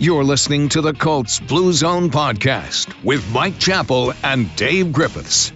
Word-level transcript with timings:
You're 0.00 0.24
listening 0.24 0.68
to 0.70 0.80
the 0.80 0.92
Colts 0.92 1.38
Blue 1.38 1.72
Zone 1.72 2.10
podcast 2.10 2.92
with 3.04 3.24
Mike 3.32 3.58
Chappell 3.58 4.12
and 4.24 4.54
Dave 4.56 4.92
Griffiths. 4.92 5.52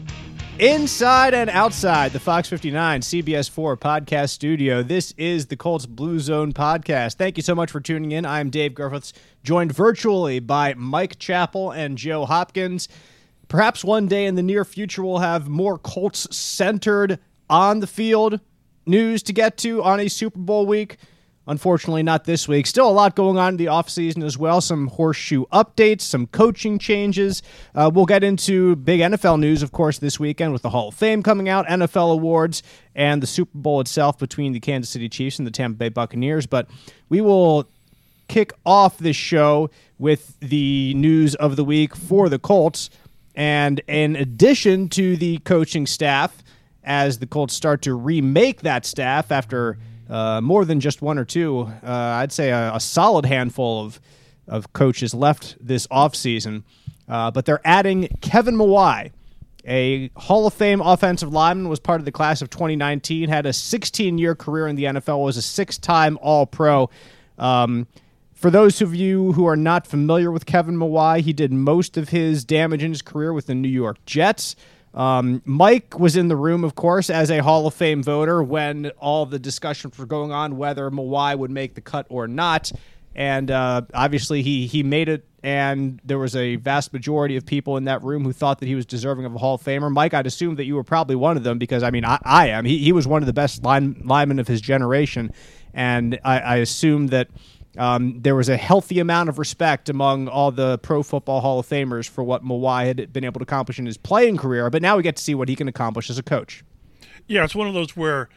Inside 0.60 1.34
and 1.34 1.50
outside 1.50 2.12
the 2.12 2.20
Fox 2.20 2.48
59 2.48 3.00
CBS 3.00 3.50
4 3.50 3.76
podcast 3.76 4.30
studio, 4.30 4.82
this 4.82 5.12
is 5.16 5.46
the 5.46 5.56
Colts 5.56 5.86
Blue 5.86 6.20
Zone 6.20 6.52
podcast. 6.52 7.14
Thank 7.14 7.36
you 7.36 7.42
so 7.42 7.54
much 7.54 7.70
for 7.70 7.80
tuning 7.80 8.12
in. 8.12 8.24
I'm 8.24 8.48
Dave 8.48 8.74
Griffiths, 8.74 9.12
joined 9.42 9.72
virtually 9.72 10.38
by 10.38 10.74
Mike 10.74 11.18
Chappell 11.18 11.72
and 11.72 11.98
Joe 11.98 12.24
Hopkins. 12.24 12.88
Perhaps 13.48 13.84
one 13.84 14.06
day 14.06 14.24
in 14.26 14.36
the 14.36 14.42
near 14.42 14.64
future, 14.64 15.04
we'll 15.04 15.18
have 15.18 15.48
more 15.48 15.78
Colts 15.78 16.34
centered 16.34 17.18
on 17.50 17.80
the 17.80 17.86
field 17.86 18.40
news 18.86 19.22
to 19.24 19.32
get 19.32 19.56
to 19.58 19.82
on 19.82 20.00
a 20.00 20.08
Super 20.08 20.38
Bowl 20.38 20.64
week. 20.64 20.96
Unfortunately, 21.48 22.02
not 22.02 22.24
this 22.24 22.46
week. 22.46 22.66
Still 22.66 22.88
a 22.88 22.92
lot 22.92 23.16
going 23.16 23.38
on 23.38 23.54
in 23.54 23.56
the 23.56 23.66
offseason 23.66 24.22
as 24.22 24.36
well. 24.36 24.60
Some 24.60 24.88
horseshoe 24.88 25.46
updates, 25.46 26.02
some 26.02 26.26
coaching 26.26 26.78
changes. 26.78 27.42
Uh, 27.74 27.90
we'll 27.92 28.04
get 28.04 28.22
into 28.22 28.76
big 28.76 29.00
NFL 29.00 29.40
news, 29.40 29.62
of 29.62 29.72
course, 29.72 29.98
this 29.98 30.20
weekend 30.20 30.52
with 30.52 30.60
the 30.60 30.68
Hall 30.68 30.88
of 30.88 30.94
Fame 30.94 31.22
coming 31.22 31.48
out, 31.48 31.66
NFL 31.66 32.12
awards, 32.12 32.62
and 32.94 33.22
the 33.22 33.26
Super 33.26 33.56
Bowl 33.56 33.80
itself 33.80 34.18
between 34.18 34.52
the 34.52 34.60
Kansas 34.60 34.90
City 34.90 35.08
Chiefs 35.08 35.38
and 35.38 35.46
the 35.46 35.50
Tampa 35.50 35.78
Bay 35.78 35.88
Buccaneers. 35.88 36.46
But 36.46 36.68
we 37.08 37.22
will 37.22 37.66
kick 38.28 38.52
off 38.66 38.98
this 38.98 39.16
show 39.16 39.70
with 39.98 40.38
the 40.40 40.92
news 40.92 41.34
of 41.36 41.56
the 41.56 41.64
week 41.64 41.96
for 41.96 42.28
the 42.28 42.38
Colts. 42.38 42.90
And 43.34 43.80
in 43.88 44.16
addition 44.16 44.90
to 44.90 45.16
the 45.16 45.38
coaching 45.38 45.86
staff, 45.86 46.42
as 46.84 47.18
the 47.20 47.26
Colts 47.26 47.54
start 47.54 47.82
to 47.82 47.94
remake 47.94 48.60
that 48.62 48.84
staff 48.84 49.32
after 49.32 49.78
uh, 50.08 50.40
more 50.40 50.64
than 50.64 50.80
just 50.80 51.02
one 51.02 51.18
or 51.18 51.24
two, 51.24 51.70
uh, 51.82 51.90
I'd 51.90 52.32
say 52.32 52.50
a, 52.50 52.74
a, 52.74 52.80
solid 52.80 53.26
handful 53.26 53.84
of, 53.84 54.00
of 54.46 54.72
coaches 54.72 55.12
left 55.12 55.56
this 55.60 55.86
offseason. 55.88 56.62
Uh, 57.08 57.30
but 57.30 57.44
they're 57.44 57.60
adding 57.64 58.08
Kevin 58.20 58.54
Mawae, 58.56 59.12
a 59.66 60.10
Hall 60.16 60.46
of 60.46 60.54
Fame 60.54 60.80
offensive 60.80 61.32
lineman, 61.32 61.68
was 61.68 61.80
part 61.80 62.00
of 62.00 62.04
the 62.04 62.12
class 62.12 62.42
of 62.42 62.50
2019, 62.50 63.28
had 63.28 63.46
a 63.46 63.52
16 63.52 64.18
year 64.18 64.34
career 64.34 64.66
in 64.66 64.76
the 64.76 64.84
NFL, 64.84 65.22
was 65.22 65.36
a 65.36 65.42
six 65.42 65.78
time 65.78 66.18
All 66.20 66.46
Pro. 66.46 66.90
Um, 67.38 67.86
for 68.32 68.50
those 68.50 68.80
of 68.80 68.94
you 68.94 69.32
who 69.32 69.46
are 69.46 69.56
not 69.56 69.86
familiar 69.86 70.30
with 70.30 70.46
Kevin 70.46 70.76
Mawae, 70.76 71.20
he 71.20 71.32
did 71.32 71.52
most 71.52 71.96
of 71.96 72.10
his 72.10 72.44
damage 72.44 72.84
in 72.84 72.92
his 72.92 73.02
career 73.02 73.32
with 73.32 73.46
the 73.46 73.54
New 73.54 73.68
York 73.68 74.04
Jets. 74.06 74.54
Um, 74.94 75.42
Mike 75.44 75.98
was 75.98 76.16
in 76.16 76.28
the 76.28 76.36
room, 76.36 76.64
of 76.64 76.74
course, 76.74 77.10
as 77.10 77.30
a 77.30 77.38
Hall 77.38 77.66
of 77.66 77.74
Fame 77.74 78.02
voter 78.02 78.42
when 78.42 78.90
all 78.98 79.26
the 79.26 79.38
discussions 79.38 79.98
were 79.98 80.06
going 80.06 80.32
on 80.32 80.56
whether 80.56 80.90
Mawae 80.90 81.38
would 81.38 81.50
make 81.50 81.74
the 81.74 81.80
cut 81.80 82.06
or 82.08 82.26
not. 82.26 82.72
And 83.14 83.50
uh, 83.50 83.82
obviously, 83.94 84.42
he 84.42 84.66
he 84.66 84.82
made 84.84 85.08
it, 85.08 85.24
and 85.42 86.00
there 86.04 86.18
was 86.18 86.36
a 86.36 86.56
vast 86.56 86.92
majority 86.92 87.36
of 87.36 87.44
people 87.44 87.76
in 87.76 87.84
that 87.84 88.02
room 88.04 88.22
who 88.22 88.32
thought 88.32 88.60
that 88.60 88.66
he 88.66 88.76
was 88.76 88.86
deserving 88.86 89.24
of 89.24 89.34
a 89.34 89.38
Hall 89.38 89.54
of 89.54 89.62
Famer. 89.62 89.90
Mike, 89.90 90.14
I'd 90.14 90.26
assume 90.26 90.54
that 90.56 90.66
you 90.66 90.76
were 90.76 90.84
probably 90.84 91.16
one 91.16 91.36
of 91.36 91.42
them 91.42 91.58
because 91.58 91.82
I 91.82 91.90
mean, 91.90 92.04
I, 92.04 92.18
I 92.22 92.48
am. 92.48 92.64
He 92.64 92.78
he 92.78 92.92
was 92.92 93.08
one 93.08 93.22
of 93.22 93.26
the 93.26 93.32
best 93.32 93.64
line, 93.64 94.00
linemen 94.04 94.38
of 94.38 94.46
his 94.46 94.60
generation, 94.60 95.32
and 95.74 96.20
I, 96.24 96.38
I 96.38 96.56
assume 96.56 97.08
that 97.08 97.28
um, 97.78 98.20
there 98.20 98.34
was 98.34 98.48
a 98.48 98.56
healthy 98.56 98.98
amount 98.98 99.28
of 99.28 99.38
respect 99.38 99.88
among 99.88 100.28
all 100.28 100.50
the 100.50 100.78
Pro 100.78 101.02
Football 101.02 101.40
Hall 101.40 101.58
of 101.58 101.66
Famers 101.66 102.08
for 102.08 102.24
what 102.24 102.44
Mawae 102.44 102.86
had 102.86 103.12
been 103.12 103.24
able 103.24 103.38
to 103.38 103.44
accomplish 103.44 103.78
in 103.78 103.86
his 103.86 103.96
playing 103.96 104.36
career, 104.36 104.68
but 104.70 104.82
now 104.82 104.96
we 104.96 105.02
get 105.02 105.16
to 105.16 105.22
see 105.22 105.34
what 105.34 105.48
he 105.48 105.56
can 105.56 105.68
accomplish 105.68 106.10
as 106.10 106.18
a 106.18 106.22
coach. 106.22 106.64
Yeah, 107.26 107.44
it's 107.44 107.54
one 107.54 107.68
of 107.68 107.74
those 107.74 107.96
where 107.96 108.28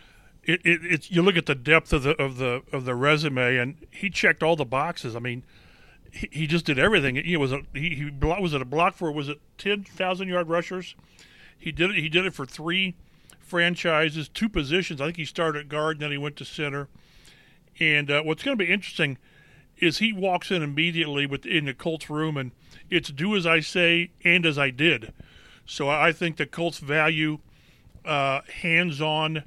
it, 0.43 0.61
it, 0.65 0.81
it's 0.83 1.11
you 1.11 1.21
look 1.21 1.37
at 1.37 1.45
the 1.45 1.55
depth 1.55 1.93
of 1.93 2.03
the 2.03 2.11
of 2.21 2.37
the 2.37 2.61
of 2.71 2.85
the 2.85 2.95
resume, 2.95 3.57
and 3.57 3.75
he 3.89 4.09
checked 4.09 4.43
all 4.43 4.55
the 4.55 4.65
boxes. 4.65 5.15
I 5.15 5.19
mean, 5.19 5.43
he, 6.11 6.29
he 6.31 6.47
just 6.47 6.65
did 6.65 6.77
everything. 6.77 7.15
He 7.15 7.37
was 7.37 7.51
a 7.51 7.61
he, 7.73 7.95
he 7.95 8.11
was 8.21 8.53
it 8.53 8.61
a 8.61 8.65
block 8.65 8.95
for 8.95 9.11
was 9.11 9.29
it 9.29 9.39
ten 9.57 9.83
thousand 9.83 10.27
yard 10.27 10.49
rushers? 10.49 10.95
He 11.57 11.71
did 11.71 11.91
it. 11.91 11.97
He 11.97 12.09
did 12.09 12.25
it 12.25 12.33
for 12.33 12.45
three 12.45 12.95
franchises, 13.39 14.29
two 14.29 14.49
positions. 14.49 14.99
I 14.99 15.05
think 15.05 15.17
he 15.17 15.25
started 15.25 15.59
at 15.59 15.69
guard, 15.69 15.97
and 15.97 16.03
then 16.03 16.11
he 16.11 16.17
went 16.17 16.35
to 16.37 16.45
center. 16.45 16.87
And 17.79 18.11
uh, 18.11 18.21
what's 18.23 18.43
going 18.43 18.57
to 18.57 18.63
be 18.63 18.71
interesting 18.71 19.17
is 19.81 19.97
he 19.97 20.13
walks 20.13 20.51
in 20.51 20.61
immediately 20.61 21.25
within 21.25 21.65
the 21.65 21.73
Colts 21.73 22.09
room 22.09 22.37
and 22.37 22.51
it's 22.89 23.09
do 23.09 23.35
as 23.35 23.45
I 23.45 23.59
say 23.59 24.11
and 24.23 24.45
as 24.45 24.57
I 24.57 24.69
did. 24.69 25.13
So 25.65 25.89
I 25.89 26.11
think 26.11 26.37
the 26.37 26.45
Colts 26.45 26.77
value 26.77 27.39
uh, 28.05 28.41
hands-on 28.61 29.43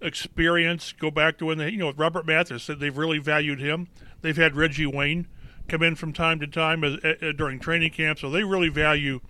experience. 0.00 0.92
Go 0.92 1.10
back 1.10 1.38
to 1.38 1.46
when 1.46 1.58
they, 1.58 1.70
you 1.70 1.78
know, 1.78 1.92
Robert 1.96 2.26
Mathis 2.26 2.62
said 2.62 2.80
they've 2.80 2.96
really 2.96 3.18
valued 3.18 3.60
him. 3.60 3.88
They've 4.20 4.36
had 4.36 4.56
Reggie 4.56 4.86
Wayne 4.86 5.26
come 5.68 5.82
in 5.82 5.94
from 5.94 6.12
time 6.12 6.40
to 6.40 6.46
time 6.46 6.82
as, 6.84 6.96
during 7.36 7.60
training 7.60 7.90
camp, 7.90 8.18
so 8.18 8.30
they 8.30 8.42
really 8.42 8.68
value 8.68 9.20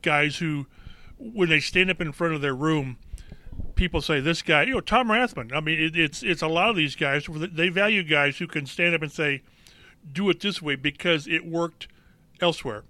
guys 0.00 0.38
who, 0.38 0.66
when 1.18 1.48
they 1.48 1.60
stand 1.60 1.90
up 1.90 2.00
in 2.00 2.12
front 2.12 2.34
of 2.34 2.40
their 2.40 2.54
room, 2.54 2.96
people 3.74 4.00
say 4.00 4.20
this 4.20 4.42
guy, 4.42 4.62
you 4.62 4.74
know, 4.74 4.80
Tom 4.80 5.08
Rathman. 5.08 5.54
I 5.54 5.60
mean, 5.60 5.78
it, 5.78 5.96
it's 5.96 6.22
it's 6.22 6.42
a 6.42 6.48
lot 6.48 6.70
of 6.70 6.76
these 6.76 6.96
guys. 6.96 7.26
They 7.28 7.68
value 7.68 8.02
guys 8.02 8.38
who 8.38 8.46
can 8.46 8.66
stand 8.66 8.94
up 8.94 9.02
and 9.02 9.12
say, 9.12 9.42
do 10.10 10.28
it 10.30 10.40
this 10.40 10.60
way 10.60 10.76
because 10.76 11.26
it 11.26 11.46
worked 11.46 11.88
elsewhere. 12.40 12.84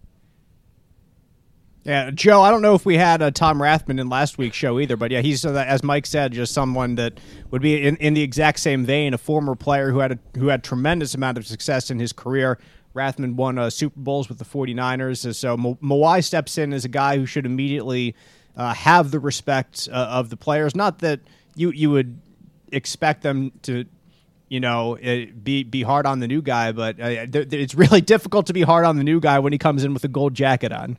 Yeah, 1.84 2.12
Joe, 2.12 2.42
I 2.42 2.52
don't 2.52 2.62
know 2.62 2.74
if 2.74 2.86
we 2.86 2.96
had 2.96 3.22
uh, 3.22 3.32
Tom 3.32 3.58
Rathman 3.58 4.00
in 4.00 4.08
last 4.08 4.38
week's 4.38 4.56
show 4.56 4.78
either, 4.78 4.96
but 4.96 5.10
yeah, 5.10 5.20
he's 5.20 5.44
uh, 5.44 5.52
as 5.66 5.82
Mike 5.82 6.06
said, 6.06 6.32
just 6.32 6.54
someone 6.54 6.94
that 6.94 7.18
would 7.50 7.60
be 7.60 7.84
in, 7.84 7.96
in 7.96 8.14
the 8.14 8.22
exact 8.22 8.60
same 8.60 8.84
vein, 8.84 9.14
a 9.14 9.18
former 9.18 9.56
player 9.56 9.90
who 9.90 9.98
had 9.98 10.12
a, 10.12 10.38
who 10.38 10.46
had 10.46 10.62
tremendous 10.62 11.14
amount 11.14 11.38
of 11.38 11.46
success 11.46 11.90
in 11.90 11.98
his 11.98 12.12
career. 12.12 12.58
Rathman 12.94 13.34
won 13.34 13.58
uh, 13.58 13.68
Super 13.68 13.98
Bowls 13.98 14.28
with 14.28 14.38
the 14.38 14.44
49ers, 14.44 15.34
so 15.34 15.56
Mawae 15.56 16.22
steps 16.22 16.56
in 16.56 16.72
as 16.72 16.84
a 16.84 16.88
guy 16.88 17.16
who 17.16 17.26
should 17.26 17.46
immediately 17.46 18.14
uh, 18.56 18.74
have 18.74 19.10
the 19.10 19.18
respect 19.18 19.88
of 19.88 20.30
the 20.30 20.36
players. 20.36 20.76
Not 20.76 21.00
that 21.00 21.20
you 21.56 21.70
you 21.70 21.90
would 21.90 22.20
expect 22.70 23.22
them 23.22 23.50
to 23.62 23.86
you 24.52 24.60
know, 24.60 24.98
be 25.42 25.62
be 25.62 25.82
hard 25.82 26.04
on 26.04 26.20
the 26.20 26.28
new 26.28 26.42
guy, 26.42 26.72
but 26.72 27.00
uh, 27.00 27.26
it's 27.32 27.74
really 27.74 28.00
difficult 28.14 28.48
to 28.48 28.52
be 28.52 28.60
hard 28.60 28.84
on 28.84 28.96
the 28.98 29.02
new 29.02 29.18
guy 29.18 29.38
when 29.38 29.50
he 29.50 29.58
comes 29.58 29.82
in 29.82 29.94
with 29.94 30.04
a 30.04 30.08
gold 30.08 30.34
jacket 30.34 30.72
on. 30.72 30.98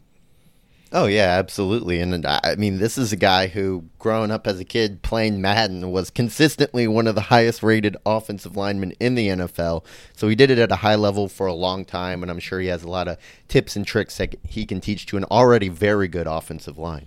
Oh 0.91 1.06
yeah, 1.06 1.38
absolutely. 1.38 2.00
And 2.00 2.25
I 2.25 2.56
mean, 2.58 2.80
this 2.80 2.97
is 2.97 3.14
a 3.14 3.16
guy 3.16 3.46
who, 3.46 3.86
growing 4.00 4.31
up 4.31 4.47
as 4.47 4.59
a 4.59 4.66
kid 4.66 5.03
playing 5.03 5.40
Madden, 5.40 5.91
was 5.91 6.09
consistently 6.09 6.88
one 6.88 7.06
of 7.06 7.14
the 7.14 7.22
highest 7.22 7.62
rated 7.62 7.96
offensive 8.08 8.58
linemen 8.58 8.94
in 9.00 9.14
the 9.14 9.28
NFL. 9.28 9.85
So 10.16 10.28
he 10.28 10.35
did 10.35 10.50
it 10.50 10.58
at 10.58 10.72
a 10.72 10.78
high 10.78 10.96
level 10.96 11.28
for 11.28 11.46
a 11.46 11.53
long 11.53 11.85
time, 11.85 12.24
and 12.24 12.31
I'm 12.31 12.40
sure 12.40 12.59
he 12.59 12.68
has 12.68 12.81
a 12.81 12.90
lot 12.90 13.08
of 13.08 13.18
tips 13.47 13.75
and 13.75 13.85
tricks 13.85 14.18
that 14.18 14.35
he 14.47 14.66
can 14.66 14.81
teach 14.81 15.06
to 15.08 15.18
an 15.18 15.25
already 15.25 15.70
very 15.70 16.08
good 16.08 16.25
offensive 16.25 16.80
line. 16.80 17.06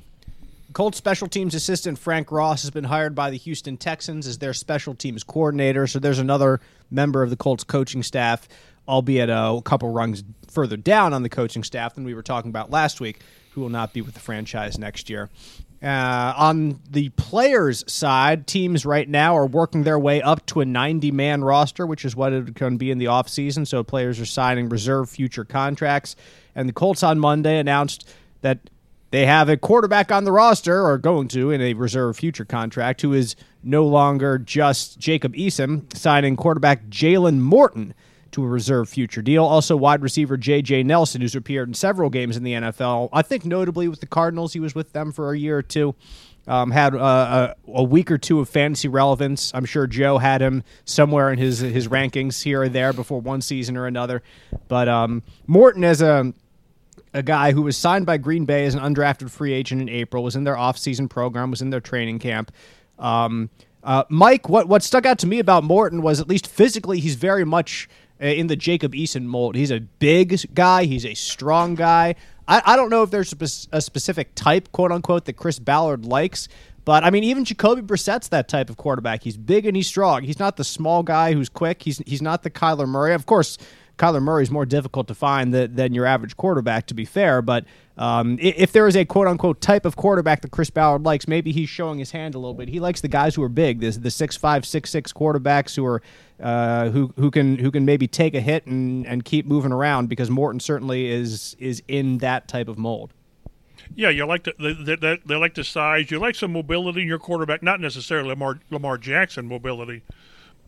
Colts 0.76 0.98
special 0.98 1.26
teams 1.26 1.54
assistant 1.54 1.98
Frank 1.98 2.31
Ross 2.31 2.60
has 2.60 2.70
been 2.70 2.84
hired 2.84 3.14
by 3.14 3.31
the 3.31 3.38
Houston 3.38 3.78
Texans 3.78 4.26
as 4.26 4.37
their 4.37 4.53
special 4.53 4.94
teams 4.94 5.25
coordinator. 5.25 5.87
So 5.87 5.98
there's 5.98 6.19
another 6.19 6.60
member 6.91 7.22
of 7.22 7.31
the 7.31 7.37
Colts 7.37 7.64
coaching 7.64 8.03
staff, 8.03 8.47
albeit 8.86 9.31
a 9.31 9.62
couple 9.65 9.88
rungs 9.88 10.22
further 10.48 10.76
down 10.76 11.15
on 11.15 11.22
the 11.22 11.31
coaching 11.31 11.65
staff 11.65 11.94
than 11.94 12.04
we 12.04 12.12
were 12.12 12.22
talking 12.22 12.50
about 12.50 12.70
last 12.70 13.00
week, 13.00 13.22
who 13.53 13.62
will 13.62 13.70
not 13.70 13.94
be 13.94 14.03
with 14.03 14.12
the 14.12 14.20
franchise 14.20 14.78
next 14.78 15.09
year. 15.09 15.31
Uh, 15.82 16.34
on 16.36 16.78
the 16.91 17.09
players' 17.09 17.82
side, 17.91 18.47
teams 18.47 18.84
right 18.84 19.09
now 19.09 19.34
are 19.34 19.47
working 19.47 19.84
their 19.84 19.98
way 19.98 20.20
up 20.20 20.44
to 20.44 20.60
a 20.60 20.66
90 20.66 21.10
man 21.10 21.42
roster, 21.42 21.86
which 21.86 22.04
is 22.04 22.15
what 22.15 22.34
it 22.34 22.54
can 22.54 22.76
be 22.76 22.91
in 22.91 22.98
the 22.98 23.06
offseason. 23.06 23.66
So 23.66 23.82
players 23.82 24.20
are 24.20 24.26
signing 24.26 24.69
reserve 24.69 25.09
future 25.09 25.47
contracts. 25.47 26.16
And 26.54 26.69
the 26.69 26.75
Colts 26.75 27.03
on 27.03 27.19
Monday 27.19 27.59
announced 27.59 28.06
that 28.42 28.69
they 29.11 29.27
have 29.27 29.49
a 29.49 29.56
quarterback 29.56 30.11
on 30.11 30.25
the 30.25 30.33
roster, 30.33 30.84
or 30.84 30.99
going 30.99 31.28
to 31.28 31.50
in 31.50 31.61
a 31.61 31.75
reserve 31.75 32.17
future 32.17 32.44
contract, 32.44 33.03
who 33.03 33.12
is 33.12 33.37
no 33.62 33.87
longer 33.87 34.39
just 34.39 34.99
Jacob 34.99 35.34
Eason, 35.34 35.94
signing 35.97 36.37
quarterback 36.37 36.87
Jalen 36.89 37.39
Morton 37.39 37.95
to 38.33 38.45
a 38.45 38.47
reserve 38.47 38.89
future 38.89 39.22
deal. 39.22 39.45
Also, 39.45 39.77
wide 39.77 40.03
receiver 40.03 40.36
J.J. 40.36 40.83
Nelson, 40.83 41.21
who's 41.21 41.34
appeared 41.34 41.69
in 41.69 41.75
several 41.75 42.10
games 42.10 42.36
in 42.36 42.42
the 42.42 42.53
NFL. 42.53 43.09
I 43.13 43.22
think 43.22 43.45
notably 43.45 43.89
with 43.89 44.01
the 44.01 44.07
Cardinals, 44.07 44.53
he 44.53 44.60
was 44.60 44.75
with 44.75 44.92
them 44.92 45.13
for 45.13 45.33
a 45.33 45.39
year 45.39 45.57
or 45.59 45.63
two. 45.63 45.95
Um, 46.48 46.71
had 46.71 46.95
uh, 46.95 47.54
a, 47.66 47.72
a, 47.72 47.83
week 47.83 48.09
or 48.09 48.19
two 48.19 48.39
of 48.39 48.48
fantasy 48.48 48.86
relevance. 48.86 49.51
I'm 49.53 49.65
sure 49.65 49.89
Joe 49.89 50.19
had 50.19 50.41
him 50.41 50.63
somewhere 50.84 51.33
in 51.33 51.41
his 51.41 51.59
his 51.59 51.89
rankings 51.89 52.41
here 52.41 52.63
or 52.63 52.69
there 52.69 52.92
before 52.92 53.21
one 53.21 53.41
season 53.41 53.77
or 53.77 53.86
another. 53.86 54.22
But 54.69 54.89
um, 54.89 55.25
Morton 55.48 55.83
as 55.83 56.03
a 56.03 56.33
a 57.16 57.22
guy 57.22 57.53
who 57.53 57.63
was 57.63 57.77
signed 57.77 58.04
by 58.04 58.18
Green 58.18 58.45
Bay 58.45 58.66
as 58.66 58.74
an 58.74 58.80
undrafted 58.80 59.30
free 59.30 59.53
agent 59.53 59.80
in 59.80 59.89
April, 59.89 60.22
was 60.22 60.36
in 60.36 60.45
their 60.45 60.54
offseason 60.54 61.09
program, 61.09 61.51
was 61.51 61.63
in 61.63 61.71
their 61.71 61.80
training 61.80 62.18
camp. 62.18 62.53
Um, 62.98 63.51
uh, 63.83 64.04
Mike, 64.09 64.48
what, 64.48 64.68
what 64.68 64.83
stuck 64.83 65.07
out 65.07 65.18
to 65.21 65.27
me 65.27 65.39
about 65.39 65.65
Morton 65.65 66.03
was 66.03 66.21
at 66.21 66.28
least 66.28 66.47
physically, 66.47 67.01
he's 67.01 67.15
very 67.15 67.45
much 67.45 67.89
uh, 68.21 68.27
in 68.27 68.48
the 68.48 68.57
Jacob 68.57 68.92
Eason 68.92 69.24
mold. 69.24 69.54
He's 69.54 69.71
a 69.71 69.80
big 69.80 70.39
guy, 70.54 70.84
he's 70.84 71.07
a 71.07 71.15
strong 71.15 71.74
guy. 71.74 72.16
I, 72.47 72.63
I 72.65 72.77
don't 72.77 72.91
know 72.91 73.03
if 73.03 73.10
there's 73.10 73.33
a, 73.33 73.77
a 73.77 73.80
specific 73.80 74.34
type, 74.34 74.71
quote 74.72 74.92
unquote, 74.92 75.24
that 75.24 75.34
Chris 75.34 75.59
Ballard 75.59 76.04
likes, 76.04 76.48
but 76.84 77.03
I 77.03 77.10
mean, 77.10 77.24
even 77.24 77.45
Jacoby 77.45 77.83
Brissett's 77.83 78.28
that 78.28 78.48
type 78.48 78.71
of 78.71 78.77
quarterback. 78.77 79.22
He's 79.22 79.36
big 79.36 79.66
and 79.66 79.77
he's 79.77 79.89
strong. 79.89 80.22
He's 80.22 80.39
not 80.39 80.57
the 80.57 80.65
small 80.65 81.03
guy 81.03 81.33
who's 81.33 81.48
quick. 81.48 81.83
He's 81.83 81.98
he's 82.07 82.22
not 82.22 82.45
the 82.45 82.51
Kyler 82.51 82.86
Murray. 82.86 83.13
Of 83.13 83.27
course, 83.27 83.59
Kyler 83.98 84.22
Murray 84.22 84.43
is 84.43 84.51
more 84.51 84.66
difficult 84.66 85.09
to 85.09 85.15
find 85.15 85.54
than, 85.54 85.75
than 85.75 85.95
your 85.95 86.04
average 86.04 86.37
quarterback, 86.37 86.87
to 86.89 86.95
be 86.95 87.04
fair. 87.04 87.41
But 87.41 87.65
um, 87.97 88.39
if 88.41 88.72
there 88.72 88.87
is 88.87 88.95
a 88.95 89.04
quote 89.04 89.27
unquote 89.27 89.60
type 89.60 89.87
of 89.87 89.97
quarterback 89.97 90.43
that 90.43 90.51
Chris 90.51 90.69
Ballard 90.69 91.04
likes, 91.04 91.27
maybe 91.27 91.51
he's 91.53 91.69
showing 91.69 91.98
his 91.98 92.10
hand 92.10 92.34
a 92.34 92.39
little 92.39 92.54
bit. 92.54 92.69
He 92.69 92.78
likes 92.78 93.01
the 93.01 93.09
guys 93.09 93.34
who 93.34 93.43
are 93.43 93.48
big, 93.48 93.81
the 93.81 93.91
the 93.91 94.10
six 94.10 94.37
five, 94.37 94.66
six 94.66 94.91
six 94.91 95.13
quarterbacks 95.13 95.75
who 95.77 95.87
are 95.87 96.03
uh, 96.41 96.91
who 96.91 97.13
who 97.16 97.31
can 97.31 97.57
who 97.59 97.71
can 97.71 97.84
maybe 97.87 98.07
take 98.07 98.34
a 98.34 98.41
hit 98.41 98.66
and, 98.66 99.07
and 99.07 99.25
keep 99.25 99.47
moving 99.47 99.72
around 99.72 100.09
because 100.09 100.28
Morton 100.28 100.60
certainly 100.60 101.10
is 101.10 101.57
is 101.59 101.83
in 101.89 102.19
that 102.19 102.49
type 102.49 102.69
of 102.69 102.77
mold. 102.77 103.13
Yeah, 103.95 104.10
you 104.10 104.27
like 104.27 104.45
the 104.45 104.53
they, 104.59 104.97
they, 104.97 105.19
they 105.25 105.37
like 105.37 105.54
the 105.54 105.65
size. 105.65 106.10
You 106.10 106.19
like 106.19 106.34
some 106.34 106.53
mobility 106.53 107.03
in 107.03 107.09
your 107.09 107.19
quarterback, 107.19 107.63
not 107.63 107.81
necessarily 107.81 108.28
Lamar 108.28 108.60
Lamar 108.71 108.99
Jackson 108.99 109.47
mobility, 109.47 110.03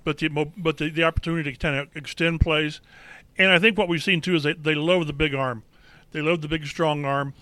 but 0.05 0.19
the 0.19 0.29
but 0.29 0.79
the, 0.79 0.89
the 0.89 1.05
opportunity 1.05 1.53
to 1.53 1.59
kind 1.59 1.77
of 1.77 1.95
extend 1.95 2.41
plays. 2.41 2.81
And 3.39 3.53
I 3.53 3.59
think 3.59 3.79
what 3.79 3.89
we've 3.89 4.03
seen 4.03 4.21
too 4.21 4.35
is 4.35 4.43
they, 4.43 4.55
they 4.55 4.75
love 4.75 5.07
the 5.07 5.13
big 5.13 5.35
arm. 5.35 5.63
They 6.11 6.21
love 6.21 6.41
the 6.41 6.49
big 6.49 6.67
strong 6.67 7.05
arm. 7.05 7.35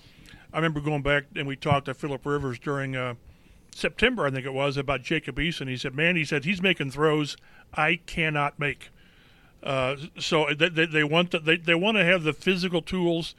I 0.53 0.57
remember 0.57 0.81
going 0.81 1.03
back 1.03 1.25
and 1.35 1.47
we 1.47 1.57
talked 1.57 1.87
to 1.87 1.95
Philip 1.95 2.25
Rivers 2.27 2.59
during 2.59 2.95
uh, 2.95 3.15
September, 3.75 4.27
I 4.27 4.31
think 4.31 4.47
it 4.47 4.53
was, 4.53 4.77
about 4.77 5.03
Jacob 5.03 5.37
Eason. 5.37 5.69
He 5.69 5.77
said, 5.77 5.95
"Man, 5.95 6.17
he 6.17 6.25
said 6.25 6.45
he's 6.45 6.63
making 6.63 6.91
throws 6.91 7.37
I 7.75 8.01
cannot 8.07 8.59
make." 8.59 8.91
Uh, 9.63 9.97
so 10.19 10.47
they, 10.55 10.69
they, 10.69 10.87
they 10.87 11.05
want 11.05 11.31
the, 11.31 11.39
they 11.39 11.57
they 11.57 11.75
want 11.75 11.97
to 11.97 12.05
have 12.05 12.23
the 12.23 12.33
physical 12.33 12.83
tools, 12.83 13.35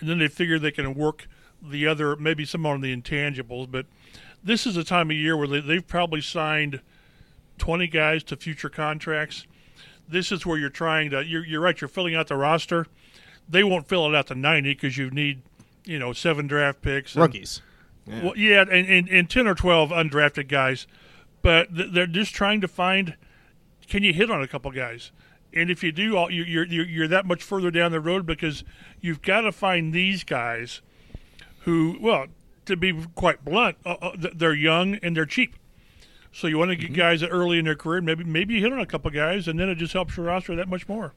and 0.00 0.08
then 0.08 0.18
they 0.18 0.28
figure 0.28 0.58
they 0.58 0.70
can 0.70 0.94
work 0.94 1.28
the 1.62 1.86
other 1.86 2.16
maybe 2.16 2.44
some 2.44 2.64
on 2.64 2.80
the 2.80 2.96
intangibles. 2.96 3.70
But 3.70 3.86
this 4.42 4.66
is 4.66 4.76
a 4.76 4.84
time 4.84 5.10
of 5.10 5.16
year 5.16 5.36
where 5.36 5.48
they, 5.48 5.60
they've 5.60 5.86
probably 5.86 6.20
signed 6.20 6.80
twenty 7.58 7.86
guys 7.86 8.22
to 8.24 8.36
future 8.36 8.70
contracts. 8.70 9.46
This 10.08 10.32
is 10.32 10.46
where 10.46 10.58
you're 10.58 10.70
trying 10.70 11.10
to. 11.10 11.24
You're, 11.24 11.44
you're 11.44 11.60
right. 11.60 11.80
You're 11.80 11.88
filling 11.88 12.14
out 12.14 12.28
the 12.28 12.36
roster. 12.36 12.86
They 13.48 13.62
won't 13.64 13.88
fill 13.88 14.06
it 14.08 14.14
out 14.14 14.26
to 14.28 14.34
ninety 14.34 14.74
because 14.74 14.96
you 14.96 15.10
need, 15.10 15.42
you 15.84 15.98
know, 15.98 16.12
seven 16.12 16.46
draft 16.46 16.82
picks. 16.82 17.14
And, 17.14 17.22
Rookies. 17.22 17.62
Yeah. 18.06 18.24
Well, 18.24 18.36
yeah, 18.36 18.62
and, 18.62 18.86
and, 18.86 19.08
and 19.08 19.28
ten 19.28 19.46
or 19.46 19.54
twelve 19.54 19.90
undrafted 19.90 20.48
guys, 20.48 20.86
but 21.42 21.68
they're 21.70 22.06
just 22.06 22.34
trying 22.34 22.60
to 22.62 22.68
find. 22.68 23.16
Can 23.86 24.02
you 24.02 24.12
hit 24.12 24.30
on 24.30 24.42
a 24.42 24.48
couple 24.48 24.70
guys? 24.70 25.12
And 25.54 25.70
if 25.70 25.82
you 25.82 25.92
do, 25.92 26.14
all 26.16 26.30
you're, 26.30 26.66
you're 26.66 26.84
you're 26.84 27.08
that 27.08 27.24
much 27.24 27.42
further 27.42 27.70
down 27.70 27.90
the 27.90 28.00
road 28.00 28.26
because 28.26 28.64
you've 29.00 29.22
got 29.22 29.42
to 29.42 29.52
find 29.52 29.94
these 29.94 30.24
guys, 30.24 30.82
who, 31.60 31.96
well, 32.00 32.26
to 32.66 32.76
be 32.76 32.92
quite 33.14 33.46
blunt, 33.46 33.78
uh, 33.86 33.96
uh, 34.02 34.12
they're 34.34 34.52
young 34.52 34.96
and 34.96 35.16
they're 35.16 35.24
cheap. 35.24 35.56
So 36.32 36.46
you 36.46 36.58
want 36.58 36.70
to 36.70 36.76
get 36.76 36.86
mm-hmm. 36.86 36.94
guys 36.94 37.22
early 37.22 37.58
in 37.58 37.64
their 37.64 37.74
career. 37.74 38.00
Maybe 38.00 38.24
maybe 38.24 38.54
you 38.54 38.60
hit 38.60 38.72
on 38.72 38.80
a 38.80 38.86
couple 38.86 39.10
guys, 39.10 39.48
and 39.48 39.58
then 39.58 39.68
it 39.68 39.76
just 39.76 39.92
helps 39.92 40.16
your 40.16 40.26
roster 40.26 40.54
that 40.56 40.68
much 40.68 40.88
more. 40.88 41.14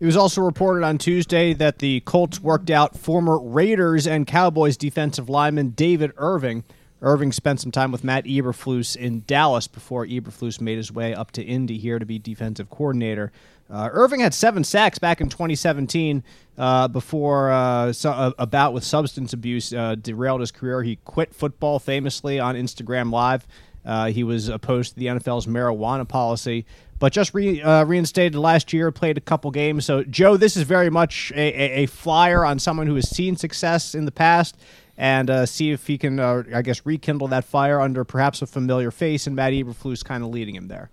It 0.00 0.06
was 0.06 0.16
also 0.16 0.42
reported 0.42 0.84
on 0.84 0.98
Tuesday 0.98 1.54
that 1.54 1.78
the 1.78 2.00
Colts 2.00 2.40
worked 2.40 2.68
out 2.68 2.98
former 2.98 3.38
Raiders 3.38 4.06
and 4.06 4.26
Cowboys 4.26 4.76
defensive 4.76 5.28
lineman 5.28 5.70
David 5.70 6.12
Irving. 6.16 6.64
Irving 7.00 7.32
spent 7.32 7.60
some 7.60 7.70
time 7.70 7.92
with 7.92 8.02
Matt 8.02 8.24
Eberflus 8.24 8.96
in 8.96 9.24
Dallas 9.26 9.68
before 9.68 10.06
Eberflus 10.06 10.60
made 10.60 10.78
his 10.78 10.90
way 10.90 11.14
up 11.14 11.30
to 11.32 11.42
Indy 11.42 11.78
here 11.78 11.98
to 11.98 12.06
be 12.06 12.18
defensive 12.18 12.70
coordinator. 12.70 13.30
Uh, 13.70 13.88
Irving 13.92 14.20
had 14.20 14.34
seven 14.34 14.62
sacks 14.62 14.98
back 14.98 15.20
in 15.20 15.28
2017 15.28 16.22
uh, 16.58 16.88
before 16.88 17.50
uh, 17.50 17.92
so, 17.92 18.34
a, 18.38 18.46
bout 18.46 18.72
with 18.72 18.84
substance 18.84 19.32
abuse 19.32 19.72
uh, 19.72 19.94
derailed 19.94 20.40
his 20.40 20.52
career. 20.52 20.82
He 20.82 20.96
quit 21.04 21.34
football 21.34 21.78
famously 21.78 22.38
on 22.38 22.54
Instagram 22.54 23.10
Live. 23.10 23.46
Uh, 23.84 24.06
he 24.06 24.24
was 24.24 24.48
opposed 24.48 24.94
to 24.94 25.00
the 25.00 25.06
NFL's 25.06 25.46
marijuana 25.46 26.06
policy 26.08 26.64
but 26.98 27.12
just 27.12 27.34
re, 27.34 27.60
uh, 27.60 27.84
reinstated 27.84 28.34
last 28.34 28.72
year, 28.72 28.90
played 28.90 29.18
a 29.18 29.20
couple 29.20 29.50
games. 29.50 29.84
So, 29.84 30.04
Joe, 30.04 30.36
this 30.36 30.56
is 30.56 30.62
very 30.62 30.90
much 30.90 31.32
a, 31.34 31.38
a, 31.38 31.82
a 31.82 31.86
flyer 31.86 32.44
on 32.44 32.58
someone 32.58 32.86
who 32.86 32.94
has 32.94 33.10
seen 33.10 33.36
success 33.36 33.94
in 33.94 34.04
the 34.04 34.12
past 34.12 34.56
and 34.96 35.28
uh, 35.28 35.44
see 35.44 35.72
if 35.72 35.86
he 35.86 35.98
can, 35.98 36.20
uh, 36.20 36.44
I 36.54 36.62
guess, 36.62 36.86
rekindle 36.86 37.28
that 37.28 37.44
fire 37.44 37.80
under 37.80 38.04
perhaps 38.04 38.42
a 38.42 38.46
familiar 38.46 38.90
face, 38.90 39.26
and 39.26 39.34
Matt 39.34 39.52
Eberflus 39.52 40.04
kind 40.04 40.22
of 40.22 40.30
leading 40.30 40.54
him 40.54 40.68
there. 40.68 40.90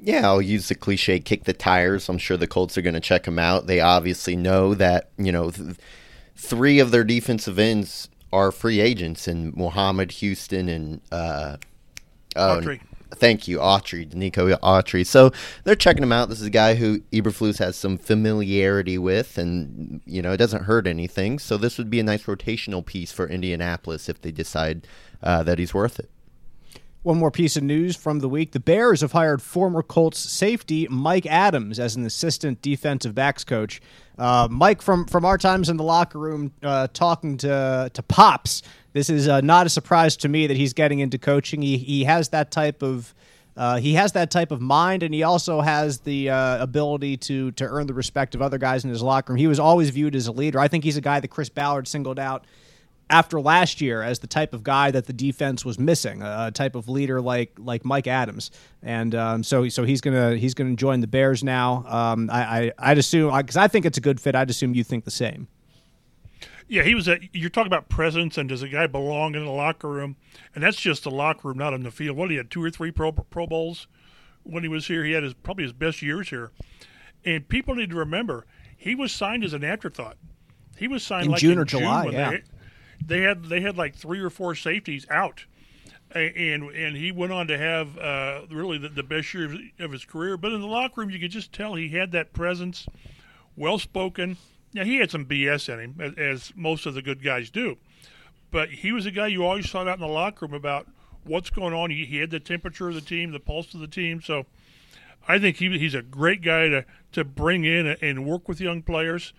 Yeah, 0.00 0.26
I'll 0.26 0.42
use 0.42 0.68
the 0.68 0.74
cliche 0.74 1.18
kick 1.20 1.44
the 1.44 1.52
tires. 1.52 2.08
I'm 2.08 2.18
sure 2.18 2.36
the 2.36 2.46
Colts 2.46 2.78
are 2.78 2.82
going 2.82 2.94
to 2.94 3.00
check 3.00 3.26
him 3.26 3.38
out. 3.38 3.66
They 3.66 3.80
obviously 3.80 4.36
know 4.36 4.74
that, 4.74 5.10
you 5.18 5.32
know, 5.32 5.50
th- 5.50 5.76
three 6.36 6.78
of 6.78 6.90
their 6.90 7.04
defensive 7.04 7.58
ends 7.58 8.08
are 8.32 8.52
free 8.52 8.80
agents, 8.80 9.26
and 9.26 9.54
Muhammad 9.56 10.12
Houston 10.12 10.68
and 10.68 11.00
uh, 11.10 11.56
oh, 12.36 12.60
Autry. 12.60 12.80
Thank 13.14 13.48
you, 13.48 13.58
Autry, 13.58 14.12
Nico 14.12 14.54
Autry. 14.56 15.06
So 15.06 15.32
they're 15.64 15.74
checking 15.74 16.02
him 16.02 16.12
out. 16.12 16.28
This 16.28 16.40
is 16.40 16.46
a 16.46 16.50
guy 16.50 16.74
who 16.74 17.00
Eberflus 17.10 17.58
has 17.58 17.74
some 17.74 17.96
familiarity 17.96 18.98
with, 18.98 19.38
and 19.38 20.02
you 20.04 20.20
know 20.20 20.32
it 20.32 20.36
doesn't 20.36 20.64
hurt 20.64 20.86
anything. 20.86 21.38
So 21.38 21.56
this 21.56 21.78
would 21.78 21.88
be 21.88 22.00
a 22.00 22.04
nice 22.04 22.24
rotational 22.24 22.84
piece 22.84 23.10
for 23.10 23.26
Indianapolis 23.26 24.08
if 24.08 24.20
they 24.20 24.30
decide 24.30 24.86
uh, 25.22 25.42
that 25.44 25.58
he's 25.58 25.72
worth 25.72 25.98
it. 25.98 26.10
One 27.02 27.18
more 27.18 27.30
piece 27.30 27.56
of 27.56 27.62
news 27.62 27.96
from 27.96 28.18
the 28.18 28.28
week: 28.28 28.52
the 28.52 28.60
Bears 28.60 29.00
have 29.02 29.12
hired 29.12 29.40
former 29.40 29.82
Colts 29.82 30.18
safety 30.18 30.86
Mike 30.90 31.26
Adams 31.26 31.78
as 31.78 31.96
an 31.96 32.04
assistant 32.04 32.60
defensive 32.60 33.14
backs 33.14 33.44
coach. 33.44 33.80
Uh, 34.18 34.48
Mike, 34.50 34.82
from 34.82 35.06
from 35.06 35.24
our 35.24 35.38
times 35.38 35.68
in 35.68 35.76
the 35.76 35.84
locker 35.84 36.18
room, 36.18 36.52
uh, 36.62 36.88
talking 36.92 37.36
to 37.38 37.90
to 37.92 38.02
pops 38.02 38.62
this 38.98 39.10
is 39.10 39.28
uh, 39.28 39.40
not 39.40 39.66
a 39.66 39.68
surprise 39.68 40.16
to 40.18 40.28
me 40.28 40.48
that 40.48 40.56
he's 40.56 40.72
getting 40.72 40.98
into 40.98 41.18
coaching. 41.18 41.62
He 41.62 41.78
he 41.78 42.04
has 42.04 42.30
that 42.30 42.50
type 42.50 42.82
of 42.82 43.14
uh, 43.56 43.78
he 43.78 43.94
has 43.94 44.12
that 44.12 44.30
type 44.30 44.50
of 44.50 44.60
mind, 44.60 45.02
and 45.02 45.12
he 45.12 45.22
also 45.22 45.60
has 45.60 46.00
the 46.00 46.30
uh, 46.30 46.62
ability 46.62 47.16
to 47.18 47.52
to 47.52 47.64
earn 47.64 47.86
the 47.86 47.94
respect 47.94 48.34
of 48.34 48.42
other 48.42 48.58
guys 48.58 48.84
in 48.84 48.90
his 48.90 49.02
locker 49.02 49.32
room. 49.32 49.38
He 49.38 49.46
was 49.46 49.60
always 49.60 49.90
viewed 49.90 50.16
as 50.16 50.26
a 50.26 50.32
leader. 50.32 50.58
I 50.58 50.68
think 50.68 50.84
he's 50.84 50.96
a 50.96 51.00
guy 51.00 51.20
that 51.20 51.28
Chris 51.28 51.48
Ballard 51.48 51.86
singled 51.86 52.18
out 52.18 52.44
after 53.10 53.40
last 53.40 53.80
year 53.80 54.02
as 54.02 54.18
the 54.18 54.26
type 54.26 54.52
of 54.52 54.62
guy 54.62 54.90
that 54.90 55.06
the 55.06 55.12
defense 55.12 55.64
was 55.64 55.78
missing, 55.78 56.22
a, 56.22 56.50
type 56.52 56.74
of 56.74 56.88
leader 56.88 57.20
like 57.20 57.52
like 57.58 57.84
Mike 57.84 58.06
Adams. 58.06 58.50
And 58.82 59.14
um, 59.14 59.42
so 59.42 59.68
so 59.68 59.84
he's 59.84 60.00
gonna 60.00 60.36
he's 60.36 60.54
gonna 60.54 60.76
join 60.76 61.00
the 61.00 61.06
Bears 61.06 61.42
now. 61.42 61.84
Um, 61.86 62.30
I, 62.30 62.42
I 62.42 62.72
I'd 62.78 62.98
assume 62.98 63.36
because 63.36 63.56
I 63.56 63.68
think 63.68 63.86
it's 63.86 63.98
a 63.98 64.02
good 64.02 64.20
fit. 64.20 64.34
I'd 64.34 64.50
assume 64.50 64.74
you 64.74 64.84
think 64.84 65.04
the 65.04 65.10
same. 65.10 65.48
Yeah, 66.68 66.82
he 66.82 66.94
was. 66.94 67.08
A, 67.08 67.18
you're 67.32 67.48
talking 67.48 67.68
about 67.68 67.88
presence, 67.88 68.36
and 68.36 68.48
does 68.48 68.62
a 68.62 68.68
guy 68.68 68.86
belong 68.86 69.34
in 69.34 69.44
the 69.44 69.50
locker 69.50 69.88
room? 69.88 70.16
And 70.54 70.62
that's 70.62 70.76
just 70.76 71.04
the 71.04 71.10
locker 71.10 71.48
room, 71.48 71.56
not 71.56 71.72
in 71.72 71.82
the 71.82 71.90
field. 71.90 72.16
What 72.16 72.30
he 72.30 72.36
had 72.36 72.50
two 72.50 72.62
or 72.62 72.70
three 72.70 72.90
Pro 72.90 73.10
Pro 73.12 73.46
Bowls 73.46 73.86
when 74.42 74.62
he 74.62 74.68
was 74.68 74.86
here. 74.86 75.04
He 75.04 75.12
had 75.12 75.22
his 75.22 75.34
probably 75.34 75.64
his 75.64 75.72
best 75.72 76.02
years 76.02 76.28
here. 76.28 76.50
And 77.24 77.48
people 77.48 77.74
need 77.74 77.90
to 77.90 77.96
remember 77.96 78.46
he 78.76 78.94
was 78.94 79.12
signed 79.12 79.44
as 79.44 79.52
an 79.52 79.64
afterthought. 79.64 80.16
He 80.76 80.86
was 80.86 81.02
signed 81.02 81.26
in 81.26 81.32
like 81.32 81.40
June 81.40 81.52
in 81.52 81.58
or 81.58 81.64
July. 81.64 82.06
Yeah, 82.06 82.30
they, 82.30 82.42
they, 83.08 83.22
had 83.22 83.44
they 83.46 83.60
had 83.60 83.76
like 83.76 83.94
three 83.94 84.20
or 84.20 84.30
four 84.30 84.54
safeties 84.54 85.06
out, 85.10 85.44
and 86.14 86.62
and 86.70 86.96
he 86.96 87.10
went 87.10 87.32
on 87.32 87.48
to 87.48 87.58
have 87.58 87.98
uh, 87.98 88.42
really 88.50 88.78
the, 88.78 88.88
the 88.88 89.02
best 89.02 89.34
year 89.34 89.54
of 89.78 89.92
his 89.92 90.04
career. 90.04 90.36
But 90.36 90.52
in 90.52 90.60
the 90.60 90.66
locker 90.66 91.00
room, 91.00 91.10
you 91.10 91.18
could 91.18 91.30
just 91.30 91.52
tell 91.52 91.74
he 91.74 91.88
had 91.88 92.12
that 92.12 92.32
presence, 92.32 92.86
well 93.56 93.78
spoken 93.78 94.36
now 94.74 94.84
he 94.84 94.96
had 94.96 95.10
some 95.10 95.24
BS 95.24 95.72
in 95.72 95.80
him, 95.80 95.96
as, 96.00 96.14
as, 96.14 96.52
most 96.54 96.86
of 96.86 96.94
the 96.94 97.02
good 97.02 97.22
guys 97.22 97.50
do, 97.50 97.78
but 98.50 98.70
he 98.70 98.92
was 98.92 99.06
a 99.06 99.10
guy 99.10 99.28
you 99.28 99.44
always 99.44 99.68
sought 99.68 99.88
out 99.88 99.98
in 99.98 100.00
the 100.00 100.06
locker 100.06 100.46
room 100.46 100.54
about 100.54 100.86
what's 101.24 101.50
going 101.50 101.74
on. 101.74 101.90
He, 101.90 102.04
he 102.04 102.18
had 102.18 102.30
the 102.30 102.40
temperature 102.40 102.88
of 102.88 102.94
the 102.94 103.00
team, 103.00 103.32
the 103.32 103.40
pulse 103.40 103.74
of 103.74 103.80
the 103.80 103.86
team. 103.86 104.20
So 104.22 104.46
I 105.26 105.38
think 105.38 105.56
he, 105.56 105.78
he's 105.78 105.94
a 105.94 106.02
great 106.02 106.42
guy 106.42 106.68
to 106.68 106.84
to 107.12 107.24
bring 107.24 107.64
in 107.64 107.86
and 107.86 108.26
work 108.26 108.48
with 108.48 108.60
young 108.60 108.82
players. 108.82 109.32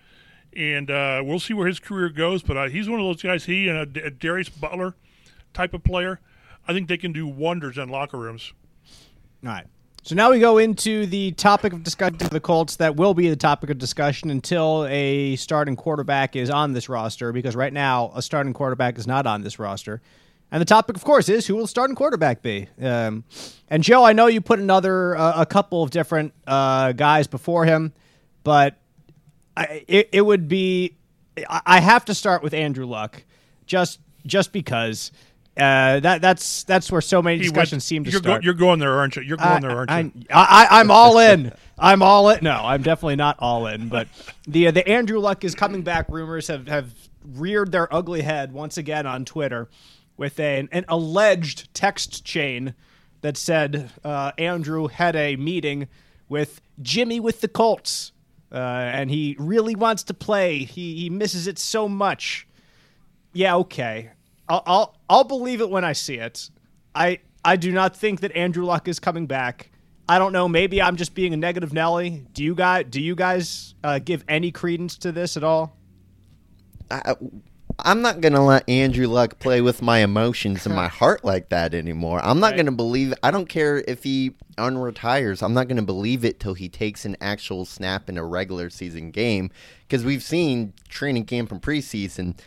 And 0.56 0.90
uh, 0.90 1.22
we'll 1.24 1.40
see 1.40 1.54
where 1.54 1.68
his 1.68 1.80
career 1.80 2.10
goes. 2.10 2.44
But 2.44 2.58
uh, 2.58 2.70
he's 2.70 2.90
one 2.90 3.00
of 3.00 3.06
those 3.06 3.22
guys. 3.22 3.46
He 3.46 3.68
and 3.68 3.96
a, 3.98 4.10
Darius 4.10 4.50
Butler 4.50 4.96
type 5.54 5.74
of 5.74 5.84
player. 5.84 6.20
I 6.68 6.74
think 6.74 6.88
they 6.88 6.98
can 6.98 7.12
do 7.12 7.28
wonders 7.28 7.78
in 7.78 7.90
locker 7.90 8.18
rooms. 8.18 8.54
All 9.44 9.52
right. 9.52 9.66
So 10.04 10.16
now 10.16 10.32
we 10.32 10.40
go 10.40 10.58
into 10.58 11.06
the 11.06 11.34
topic 11.34 11.74
of 11.74 11.84
discussion 11.84 12.18
for 12.18 12.30
the 12.30 12.40
Colts 12.40 12.78
that 12.78 12.96
will 12.96 13.14
be 13.14 13.30
the 13.30 13.36
topic 13.36 13.70
of 13.70 13.78
discussion 13.78 14.30
until 14.30 14.86
a 14.90 15.36
starting 15.36 15.76
quarterback 15.76 16.36
is 16.36 16.50
on 16.50 16.74
this 16.74 16.90
roster, 16.90 17.32
because 17.32 17.56
right 17.56 17.74
now 17.74 18.12
a 18.16 18.22
starting 18.22 18.54
quarterback 18.54 18.98
is 18.98 19.06
not 19.06 19.28
on 19.28 19.42
this 19.42 19.60
roster. 19.60 20.02
And 20.52 20.62
the 20.62 20.66
topic, 20.66 20.96
of 20.96 21.04
course, 21.04 21.30
is 21.30 21.46
who 21.46 21.56
will 21.56 21.68
starting 21.68 21.96
quarterback 21.96 22.42
be? 22.42 22.70
Um, 22.82 23.24
and 23.70 23.84
Joe, 23.84 24.04
I 24.04 24.14
know 24.14 24.26
you 24.26 24.42
put 24.42 24.58
another 24.58 25.16
uh, 25.16 25.42
a 25.42 25.46
couple 25.46 25.84
of 25.84 25.92
different 25.92 26.34
uh, 26.48 26.94
guys 26.94 27.28
before 27.28 27.66
him, 27.66 27.94
but 28.44 28.79
I, 29.60 29.84
it, 29.88 30.10
it 30.14 30.22
would 30.22 30.48
be 30.48 30.96
I 31.48 31.80
have 31.80 32.06
to 32.06 32.14
start 32.14 32.44
with 32.44 32.54
Andrew 32.54 32.86
Luck, 32.86 33.24
just 33.66 34.00
just 34.26 34.54
because 34.54 35.12
uh, 35.58 36.00
that 36.00 36.22
that's 36.22 36.64
that's 36.64 36.92
where 36.92 37.02
so 37.02 37.22
many 37.22 37.40
discussions 37.40 37.72
went, 37.72 37.84
seem 37.84 38.04
to 38.06 38.12
you're 38.12 38.22
start. 38.22 38.42
Go, 38.42 38.46
you're 38.46 38.54
going 38.54 38.80
there, 38.80 38.94
aren't 38.94 39.16
you? 39.16 39.22
You're 39.22 39.38
going 39.38 39.50
I, 39.50 39.60
there, 39.60 39.72
aren't 39.72 40.16
you? 40.16 40.24
I, 40.32 40.68
I, 40.70 40.80
I'm 40.80 40.92
all 40.92 41.20
in. 41.20 41.52
I'm 41.78 42.02
all 42.02 42.30
in. 42.30 42.40
No, 42.42 42.54
I'm 42.54 42.82
definitely 42.82 43.18
not 43.18 43.38
all 43.40 43.68
in. 43.68 43.90
But 43.90 44.08
the 44.48 44.68
uh, 44.68 44.72
the 44.72 44.88
Andrew 44.88 45.20
Luck 45.20 45.44
is 45.44 45.56
coming 45.56 45.82
back. 45.82 46.08
Rumors 46.10 46.48
have 46.48 46.68
have 46.68 46.94
reared 47.26 47.72
their 47.72 47.94
ugly 47.94 48.22
head 48.22 48.54
once 48.54 48.78
again 48.78 49.06
on 49.06 49.26
Twitter 49.26 49.70
with 50.18 50.40
a, 50.40 50.60
an, 50.60 50.70
an 50.72 50.86
alleged 50.88 51.74
text 51.74 52.24
chain 52.24 52.74
that 53.22 53.38
said 53.38 53.92
uh, 54.04 54.32
Andrew 54.38 54.88
had 54.88 55.16
a 55.16 55.36
meeting 55.36 55.88
with 56.30 56.62
Jimmy 56.82 57.20
with 57.20 57.42
the 57.42 57.48
Colts, 57.48 58.14
uh, 58.52 58.56
and 58.56 59.10
he 59.10 59.36
really 59.40 59.76
wants 59.76 60.04
to 60.04 60.14
play. 60.14 60.60
He 60.60 60.96
he 60.96 61.10
misses 61.10 61.48
it 61.48 61.60
so 61.60 61.88
much. 61.88 62.48
Yeah, 63.34 63.56
okay. 63.58 64.12
I'll 64.48 64.64
I'll, 64.66 64.98
I'll 65.10 65.24
believe 65.24 65.62
it 65.62 65.70
when 65.70 65.86
I 65.86 65.94
see 65.94 66.16
it. 66.16 66.50
I 66.96 67.20
I 67.46 67.56
do 67.56 67.72
not 67.72 67.96
think 67.96 68.22
that 68.22 68.36
Andrew 68.36 68.66
Luck 68.66 68.88
is 68.88 69.00
coming 69.00 69.28
back. 69.28 69.72
I 70.08 70.18
don't 70.18 70.34
know. 70.34 70.48
Maybe 70.48 70.82
I'm 70.82 70.96
just 70.96 71.14
being 71.14 71.34
a 71.34 71.38
negative 71.38 71.72
Nelly. 71.72 72.26
Do 72.34 72.44
you 72.44 72.56
guys 72.56 72.86
do 72.90 73.02
you 73.02 73.16
guys 73.16 73.76
uh, 73.84 74.00
give 74.00 74.24
any 74.28 74.52
credence 74.52 74.98
to 74.98 75.12
this 75.12 75.38
at 75.38 75.44
all? 75.44 75.78
I, 76.90 77.16
I'm 77.86 78.02
not 78.02 78.22
gonna 78.22 78.46
let 78.46 78.68
Andrew 78.70 79.08
Luck 79.08 79.40
play 79.40 79.62
with 79.62 79.82
my 79.82 80.00
emotions 80.00 80.66
and 80.66 80.76
my 80.76 80.88
heart 81.00 81.24
like 81.26 81.50
that 81.50 81.74
anymore. 81.74 82.20
I'm 82.24 82.40
not 82.40 82.52
Right. 82.52 82.58
gonna 82.58 82.72
believe. 82.72 83.14
I 83.24 83.32
don't 83.32 83.50
care 83.50 83.84
if 83.88 84.04
he 84.04 84.32
unretires. 84.58 85.42
I'm 85.42 85.54
not 85.54 85.68
gonna 85.68 85.82
believe 85.82 86.24
it 86.26 86.40
till 86.40 86.54
he 86.54 86.70
takes 86.70 87.06
an 87.06 87.16
actual 87.22 87.66
snap 87.66 88.10
in 88.10 88.18
a 88.18 88.24
regular 88.26 88.70
season 88.70 89.12
game 89.12 89.50
because 89.88 90.04
we've 90.04 90.24
seen 90.24 90.74
training 90.90 91.26
camp 91.26 91.52
and 91.52 91.62
preseason 91.62 92.38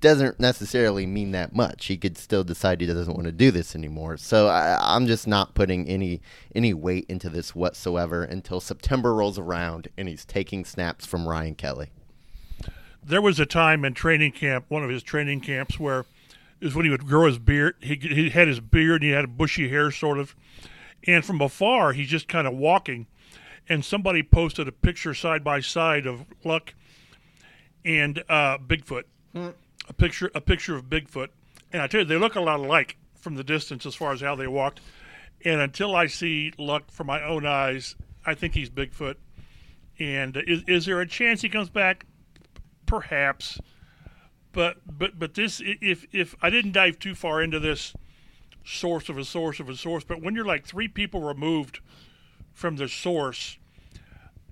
doesn't 0.00 0.38
necessarily 0.38 1.06
mean 1.06 1.32
that 1.32 1.52
much. 1.54 1.86
He 1.86 1.96
could 1.96 2.16
still 2.16 2.44
decide 2.44 2.80
he 2.80 2.86
doesn't 2.86 3.14
want 3.14 3.24
to 3.26 3.32
do 3.32 3.50
this 3.50 3.74
anymore. 3.74 4.16
So 4.16 4.46
I, 4.46 4.78
I'm 4.94 5.08
just 5.08 5.26
not 5.26 5.54
putting 5.54 5.88
any 5.88 6.20
any 6.54 6.72
weight 6.72 7.06
into 7.08 7.28
this 7.28 7.54
whatsoever 7.54 8.22
until 8.22 8.60
September 8.60 9.14
rolls 9.14 9.38
around 9.38 9.88
and 9.98 10.08
he's 10.08 10.24
taking 10.24 10.64
snaps 10.64 11.04
from 11.04 11.26
Ryan 11.28 11.54
Kelly. 11.56 11.90
There 13.08 13.22
was 13.22 13.40
a 13.40 13.46
time 13.46 13.84
in 13.84 13.94
training 13.94 14.32
camp, 14.32 14.66
one 14.68 14.84
of 14.84 14.90
his 14.90 15.02
training 15.02 15.40
camps, 15.40 15.78
where 15.78 16.04
is 16.60 16.74
when 16.74 16.84
he 16.84 16.90
would 16.90 17.06
grow 17.06 17.26
his 17.26 17.38
beard. 17.38 17.76
He, 17.80 17.94
he 17.94 18.30
had 18.30 18.48
his 18.48 18.60
beard 18.60 19.02
and 19.02 19.10
he 19.10 19.16
had 19.16 19.36
bushy 19.36 19.68
hair, 19.68 19.90
sort 19.90 20.18
of. 20.18 20.34
And 21.06 21.24
from 21.24 21.40
afar, 21.40 21.92
he's 21.92 22.08
just 22.08 22.28
kind 22.28 22.46
of 22.46 22.54
walking. 22.54 23.06
And 23.68 23.84
somebody 23.84 24.22
posted 24.22 24.66
a 24.68 24.72
picture 24.72 25.14
side 25.14 25.44
by 25.44 25.60
side 25.60 26.06
of 26.06 26.24
Luck 26.44 26.74
and 27.84 28.22
uh, 28.28 28.58
Bigfoot. 28.58 29.04
A 29.88 29.92
picture, 29.92 30.30
a 30.34 30.40
picture 30.40 30.76
of 30.76 30.84
Bigfoot. 30.84 31.28
And 31.72 31.80
I 31.80 31.86
tell 31.86 32.00
you, 32.00 32.06
they 32.06 32.16
look 32.16 32.34
a 32.34 32.40
lot 32.40 32.60
alike 32.60 32.96
from 33.14 33.36
the 33.36 33.44
distance 33.44 33.86
as 33.86 33.94
far 33.94 34.12
as 34.12 34.20
how 34.20 34.34
they 34.34 34.46
walked. 34.46 34.80
And 35.44 35.60
until 35.60 35.94
I 35.94 36.06
see 36.06 36.52
Luck 36.58 36.90
from 36.90 37.06
my 37.06 37.22
own 37.22 37.46
eyes, 37.46 37.94
I 38.26 38.34
think 38.34 38.54
he's 38.54 38.70
Bigfoot. 38.70 39.14
And 39.98 40.36
is, 40.46 40.62
is 40.66 40.86
there 40.86 41.00
a 41.00 41.06
chance 41.06 41.42
he 41.42 41.48
comes 41.48 41.68
back? 41.68 42.06
Perhaps 42.88 43.60
but 44.52 44.78
but 44.98 45.18
but 45.18 45.34
this 45.34 45.60
if 45.64 46.06
if 46.12 46.34
i 46.42 46.50
didn't 46.50 46.72
dive 46.72 46.98
too 46.98 47.14
far 47.14 47.42
into 47.42 47.60
this 47.60 47.94
source 48.64 49.08
of 49.08 49.16
a 49.16 49.24
source 49.24 49.60
of 49.60 49.68
a 49.68 49.76
source 49.76 50.02
but 50.04 50.20
when 50.22 50.34
you're 50.34 50.44
like 50.44 50.66
three 50.66 50.88
people 50.88 51.20
removed 51.20 51.80
from 52.52 52.76
the 52.76 52.88
source 52.88 53.58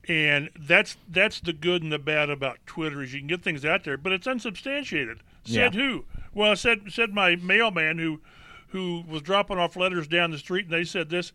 and 0.09 0.51
that's 0.59 0.97
that's 1.09 1.41
the 1.41 1.53
good 1.53 1.83
and 1.83 1.91
the 1.91 1.99
bad 1.99 2.31
about 2.31 2.59
twitter 2.67 3.03
is 3.03 3.13
you 3.13 3.21
can 3.21 3.27
get 3.27 3.43
things 3.43 3.65
out 3.65 3.83
there 3.85 3.97
but 3.97 4.13
it's 4.13 4.27
unsubstantiated 4.27 5.19
said 5.45 5.75
Yeah. 5.75 5.81
who 5.81 6.05
well 6.33 6.55
said 6.57 6.93
said 6.93 7.13
my 7.13 7.37
mailman 7.37 7.99
who 7.99 8.21
who 8.69 9.03
was 9.09 9.23
dropping 9.23 9.59
off 9.59 9.77
letters 9.77 10.07
down 10.07 10.31
the 10.31 10.39
street 10.39 10.67
and 10.67 10.75
they 10.75 10.85
said 10.85 11.09
this 11.09 11.33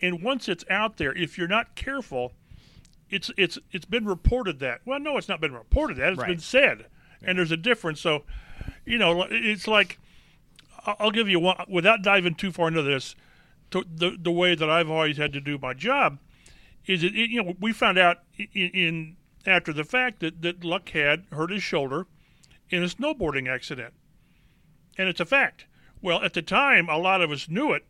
and 0.00 0.22
once 0.22 0.48
it's 0.48 0.64
out 0.70 0.96
there 0.96 1.12
if 1.14 1.36
you're 1.36 1.48
not 1.48 1.74
careful 1.74 2.32
it's 3.10 3.30
it's 3.36 3.58
it's 3.72 3.84
been 3.84 4.06
reported 4.06 4.58
that. 4.60 4.80
Well, 4.84 5.00
no, 5.00 5.16
it's 5.16 5.28
not 5.28 5.40
been 5.40 5.52
reported 5.52 5.96
that. 5.98 6.12
It's 6.12 6.18
Right. 6.20 6.28
been 6.28 6.38
said, 6.40 6.86
and 7.22 7.38
there's 7.38 7.50
a 7.52 7.56
difference. 7.56 8.00
So, 8.00 8.24
you 8.84 8.98
know, 8.98 9.26
it's 9.30 9.66
like 9.68 9.98
I'll 10.86 11.10
give 11.10 11.28
you 11.28 11.40
one 11.40 11.64
without 11.68 12.02
diving 12.02 12.34
too 12.34 12.52
far 12.52 12.68
into 12.68 12.82
this. 12.82 13.14
To, 13.72 13.84
the 13.92 14.16
the 14.20 14.32
way 14.32 14.54
that 14.54 14.68
I've 14.68 14.90
always 14.90 15.16
had 15.16 15.32
to 15.34 15.40
do 15.40 15.56
my 15.58 15.74
job 15.74 16.18
is 16.86 17.04
it, 17.04 17.14
it 17.14 17.30
you 17.30 17.42
know 17.42 17.54
we 17.60 17.72
found 17.72 17.98
out 17.98 18.18
in, 18.36 18.70
in 18.70 19.16
after 19.46 19.72
the 19.72 19.84
fact 19.84 20.20
that 20.20 20.42
that 20.42 20.64
Luck 20.64 20.88
had 20.90 21.24
hurt 21.32 21.50
his 21.50 21.62
shoulder 21.62 22.06
in 22.68 22.82
a 22.82 22.86
snowboarding 22.86 23.48
accident, 23.48 23.94
and 24.98 25.08
it's 25.08 25.20
a 25.20 25.24
fact. 25.26 25.66
Well, 26.02 26.22
at 26.22 26.32
the 26.32 26.42
time, 26.42 26.88
a 26.88 26.96
lot 26.96 27.20
of 27.20 27.30
us 27.30 27.48
knew 27.48 27.72
it. 27.72 27.84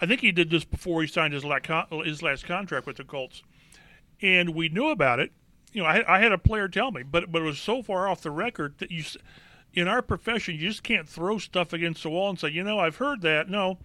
I 0.00 0.06
think 0.06 0.20
he 0.20 0.30
did 0.32 0.50
this 0.50 0.64
before 0.64 1.02
he 1.02 1.08
signed 1.08 1.34
his, 1.34 1.44
la- 1.44 1.58
con- 1.60 1.86
his 2.04 2.22
last 2.22 2.44
contract 2.46 2.86
with 2.86 2.96
the 2.96 3.04
Colts 3.04 3.42
and 4.24 4.54
we 4.54 4.70
knew 4.70 4.88
about 4.88 5.20
it. 5.20 5.30
You 5.72 5.82
know, 5.82 5.88
I, 5.88 6.16
I 6.16 6.20
had 6.20 6.32
a 6.32 6.38
player 6.38 6.66
tell 6.66 6.90
me, 6.90 7.02
but 7.02 7.30
but 7.30 7.42
it 7.42 7.44
was 7.44 7.58
so 7.58 7.82
far 7.82 8.08
off 8.08 8.22
the 8.22 8.30
record 8.30 8.78
that 8.78 8.90
you, 8.90 9.04
in 9.74 9.86
our 9.86 10.00
profession, 10.00 10.54
you 10.54 10.68
just 10.68 10.82
can't 10.82 11.08
throw 11.08 11.38
stuff 11.38 11.72
against 11.72 12.02
the 12.02 12.10
wall 12.10 12.30
and 12.30 12.38
say, 12.38 12.48
you 12.48 12.64
know, 12.64 12.78
I've 12.78 12.96
heard 12.96 13.20
that. 13.20 13.50
No, 13.50 13.78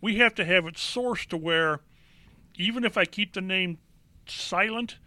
we 0.00 0.16
have 0.16 0.34
to 0.34 0.44
have 0.44 0.66
it 0.66 0.74
sourced 0.74 1.26
to 1.28 1.36
where, 1.36 1.80
even 2.56 2.84
if 2.84 2.98
I 2.98 3.06
keep 3.06 3.32
the 3.32 3.40
name 3.40 3.78
silent, 4.26 4.98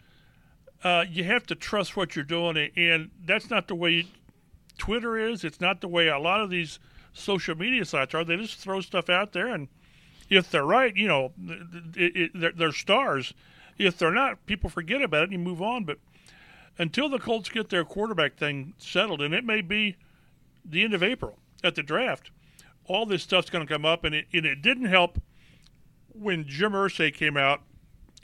uh, 0.84 1.06
you 1.08 1.24
have 1.24 1.46
to 1.48 1.56
trust 1.56 1.96
what 1.96 2.16
you're 2.16 2.26
doing, 2.26 2.72
and 2.76 3.12
that's 3.24 3.50
not 3.50 3.68
the 3.68 3.76
way 3.76 4.08
Twitter 4.78 5.18
is. 5.18 5.44
It's 5.44 5.62
not 5.62 5.82
the 5.82 5.88
way 5.88 6.08
a 6.08 6.18
lot 6.18 6.42
of 6.42 6.50
these 6.50 6.80
social 7.14 7.56
media 7.56 7.86
sites 7.86 8.16
are. 8.16 8.24
They 8.24 8.38
just 8.38 8.58
throw 8.58 8.82
stuff 8.82 9.10
out 9.10 9.34
there, 9.34 9.48
and 9.48 9.68
if 10.30 10.50
they're 10.50 10.66
right, 10.66 10.96
you 10.96 11.08
know, 11.08 11.32
it, 11.96 12.16
it, 12.16 12.32
they're, 12.34 12.52
they're 12.54 12.72
stars. 12.72 13.34
If 13.86 13.98
they're 13.98 14.12
not, 14.12 14.46
people 14.46 14.70
forget 14.70 15.02
about 15.02 15.24
it 15.24 15.32
and 15.32 15.34
you 15.34 15.40
move 15.40 15.62
on. 15.62 15.84
But 15.84 16.00
until 16.78 17.10
the 17.10 17.20
Colts 17.20 17.50
get 17.50 17.70
their 17.70 17.84
quarterback 17.84 18.36
thing 18.36 18.74
settled, 18.78 19.22
and 19.22 19.34
it 19.34 19.44
may 19.44 19.62
be 19.62 19.96
the 20.66 20.84
end 20.84 20.94
of 20.94 21.04
April 21.04 21.38
at 21.64 21.76
the 21.76 21.84
draft, 21.84 22.32
all 22.86 23.06
this 23.06 23.24
stuff's 23.24 23.50
going 23.50 23.66
to 23.66 23.74
come 23.74 23.86
up. 23.86 24.04
And 24.04 24.16
it, 24.16 24.26
and 24.34 24.46
it 24.46 24.62
didn't 24.62 24.86
help 24.86 25.22
when 26.14 26.46
Jim 26.48 26.74
Irsay 26.74 27.14
came 27.14 27.38
out, 27.38 27.62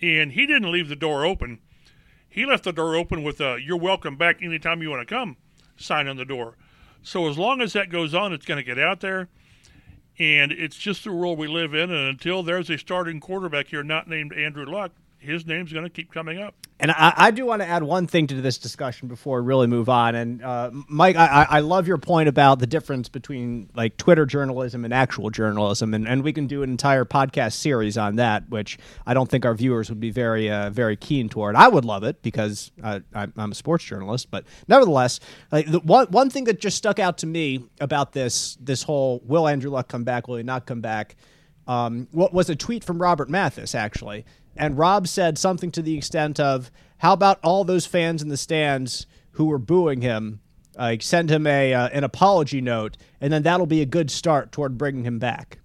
and 0.02 0.32
he 0.32 0.46
didn't 0.46 0.72
leave 0.72 0.90
the 0.90 0.96
door 0.96 1.26
open. 1.26 1.60
He 2.28 2.46
left 2.46 2.64
the 2.64 2.72
door 2.72 2.96
open 2.96 3.24
with 3.24 3.42
a 3.42 3.60
"You're 3.62 3.78
welcome 3.78 4.16
back 4.16 4.42
anytime 4.42 4.82
you 4.82 4.90
want 4.92 5.08
to 5.08 5.14
come" 5.14 5.38
sign 5.76 6.08
on 6.08 6.18
the 6.18 6.26
door. 6.26 6.56
So 7.02 7.28
as 7.28 7.38
long 7.38 7.62
as 7.62 7.74
that 7.74 7.90
goes 7.90 8.14
on, 8.14 8.34
it's 8.34 8.46
going 8.46 8.58
to 8.58 8.64
get 8.64 8.78
out 8.78 9.00
there 9.00 9.30
and 10.20 10.52
it's 10.52 10.76
just 10.76 11.06
the 11.06 11.14
world 11.14 11.40
we 11.40 11.48
live 11.48 11.74
in. 11.74 11.90
And 11.90 12.08
until 12.08 12.44
there's 12.44 12.70
a 12.70 12.78
starting 12.78 13.20
quarterback 13.20 13.70
here 13.70 13.84
not 13.84 14.08
named 14.08 14.34
Andrew 14.34 14.66
Luck, 14.66 14.92
his 15.20 15.46
name's 15.46 15.72
going 15.74 15.84
to 15.84 15.90
keep 15.90 16.12
coming 16.12 16.40
up. 16.40 16.56
And 16.80 16.92
I, 16.92 17.14
I 17.16 17.32
do 17.32 17.46
want 17.46 17.62
to 17.62 17.68
add 17.68 17.84
one 17.84 18.08
thing 18.08 18.28
to 18.28 18.42
this 18.42 18.58
discussion 18.58 19.10
before 19.10 19.42
we 19.42 19.48
really 19.48 19.68
move 19.68 19.90
on. 19.90 20.16
And 20.16 20.42
uh, 20.42 20.72
Mike, 20.88 21.18
I, 21.18 21.26
I 21.26 21.48
I 21.50 21.60
love 21.60 21.88
your 21.88 21.98
point 21.98 22.30
about 22.30 22.60
the 22.60 22.68
difference 22.68 23.10
between 23.10 23.70
like 23.76 23.98
Twitter 23.98 24.26
journalism 24.26 24.86
and 24.86 24.94
actual 24.94 25.30
journalism, 25.30 25.94
and, 25.94 26.08
and 26.08 26.24
we 26.24 26.32
can 26.32 26.48
do 26.48 26.64
an 26.64 26.70
entire 26.70 27.04
podcast 27.04 27.54
series 27.54 27.98
on 27.98 28.16
that, 28.16 28.50
which 28.50 28.78
I 29.06 29.14
don't 29.14 29.30
think 29.30 29.46
our 29.46 29.54
viewers 29.54 29.90
would 29.90 30.00
be 30.00 30.10
very 30.12 30.50
uh, 30.50 30.70
very 30.70 30.96
keen 30.96 31.28
toward. 31.28 31.58
I 31.58 31.68
would 31.68 31.84
love 31.84 32.04
it 32.04 32.22
because 32.22 32.72
I'm, 32.82 33.04
I'm 33.14 33.52
a 33.52 33.56
sports 33.56 33.84
journalist, 33.84 34.32
but 34.32 34.46
nevertheless, 34.70 35.20
like 35.52 35.70
the 35.70 35.80
one 35.80 36.08
one 36.08 36.30
thing 36.30 36.46
that 36.46 36.62
just 36.62 36.78
stuck 36.78 36.98
out 36.98 37.18
to 37.20 37.28
me 37.28 37.66
about 37.82 38.14
this 38.14 38.58
this 38.62 38.84
whole 38.84 39.22
will 39.26 39.50
Andrew 39.50 39.70
Luck 39.70 39.90
come 39.90 40.06
back? 40.06 40.30
Will 40.30 40.38
he 40.38 40.44
not 40.44 40.66
come 40.66 40.80
back? 40.80 41.18
um, 41.70 42.08
what 42.12 42.34
was 42.34 42.50
a 42.50 42.56
tweet 42.56 42.84
from 42.84 43.00
Robert 43.00 43.30
Mathis 43.30 43.76
actually, 43.76 44.26
and 44.60 44.78
Rob 44.78 45.08
said 45.08 45.38
something 45.38 45.72
to 45.72 45.82
the 45.82 45.98
extent 45.98 46.40
of, 46.40 46.70
"How 46.98 47.14
about 47.14 47.40
all 47.44 47.64
those 47.64 47.86
fans 47.86 48.22
in 48.22 48.30
the 48.30 48.38
stands 48.38 49.08
who 49.32 49.46
were 49.46 49.58
booing 49.58 50.02
him? 50.02 50.42
Uh, 50.78 50.98
send 51.00 51.30
him 51.30 51.48
a 51.48 51.74
uh, 51.74 51.88
an 51.90 52.04
apology 52.04 52.62
note, 52.62 52.98
and 53.20 53.34
then 53.34 53.44
that'll 53.44 53.66
be 53.66 53.82
a 53.82 53.86
good 53.86 54.12
start 54.12 54.52
toward 54.52 54.78
bringing 54.78 55.06
him 55.06 55.18
back." 55.18 55.60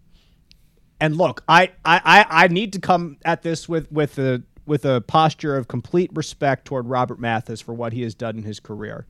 And 1.00 1.16
look, 1.16 1.42
I 1.48 1.72
I, 1.84 2.24
I, 2.30 2.48
need 2.48 2.72
to 2.74 2.78
come 2.78 3.18
at 3.24 3.42
this 3.42 3.68
with 3.68 3.90
with 3.92 4.18
a 4.18 4.42
with 4.64 4.84
a 4.84 5.02
posture 5.02 5.56
of 5.56 5.68
complete 5.68 6.10
respect 6.14 6.64
toward 6.64 6.88
Robert 6.88 7.18
Mathis 7.18 7.60
for 7.60 7.74
what 7.74 7.92
he 7.92 8.02
has 8.02 8.14
done 8.14 8.38
in 8.38 8.44
his 8.44 8.60
career 8.60 9.06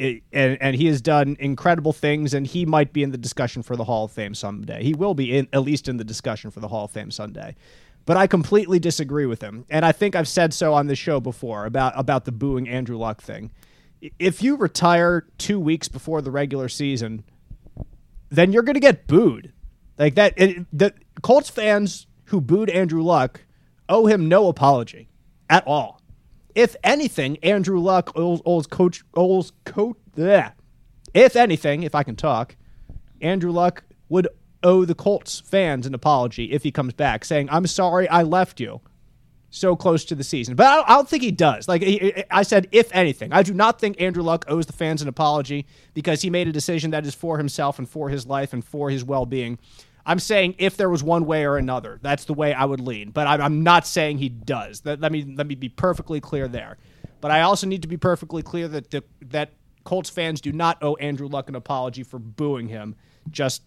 it, 0.00 0.22
and 0.32 0.56
and 0.60 0.74
he 0.74 0.86
has 0.86 1.00
done 1.00 1.36
incredible 1.38 1.92
things, 1.92 2.32
and 2.32 2.46
he 2.46 2.64
might 2.64 2.92
be 2.92 3.02
in 3.02 3.10
the 3.10 3.18
discussion 3.18 3.62
for 3.62 3.76
the 3.76 3.84
Hall 3.84 4.06
of 4.06 4.12
Fame 4.12 4.34
someday. 4.34 4.82
He 4.82 4.94
will 4.94 5.14
be 5.14 5.36
in 5.36 5.46
at 5.52 5.62
least 5.62 5.88
in 5.88 5.98
the 5.98 6.04
discussion 6.04 6.50
for 6.50 6.60
the 6.60 6.68
Hall 6.68 6.86
of 6.86 6.90
Fame 6.90 7.10
someday. 7.10 7.54
But 8.10 8.16
I 8.16 8.26
completely 8.26 8.80
disagree 8.80 9.24
with 9.24 9.40
him, 9.40 9.66
and 9.70 9.84
I 9.84 9.92
think 9.92 10.16
I've 10.16 10.26
said 10.26 10.52
so 10.52 10.74
on 10.74 10.88
this 10.88 10.98
show 10.98 11.20
before 11.20 11.64
about 11.64 11.92
about 11.94 12.24
the 12.24 12.32
booing 12.32 12.68
Andrew 12.68 12.96
Luck 12.96 13.22
thing. 13.22 13.52
If 14.18 14.42
you 14.42 14.56
retire 14.56 15.28
two 15.38 15.60
weeks 15.60 15.86
before 15.86 16.20
the 16.20 16.32
regular 16.32 16.68
season, 16.68 17.22
then 18.28 18.50
you're 18.50 18.64
going 18.64 18.74
to 18.74 18.80
get 18.80 19.06
booed. 19.06 19.52
Like 19.96 20.16
that, 20.16 20.34
it, 20.36 20.66
the 20.72 20.92
Colts 21.22 21.50
fans 21.50 22.08
who 22.24 22.40
booed 22.40 22.68
Andrew 22.68 23.04
Luck 23.04 23.42
owe 23.88 24.06
him 24.06 24.28
no 24.28 24.48
apology 24.48 25.08
at 25.48 25.64
all. 25.64 26.02
If 26.56 26.74
anything, 26.82 27.36
Andrew 27.44 27.78
Luck 27.78 28.10
owes 28.16 28.66
coach 28.66 29.04
owes 29.14 29.52
coach. 29.64 29.96
Bleh. 30.16 30.50
If 31.14 31.36
anything, 31.36 31.84
if 31.84 31.94
I 31.94 32.02
can 32.02 32.16
talk, 32.16 32.56
Andrew 33.20 33.52
Luck 33.52 33.84
would 34.08 34.26
owe 34.62 34.84
the 34.84 34.94
Colts 34.94 35.40
fans 35.40 35.86
an 35.86 35.94
apology 35.94 36.52
if 36.52 36.62
he 36.62 36.70
comes 36.70 36.92
back, 36.92 37.24
saying, 37.24 37.48
"I'm 37.50 37.66
sorry, 37.66 38.08
I 38.08 38.22
left 38.22 38.60
you." 38.60 38.80
so 39.50 39.74
close 39.76 40.04
to 40.06 40.14
the 40.14 40.24
season. 40.24 40.54
But 40.54 40.66
I 40.66 40.76
don't, 40.76 40.90
I 40.90 40.94
don't 40.94 41.08
think 41.08 41.22
he 41.22 41.32
does. 41.32 41.68
Like 41.68 41.82
he, 41.82 42.24
I 42.30 42.44
said, 42.44 42.68
if 42.72 42.94
anything, 42.94 43.32
I 43.32 43.42
do 43.42 43.52
not 43.52 43.80
think 43.80 44.00
Andrew 44.00 44.22
Luck 44.22 44.44
owes 44.48 44.66
the 44.66 44.72
fans 44.72 45.02
an 45.02 45.08
apology 45.08 45.66
because 45.92 46.22
he 46.22 46.30
made 46.30 46.48
a 46.48 46.52
decision 46.52 46.92
that 46.92 47.04
is 47.04 47.14
for 47.14 47.36
himself 47.36 47.78
and 47.78 47.88
for 47.88 48.08
his 48.08 48.26
life 48.26 48.52
and 48.52 48.64
for 48.64 48.90
his 48.90 49.04
well 49.04 49.26
being. 49.26 49.58
I'm 50.06 50.18
saying 50.18 50.54
if 50.58 50.76
there 50.76 50.88
was 50.88 51.02
one 51.02 51.26
way 51.26 51.44
or 51.44 51.56
another, 51.56 51.98
that's 52.00 52.24
the 52.24 52.34
way 52.34 52.54
I 52.54 52.64
would 52.64 52.80
lean. 52.80 53.10
But 53.10 53.26
I'm, 53.26 53.62
not 53.62 53.86
saying 53.86 54.18
he 54.18 54.28
does. 54.28 54.80
That, 54.82 55.00
let 55.00 55.12
me 55.12 55.24
let 55.36 55.46
me 55.46 55.54
be 55.54 55.68
perfectly 55.68 56.20
clear 56.20 56.48
there. 56.48 56.78
But 57.20 57.30
I 57.30 57.42
also 57.42 57.66
need 57.66 57.82
to 57.82 57.88
be 57.88 57.98
perfectly 57.98 58.42
clear 58.42 58.66
that 58.68 58.90
the, 58.90 59.04
that 59.26 59.50
Colts 59.84 60.08
fans 60.08 60.40
do 60.40 60.52
not 60.52 60.82
owe 60.82 60.94
Andrew 60.96 61.28
Luck 61.28 61.48
an 61.48 61.54
apology 61.54 62.02
for 62.02 62.18
booing 62.18 62.68
him 62.68 62.96
just 63.30 63.62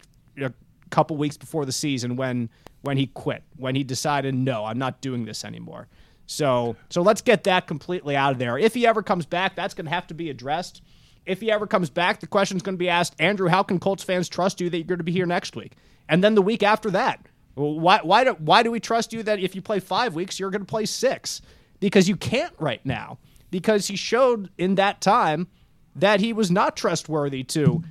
couple 0.94 1.16
weeks 1.16 1.36
before 1.36 1.66
the 1.66 1.72
season 1.72 2.14
when 2.14 2.48
when 2.82 2.96
he 2.96 3.06
quit, 3.08 3.42
when 3.56 3.74
he 3.74 3.82
decided 3.82 4.34
no, 4.34 4.64
I'm 4.64 4.78
not 4.78 5.00
doing 5.00 5.24
this 5.24 5.44
anymore. 5.44 5.88
So 6.26 6.76
so 6.88 7.02
let's 7.02 7.20
get 7.20 7.44
that 7.44 7.66
completely 7.66 8.14
out 8.14 8.32
of 8.32 8.38
there. 8.38 8.56
If 8.56 8.74
he 8.74 8.86
ever 8.86 9.02
comes 9.02 9.26
back, 9.26 9.56
that's 9.56 9.74
going 9.74 9.86
to 9.86 9.90
have 9.90 10.06
to 10.06 10.14
be 10.14 10.30
addressed. 10.30 10.82
If 11.26 11.40
he 11.40 11.50
ever 11.50 11.66
comes 11.66 11.90
back, 11.90 12.20
the 12.20 12.26
question's 12.26 12.62
going 12.62 12.76
to 12.76 12.78
be 12.78 12.88
asked, 12.88 13.16
Andrew, 13.18 13.48
how 13.48 13.62
can 13.62 13.80
Colts 13.80 14.04
fans 14.04 14.28
trust 14.28 14.60
you 14.60 14.70
that 14.70 14.76
you're 14.76 14.84
going 14.84 14.98
to 14.98 15.04
be 15.04 15.12
here 15.12 15.26
next 15.26 15.56
week? 15.56 15.72
And 16.08 16.22
then 16.22 16.34
the 16.34 16.42
week 16.42 16.62
after 16.62 16.90
that, 16.92 17.26
why 17.54 18.00
why 18.02 18.24
do, 18.24 18.32
why 18.34 18.62
do 18.62 18.70
we 18.70 18.78
trust 18.78 19.12
you 19.12 19.22
that 19.24 19.40
if 19.40 19.54
you 19.54 19.62
play 19.62 19.80
5 19.80 20.14
weeks, 20.14 20.38
you're 20.38 20.50
going 20.50 20.62
to 20.62 20.66
play 20.66 20.86
6? 20.86 21.40
Because 21.80 22.08
you 22.08 22.16
can't 22.16 22.54
right 22.60 22.84
now. 22.84 23.18
Because 23.50 23.88
he 23.88 23.96
showed 23.96 24.50
in 24.58 24.76
that 24.76 25.00
time 25.00 25.48
that 25.96 26.20
he 26.20 26.32
was 26.32 26.50
not 26.50 26.76
trustworthy 26.76 27.42
to 27.44 27.82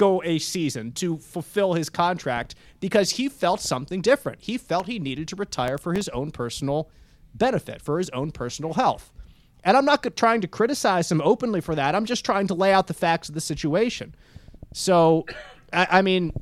go 0.00 0.22
a 0.24 0.38
season 0.38 0.92
to 0.92 1.18
fulfill 1.18 1.74
his 1.74 1.90
contract 1.90 2.54
because 2.80 3.10
he 3.10 3.28
felt 3.28 3.60
something 3.60 4.00
different. 4.00 4.40
He 4.40 4.56
felt 4.56 4.86
he 4.86 4.98
needed 4.98 5.28
to 5.28 5.36
retire 5.36 5.76
for 5.76 5.92
his 5.92 6.08
own 6.08 6.30
personal 6.30 6.88
benefit, 7.34 7.82
for 7.82 7.98
his 7.98 8.08
own 8.10 8.32
personal 8.32 8.72
health. 8.72 9.12
And 9.62 9.76
I'm 9.76 9.84
not 9.84 10.16
trying 10.16 10.40
to 10.40 10.48
criticize 10.48 11.12
him 11.12 11.20
openly 11.20 11.60
for 11.60 11.74
that. 11.74 11.94
I'm 11.94 12.06
just 12.06 12.24
trying 12.24 12.46
to 12.46 12.54
lay 12.54 12.72
out 12.72 12.86
the 12.86 12.94
facts 12.94 13.28
of 13.28 13.34
the 13.34 13.42
situation. 13.42 14.14
So, 14.72 15.26
I, 15.70 15.98
I 15.98 16.02
mean, 16.02 16.32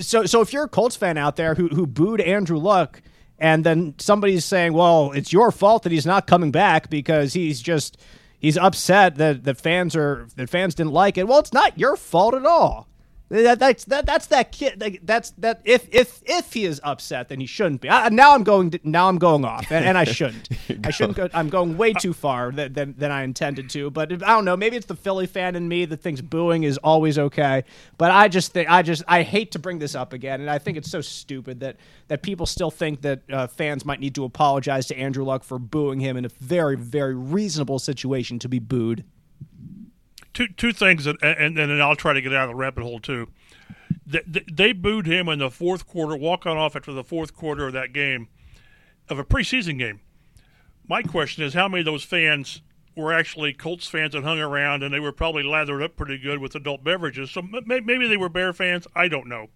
so 0.00 0.24
so 0.24 0.40
if 0.40 0.54
you're 0.54 0.64
a 0.64 0.68
Colts 0.68 0.96
fan 0.96 1.18
out 1.18 1.36
there 1.36 1.54
who 1.54 1.68
who 1.68 1.86
booed 1.86 2.22
Andrew 2.22 2.56
Luck, 2.56 3.02
and 3.38 3.62
then 3.62 3.94
somebody's 3.98 4.46
saying, 4.46 4.72
"Well, 4.72 5.12
it's 5.12 5.34
your 5.34 5.52
fault 5.52 5.82
that 5.82 5.92
he's 5.92 6.06
not 6.06 6.26
coming 6.26 6.50
back 6.50 6.88
because 6.88 7.34
he's 7.34 7.60
just 7.60 7.98
he's 8.38 8.56
upset 8.56 9.16
that 9.16 9.44
that 9.44 9.58
fans 9.58 9.94
are 9.94 10.26
that 10.36 10.50
fans 10.50 10.74
didn't 10.74 10.92
like 10.92 11.18
it." 11.18 11.28
Well, 11.28 11.38
it's 11.38 11.52
not 11.52 11.78
your 11.78 11.96
fault 11.96 12.34
at 12.34 12.46
all. 12.46 12.87
That, 13.30 13.58
that's 13.58 13.84
that 13.84 14.06
that's 14.06 14.26
that 14.28 14.52
kid. 14.52 15.00
That's 15.02 15.30
that. 15.32 15.60
If 15.64 15.86
if 15.92 16.22
if 16.24 16.50
he 16.52 16.64
is 16.64 16.80
upset, 16.82 17.28
then 17.28 17.40
he 17.40 17.46
shouldn't 17.46 17.82
be. 17.82 17.90
I, 17.90 18.08
now 18.08 18.34
I'm 18.34 18.42
going. 18.42 18.70
To, 18.70 18.80
now 18.84 19.08
I'm 19.08 19.18
going 19.18 19.44
off, 19.44 19.70
and, 19.70 19.84
and 19.84 19.98
I 19.98 20.04
shouldn't. 20.04 20.48
I 20.82 20.90
shouldn't. 20.90 21.18
Go, 21.18 21.28
I'm 21.34 21.50
going 21.50 21.76
way 21.76 21.92
too 21.92 22.14
far 22.14 22.50
than, 22.50 22.72
than, 22.72 22.94
than 22.96 23.10
I 23.10 23.24
intended 23.24 23.68
to. 23.70 23.90
But 23.90 24.12
if, 24.12 24.22
I 24.22 24.28
don't 24.28 24.46
know. 24.46 24.56
Maybe 24.56 24.76
it's 24.76 24.86
the 24.86 24.96
Philly 24.96 25.26
fan 25.26 25.56
in 25.56 25.68
me 25.68 25.84
that 25.84 26.00
thinks 26.00 26.22
booing 26.22 26.62
is 26.62 26.78
always 26.78 27.18
okay. 27.18 27.64
But 27.98 28.12
I 28.12 28.28
just 28.28 28.52
think 28.52 28.70
I 28.70 28.80
just 28.80 29.02
I 29.06 29.22
hate 29.22 29.52
to 29.52 29.58
bring 29.58 29.78
this 29.78 29.94
up 29.94 30.14
again, 30.14 30.40
and 30.40 30.48
I 30.48 30.58
think 30.58 30.78
it's 30.78 30.90
so 30.90 31.02
stupid 31.02 31.60
that 31.60 31.76
that 32.08 32.22
people 32.22 32.46
still 32.46 32.70
think 32.70 33.02
that 33.02 33.20
uh, 33.30 33.46
fans 33.46 33.84
might 33.84 34.00
need 34.00 34.14
to 34.14 34.24
apologize 34.24 34.86
to 34.86 34.96
Andrew 34.96 35.24
Luck 35.24 35.44
for 35.44 35.58
booing 35.58 36.00
him 36.00 36.16
in 36.16 36.24
a 36.24 36.30
very 36.40 36.76
very 36.76 37.14
reasonable 37.14 37.78
situation 37.78 38.38
to 38.38 38.48
be 38.48 38.58
booed 38.58 39.04
two 40.34 40.48
two 40.48 40.72
things, 40.72 41.06
and, 41.06 41.18
and 41.22 41.56
then 41.56 41.80
I'll 41.80 41.96
try 41.96 42.12
to 42.12 42.20
get 42.20 42.32
out 42.34 42.44
of 42.44 42.50
the 42.50 42.54
rabbit 42.54 42.82
hole 42.82 43.00
too. 43.00 43.28
They, 44.06 44.44
they 44.50 44.72
booed 44.72 45.06
him 45.06 45.28
in 45.28 45.38
the 45.38 45.50
fourth 45.50 45.86
quarter, 45.86 46.16
walk 46.16 46.46
on 46.46 46.56
off 46.56 46.76
after 46.76 46.92
the 46.92 47.04
fourth 47.04 47.34
quarter 47.34 47.66
of 47.66 47.72
that 47.74 47.92
game, 47.92 48.28
of 49.08 49.18
a 49.18 49.24
preseason 49.24 49.78
game. 49.78 50.00
My 50.86 51.02
question 51.02 51.44
is, 51.44 51.54
how 51.54 51.68
many 51.68 51.80
of 51.80 51.86
those 51.86 52.04
fans 52.04 52.62
were 52.96 53.12
actually 53.12 53.52
Colts 53.52 53.86
fans 53.86 54.14
that 54.14 54.24
hung 54.24 54.40
around, 54.40 54.82
and 54.82 54.92
they 54.92 55.00
were 55.00 55.12
probably 55.12 55.42
lathered 55.42 55.82
up 55.82 55.96
pretty 55.96 56.18
good 56.18 56.38
with 56.38 56.54
adult 56.54 56.82
beverages? 56.82 57.30
So 57.30 57.42
maybe 57.42 58.08
they 58.08 58.16
were 58.16 58.30
Bear 58.30 58.52
fans. 58.52 58.86
I 58.94 59.08
don't 59.08 59.26
know, 59.26 59.48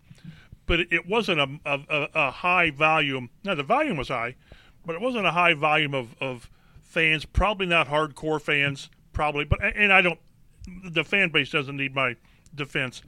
but 0.67 0.81
it 0.81 1.07
wasn't 1.07 1.41
a, 1.41 1.49
a, 1.65 2.09
a 2.15 2.31
high 2.31 2.71
volume. 2.71 3.31
Now 3.45 3.55
the 3.55 3.63
volume 3.63 3.97
was 3.97 4.09
high, 4.09 4.37
but 4.85 4.95
it 4.95 5.01
wasn't 5.01 5.27
a 5.27 5.33
high 5.33 5.55
volume 5.55 5.95
of, 5.95 6.15
of 6.21 6.51
fans. 6.83 7.25
Probably 7.25 7.67
not 7.67 7.89
hardcore 7.89 8.41
fans. 8.41 8.91
Probably, 9.13 9.45
but 9.45 9.61
and 9.63 9.93
I 9.93 10.03
don't 10.03 10.19
the 10.85 11.05
fan 11.05 11.31
base 11.31 11.51
doesn't 11.51 11.77
need 11.77 11.95
my 11.95 12.17
defense. 12.55 13.03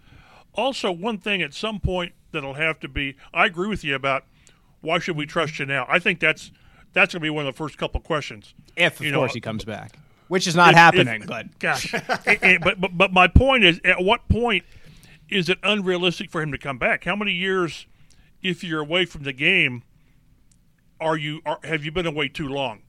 Also, 0.55 0.91
one 0.91 1.19
thing 1.19 1.43
at 1.43 1.53
some 1.55 1.81
point 1.81 2.13
that'll 2.33 2.55
have 2.55 2.81
to 2.81 2.89
be 2.89 3.17
I 3.33 3.47
agree 3.47 3.69
with 3.69 3.85
you 3.85 3.95
about 3.95 4.25
why 4.81 4.99
should 4.99 5.17
we 5.17 5.27
trust 5.27 5.59
you 5.59 5.67
now? 5.67 5.87
I 5.89 5.99
think 5.99 6.21
that's 6.21 6.51
that's 6.93 7.13
going 7.13 7.21
to 7.21 7.25
be 7.25 7.31
one 7.31 7.47
of 7.47 7.55
the 7.55 7.57
first 7.57 7.79
couple 7.79 8.01
questions. 8.01 8.55
If 8.77 9.01
of 9.01 9.07
you 9.07 9.13
course 9.13 9.31
know, 9.31 9.35
he 9.35 9.41
uh, 9.41 9.45
comes 9.45 9.65
back, 9.65 9.99
which 10.29 10.47
is 10.47 10.55
not 10.55 10.71
if, 10.71 10.77
happening. 10.77 11.23
If, 11.23 11.27
but 11.27 11.59
gosh, 11.59 11.93
but, 12.63 12.81
but 12.81 12.97
but 12.97 13.13
my 13.13 13.27
point 13.27 13.65
is, 13.65 13.81
at 13.85 14.03
what 14.03 14.29
point 14.29 14.65
is 15.29 15.49
it 15.49 15.59
unrealistic 15.63 16.31
for 16.31 16.43
him 16.43 16.53
to 16.53 16.59
come 16.59 16.79
back? 16.79 17.05
How 17.05 17.17
many 17.17 17.33
years, 17.33 17.87
if 18.43 18.63
you're 18.63 18.81
away 18.81 19.07
from 19.07 19.25
the 19.25 19.33
game, 19.33 19.83
are 21.01 21.17
you 21.17 21.41
are, 21.45 21.59
have 21.65 21.85
you 21.85 21.91
been 21.91 22.07
away 22.07 22.29
too 22.29 22.49
long? 22.49 22.83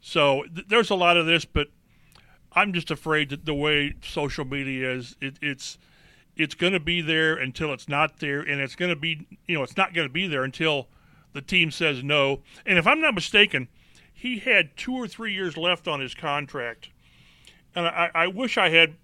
So 0.00 0.44
th- 0.54 0.66
there's 0.68 0.90
a 0.90 0.94
lot 0.94 1.16
of 1.16 1.26
this, 1.26 1.44
but 1.44 1.68
I'm 2.56 2.72
just 2.72 2.90
afraid 2.90 3.28
that 3.28 3.44
the 3.44 3.54
way 3.54 3.94
social 4.02 4.46
media 4.46 4.90
is, 4.90 5.14
it, 5.20 5.38
it's 5.42 5.78
it's 6.36 6.54
going 6.54 6.72
to 6.72 6.80
be 6.80 7.00
there 7.00 7.34
until 7.34 7.72
it's 7.72 7.88
not 7.88 8.18
there, 8.18 8.40
and 8.40 8.60
it's 8.60 8.74
going 8.74 8.88
to 8.88 8.96
be 8.96 9.26
you 9.46 9.56
know 9.56 9.62
it's 9.62 9.76
not 9.76 9.92
going 9.92 10.08
to 10.08 10.12
be 10.12 10.26
there 10.26 10.42
until 10.42 10.88
the 11.34 11.42
team 11.42 11.70
says 11.70 12.02
no. 12.02 12.40
And 12.64 12.78
if 12.78 12.86
I'm 12.86 13.00
not 13.00 13.14
mistaken, 13.14 13.68
he 14.12 14.38
had 14.38 14.74
two 14.76 14.94
or 14.94 15.06
three 15.06 15.34
years 15.34 15.58
left 15.58 15.86
on 15.86 16.00
his 16.00 16.14
contract, 16.14 16.88
and 17.74 17.86
I, 17.86 18.10
I 18.14 18.26
wish 18.26 18.56
I 18.56 18.70
had 18.70 18.94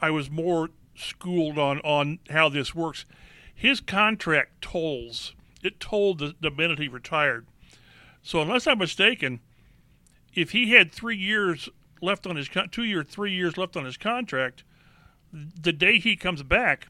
I 0.00 0.10
was 0.10 0.30
more 0.30 0.68
schooled 0.94 1.58
on 1.58 1.80
on 1.80 2.18
how 2.28 2.50
this 2.50 2.74
works. 2.74 3.06
His 3.54 3.80
contract 3.80 4.60
tolls. 4.60 5.32
It 5.62 5.80
told 5.80 6.18
the, 6.18 6.34
the 6.38 6.50
minute 6.50 6.78
he 6.78 6.88
retired. 6.88 7.46
So 8.22 8.42
unless 8.42 8.66
I'm 8.66 8.78
mistaken, 8.78 9.40
if 10.34 10.50
he 10.50 10.72
had 10.72 10.92
three 10.92 11.16
years 11.16 11.70
left 12.04 12.26
on 12.26 12.36
his 12.36 12.48
con- 12.48 12.68
two 12.68 12.84
year, 12.84 13.02
three 13.02 13.32
years 13.32 13.56
left 13.56 13.76
on 13.76 13.84
his 13.84 13.96
contract. 13.96 14.64
The 15.32 15.72
day 15.72 15.98
he 15.98 16.16
comes 16.16 16.42
back, 16.42 16.88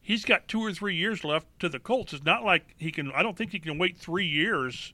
he's 0.00 0.24
got 0.24 0.46
two 0.46 0.60
or 0.60 0.72
three 0.72 0.94
years 0.94 1.24
left 1.24 1.46
to 1.60 1.68
the 1.68 1.80
Colts. 1.80 2.12
It's 2.12 2.24
not 2.24 2.44
like 2.44 2.74
he 2.76 2.92
can. 2.92 3.10
I 3.12 3.22
don't 3.22 3.36
think 3.36 3.52
he 3.52 3.58
can 3.58 3.78
wait 3.78 3.98
three 3.98 4.26
years, 4.26 4.92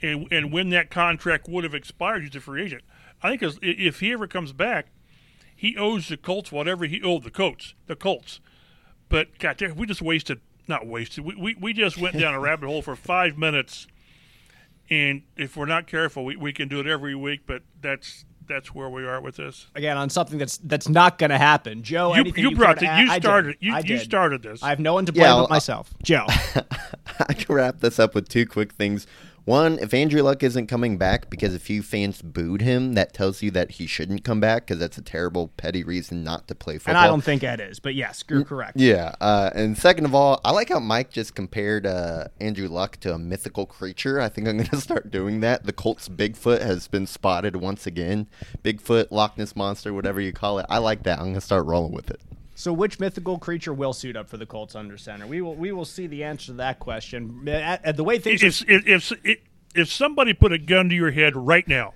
and 0.00 0.28
and 0.30 0.52
when 0.52 0.70
that 0.70 0.90
contract 0.90 1.48
would 1.48 1.64
have 1.64 1.74
expired, 1.74 2.22
he's 2.22 2.36
a 2.36 2.40
free 2.40 2.62
agent. 2.62 2.82
I 3.22 3.36
think 3.36 3.58
if 3.62 4.00
he 4.00 4.12
ever 4.12 4.28
comes 4.28 4.52
back, 4.52 4.92
he 5.56 5.76
owes 5.76 6.08
the 6.08 6.16
Colts 6.16 6.52
whatever 6.52 6.84
he 6.84 7.02
owed 7.02 7.24
the 7.24 7.30
Colts. 7.30 7.74
The 7.86 7.96
Colts, 7.96 8.40
but 9.08 9.38
God, 9.38 9.60
we 9.76 9.86
just 9.86 10.02
wasted. 10.02 10.40
Not 10.68 10.86
wasted. 10.86 11.24
We, 11.24 11.34
we, 11.34 11.54
we 11.58 11.72
just 11.72 11.96
went 11.96 12.18
down 12.18 12.34
a 12.34 12.40
rabbit 12.40 12.66
hole 12.66 12.82
for 12.82 12.94
five 12.94 13.38
minutes 13.38 13.86
and 14.90 15.22
if 15.36 15.56
we're 15.56 15.66
not 15.66 15.86
careful, 15.86 16.24
we, 16.24 16.36
we 16.36 16.52
can 16.52 16.68
do 16.68 16.80
it 16.80 16.86
every 16.86 17.14
week. 17.14 17.42
But 17.46 17.62
that's 17.80 18.24
that's 18.48 18.74
where 18.74 18.88
we 18.88 19.06
are 19.06 19.20
with 19.20 19.36
this. 19.36 19.66
Again, 19.74 19.96
on 19.96 20.10
something 20.10 20.38
that's 20.38 20.58
that's 20.58 20.88
not 20.88 21.18
going 21.18 21.30
to 21.30 21.38
happen. 21.38 21.82
Joe, 21.82 22.14
you, 22.14 22.24
you, 22.24 22.32
you 22.50 22.56
brought 22.56 22.82
it. 22.82 22.98
You 22.98 23.10
started. 23.20 23.56
You, 23.60 23.76
you 23.84 23.98
started 23.98 24.42
this. 24.42 24.62
I 24.62 24.70
have 24.70 24.80
no 24.80 24.94
one 24.94 25.06
to 25.06 25.12
blame 25.12 25.26
yeah, 25.26 25.34
but 25.34 25.50
myself. 25.50 25.92
Joe, 26.02 26.26
I 27.28 27.34
can 27.34 27.54
wrap 27.54 27.80
this 27.80 27.98
up 27.98 28.14
with 28.14 28.28
two 28.28 28.46
quick 28.46 28.72
things. 28.72 29.06
One, 29.48 29.78
if 29.78 29.94
Andrew 29.94 30.20
Luck 30.20 30.42
isn't 30.42 30.66
coming 30.66 30.98
back 30.98 31.30
because 31.30 31.54
a 31.54 31.58
few 31.58 31.82
fans 31.82 32.20
booed 32.20 32.60
him, 32.60 32.92
that 32.96 33.14
tells 33.14 33.40
you 33.40 33.50
that 33.52 33.70
he 33.70 33.86
shouldn't 33.86 34.22
come 34.22 34.40
back 34.40 34.66
because 34.66 34.78
that's 34.78 34.98
a 34.98 35.02
terrible, 35.02 35.48
petty 35.56 35.82
reason 35.82 36.22
not 36.22 36.46
to 36.48 36.54
play 36.54 36.76
football. 36.76 36.96
And 36.96 36.98
I 36.98 37.06
don't 37.06 37.22
think 37.22 37.42
Ed 37.42 37.58
is, 37.58 37.80
but 37.80 37.94
yes, 37.94 38.22
you're 38.28 38.44
correct. 38.44 38.76
Yeah. 38.76 39.14
Uh, 39.22 39.48
and 39.54 39.78
second 39.78 40.04
of 40.04 40.14
all, 40.14 40.38
I 40.44 40.50
like 40.50 40.68
how 40.68 40.80
Mike 40.80 41.10
just 41.10 41.34
compared 41.34 41.86
uh, 41.86 42.24
Andrew 42.38 42.68
Luck 42.68 42.98
to 43.00 43.14
a 43.14 43.18
mythical 43.18 43.64
creature. 43.64 44.20
I 44.20 44.28
think 44.28 44.46
I'm 44.48 44.58
going 44.58 44.68
to 44.70 44.80
start 44.82 45.10
doing 45.10 45.40
that. 45.40 45.64
The 45.64 45.72
Colts 45.72 46.10
Bigfoot 46.10 46.60
has 46.60 46.86
been 46.86 47.06
spotted 47.06 47.56
once 47.56 47.86
again. 47.86 48.28
Bigfoot, 48.62 49.06
Loch 49.10 49.38
Ness 49.38 49.56
Monster, 49.56 49.94
whatever 49.94 50.20
you 50.20 50.34
call 50.34 50.58
it. 50.58 50.66
I 50.68 50.76
like 50.76 51.04
that. 51.04 51.20
I'm 51.20 51.24
going 51.24 51.36
to 51.36 51.40
start 51.40 51.64
rolling 51.64 51.94
with 51.94 52.10
it. 52.10 52.20
So, 52.58 52.72
which 52.72 52.98
mythical 52.98 53.38
creature 53.38 53.72
will 53.72 53.92
suit 53.92 54.16
up 54.16 54.28
for 54.28 54.36
the 54.36 54.44
Colts 54.44 54.74
under 54.74 54.98
center? 54.98 55.28
We 55.28 55.40
will 55.40 55.54
we 55.54 55.70
will 55.70 55.84
see 55.84 56.08
the 56.08 56.24
answer 56.24 56.46
to 56.46 56.54
that 56.54 56.80
question. 56.80 57.44
The 57.44 58.02
way 58.02 58.18
things 58.18 58.42
if, 58.42 58.62
are... 58.62 58.72
if, 58.72 59.12
if 59.22 59.38
if 59.76 59.92
somebody 59.92 60.34
put 60.34 60.50
a 60.50 60.58
gun 60.58 60.88
to 60.88 60.94
your 60.96 61.12
head 61.12 61.36
right 61.36 61.68
now, 61.68 61.94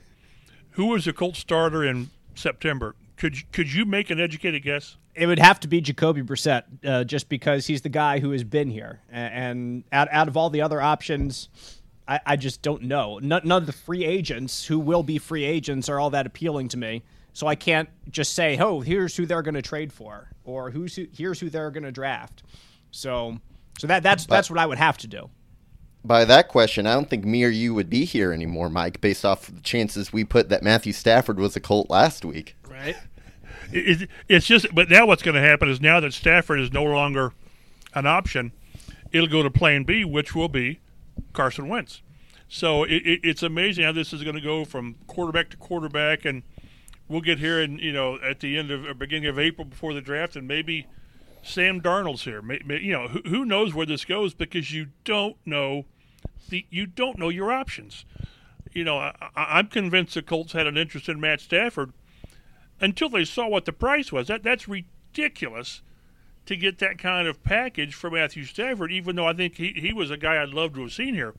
who 0.70 0.86
was 0.86 1.04
the 1.04 1.12
Colts 1.12 1.40
starter 1.40 1.82
in 1.84 2.10
September? 2.36 2.94
Could 3.16 3.50
could 3.50 3.72
you 3.72 3.84
make 3.84 4.08
an 4.10 4.20
educated 4.20 4.62
guess? 4.62 4.98
It 5.16 5.26
would 5.26 5.40
have 5.40 5.58
to 5.60 5.68
be 5.68 5.80
Jacoby 5.80 6.22
Brissett, 6.22 6.62
uh, 6.86 7.02
just 7.02 7.28
because 7.28 7.66
he's 7.66 7.82
the 7.82 7.88
guy 7.88 8.20
who 8.20 8.30
has 8.30 8.44
been 8.44 8.70
here, 8.70 9.00
and, 9.10 9.82
out 9.90 10.06
out 10.12 10.28
of 10.28 10.36
all 10.36 10.48
the 10.48 10.60
other 10.60 10.80
options. 10.80 11.48
I, 12.06 12.20
I 12.24 12.36
just 12.36 12.62
don't 12.62 12.82
know. 12.84 13.18
None, 13.18 13.42
none 13.44 13.62
of 13.62 13.66
the 13.66 13.72
free 13.72 14.04
agents 14.04 14.66
who 14.66 14.78
will 14.78 15.02
be 15.02 15.18
free 15.18 15.44
agents 15.44 15.88
are 15.88 15.98
all 15.98 16.10
that 16.10 16.24
appealing 16.24 16.68
to 16.68 16.76
me. 16.76 17.02
So 17.32 17.46
I 17.46 17.54
can't 17.54 17.88
just 18.10 18.34
say, 18.34 18.58
"Oh, 18.58 18.80
here's 18.80 19.16
who 19.16 19.26
they're 19.26 19.42
going 19.42 19.54
to 19.54 19.62
trade 19.62 19.92
for," 19.92 20.30
or 20.44 20.70
"Who's 20.70 20.96
who, 20.96 21.06
here's 21.16 21.40
who 21.40 21.50
they're 21.50 21.70
going 21.70 21.84
to 21.84 21.92
draft." 21.92 22.42
So, 22.90 23.38
so 23.78 23.86
that 23.86 24.02
that's 24.02 24.26
but, 24.26 24.36
that's 24.36 24.50
what 24.50 24.58
I 24.58 24.66
would 24.66 24.78
have 24.78 24.98
to 24.98 25.06
do. 25.06 25.30
By 26.04 26.24
that 26.24 26.48
question, 26.48 26.86
I 26.86 26.94
don't 26.94 27.08
think 27.08 27.24
me 27.24 27.44
or 27.44 27.48
you 27.48 27.74
would 27.74 27.88
be 27.88 28.04
here 28.04 28.32
anymore, 28.32 28.68
Mike, 28.68 29.00
based 29.00 29.24
off 29.24 29.46
the 29.46 29.60
chances 29.60 30.12
we 30.12 30.24
put 30.24 30.48
that 30.48 30.62
Matthew 30.62 30.92
Stafford 30.92 31.38
was 31.38 31.54
a 31.54 31.60
Colt 31.60 31.88
last 31.90 32.24
week. 32.24 32.56
Right. 32.68 32.96
It, 33.74 34.10
it's 34.28 34.46
just, 34.46 34.66
but 34.74 34.90
now 34.90 35.06
what's 35.06 35.22
going 35.22 35.34
to 35.34 35.40
happen 35.40 35.66
is 35.70 35.80
now 35.80 35.98
that 36.00 36.12
Stafford 36.12 36.60
is 36.60 36.74
no 36.74 36.84
longer 36.84 37.32
an 37.94 38.06
option, 38.06 38.52
it'll 39.12 39.28
go 39.28 39.42
to 39.42 39.50
Plan 39.50 39.84
B, 39.84 40.04
which 40.04 40.34
will 40.34 40.50
be 40.50 40.80
Carson 41.32 41.68
Wentz. 41.68 42.02
So 42.48 42.84
it, 42.84 42.96
it, 42.96 43.20
it's 43.22 43.42
amazing 43.42 43.84
how 43.84 43.92
this 43.92 44.12
is 44.12 44.22
going 44.22 44.34
to 44.34 44.42
go 44.42 44.66
from 44.66 44.96
quarterback 45.06 45.48
to 45.50 45.56
quarterback, 45.56 46.26
and 46.26 46.42
we'll 47.08 47.20
get 47.20 47.38
here 47.38 47.60
and 47.60 47.80
you 47.80 47.92
know 47.92 48.18
at 48.22 48.40
the 48.40 48.56
end 48.58 48.70
of 48.70 48.84
or 48.84 48.94
beginning 48.94 49.28
of 49.28 49.38
April 49.38 49.64
before 49.64 49.94
the 49.94 50.00
draft, 50.00 50.36
and 50.36 50.46
maybe 50.46 50.86
Sam 51.42 51.80
Darnold's 51.80 52.24
here. 52.24 52.42
You 52.80 52.92
know 52.92 53.08
who, 53.08 53.22
who 53.28 53.44
knows 53.44 53.74
where 53.74 53.86
this 53.86 54.04
goes 54.04 54.34
because 54.34 54.72
you 54.72 54.88
don't 55.04 55.36
know 55.44 55.84
the 56.48 56.66
you 56.70 56.86
don't 56.86 57.18
know 57.18 57.28
your 57.28 57.52
options. 57.52 58.04
You 58.72 58.84
know 58.84 58.98
I, 58.98 59.14
I'm 59.36 59.68
convinced 59.68 60.14
the 60.14 60.22
Colts 60.22 60.52
had 60.52 60.66
an 60.66 60.76
interest 60.76 61.08
in 61.08 61.20
Matt 61.20 61.40
Stafford 61.40 61.92
until 62.80 63.08
they 63.08 63.24
saw 63.24 63.48
what 63.48 63.64
the 63.64 63.72
price 63.72 64.12
was. 64.12 64.28
That 64.28 64.42
that's 64.42 64.68
ridiculous 64.68 65.82
to 66.46 66.56
get 66.56 66.78
that 66.78 66.98
kind 66.98 67.28
of 67.28 67.42
package 67.44 67.94
for 67.94 68.10
Matthew 68.10 68.44
Stafford, 68.44 68.90
even 68.90 69.16
though 69.16 69.26
I 69.26 69.32
think 69.32 69.56
he, 69.56 69.72
he 69.76 69.92
was 69.92 70.10
a 70.10 70.16
guy 70.16 70.42
I'd 70.42 70.48
love 70.48 70.74
to 70.74 70.82
have 70.82 70.92
seen 70.92 71.14
here. 71.14 71.34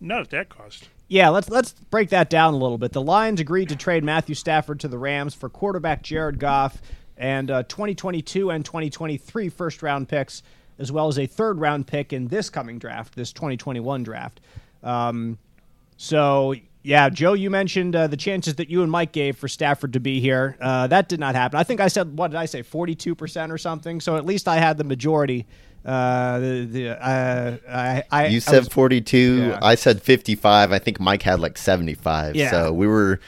Not 0.00 0.22
at 0.22 0.30
that 0.30 0.48
cost. 0.48 0.88
Yeah, 1.08 1.28
let's 1.28 1.48
let's 1.50 1.72
break 1.72 2.10
that 2.10 2.30
down 2.30 2.54
a 2.54 2.56
little 2.56 2.78
bit. 2.78 2.92
The 2.92 3.02
Lions 3.02 3.40
agreed 3.40 3.68
to 3.70 3.76
trade 3.76 4.04
Matthew 4.04 4.34
Stafford 4.34 4.80
to 4.80 4.88
the 4.88 4.98
Rams 4.98 5.34
for 5.34 5.48
quarterback 5.48 6.02
Jared 6.02 6.38
Goff 6.38 6.80
and 7.16 7.50
uh, 7.50 7.64
2022 7.64 8.50
and 8.50 8.64
2023 8.64 9.48
first 9.50 9.82
round 9.82 10.08
picks, 10.08 10.42
as 10.78 10.90
well 10.90 11.08
as 11.08 11.18
a 11.18 11.26
third 11.26 11.58
round 11.58 11.86
pick 11.86 12.12
in 12.12 12.28
this 12.28 12.48
coming 12.48 12.78
draft, 12.78 13.14
this 13.14 13.32
2021 13.32 14.04
draft. 14.04 14.40
Um, 14.82 15.36
so 15.96 16.54
yeah, 16.82 17.08
Joe, 17.10 17.34
you 17.34 17.50
mentioned 17.50 17.94
uh, 17.94 18.06
the 18.06 18.16
chances 18.16 18.54
that 18.56 18.70
you 18.70 18.82
and 18.82 18.90
Mike 18.90 19.12
gave 19.12 19.36
for 19.36 19.48
Stafford 19.48 19.92
to 19.92 20.00
be 20.00 20.20
here. 20.20 20.56
Uh, 20.60 20.86
that 20.86 21.08
did 21.08 21.20
not 21.20 21.34
happen. 21.34 21.58
I 21.58 21.62
think 21.62 21.80
I 21.80 21.88
said 21.88 22.16
what 22.16 22.30
did 22.30 22.38
I 22.38 22.46
say, 22.46 22.62
42 22.62 23.14
percent 23.14 23.52
or 23.52 23.58
something. 23.58 24.00
So 24.00 24.16
at 24.16 24.24
least 24.24 24.48
I 24.48 24.56
had 24.56 24.78
the 24.78 24.84
majority. 24.84 25.46
Uh, 25.84 26.38
the, 26.40 26.64
the 26.66 26.88
uh, 26.90 27.56
I, 27.68 28.02
I, 28.10 28.26
you 28.26 28.36
I 28.36 28.40
said 28.40 28.58
was- 28.60 28.68
42. 28.68 29.18
Yeah. 29.48 29.58
I 29.62 29.74
said 29.74 30.02
55. 30.02 30.72
I 30.72 30.78
think 30.78 31.00
Mike 31.00 31.22
had 31.22 31.40
like 31.40 31.56
75. 31.56 32.36
Yeah. 32.36 32.50
So 32.50 32.72
we 32.72 32.86
were 32.86 33.20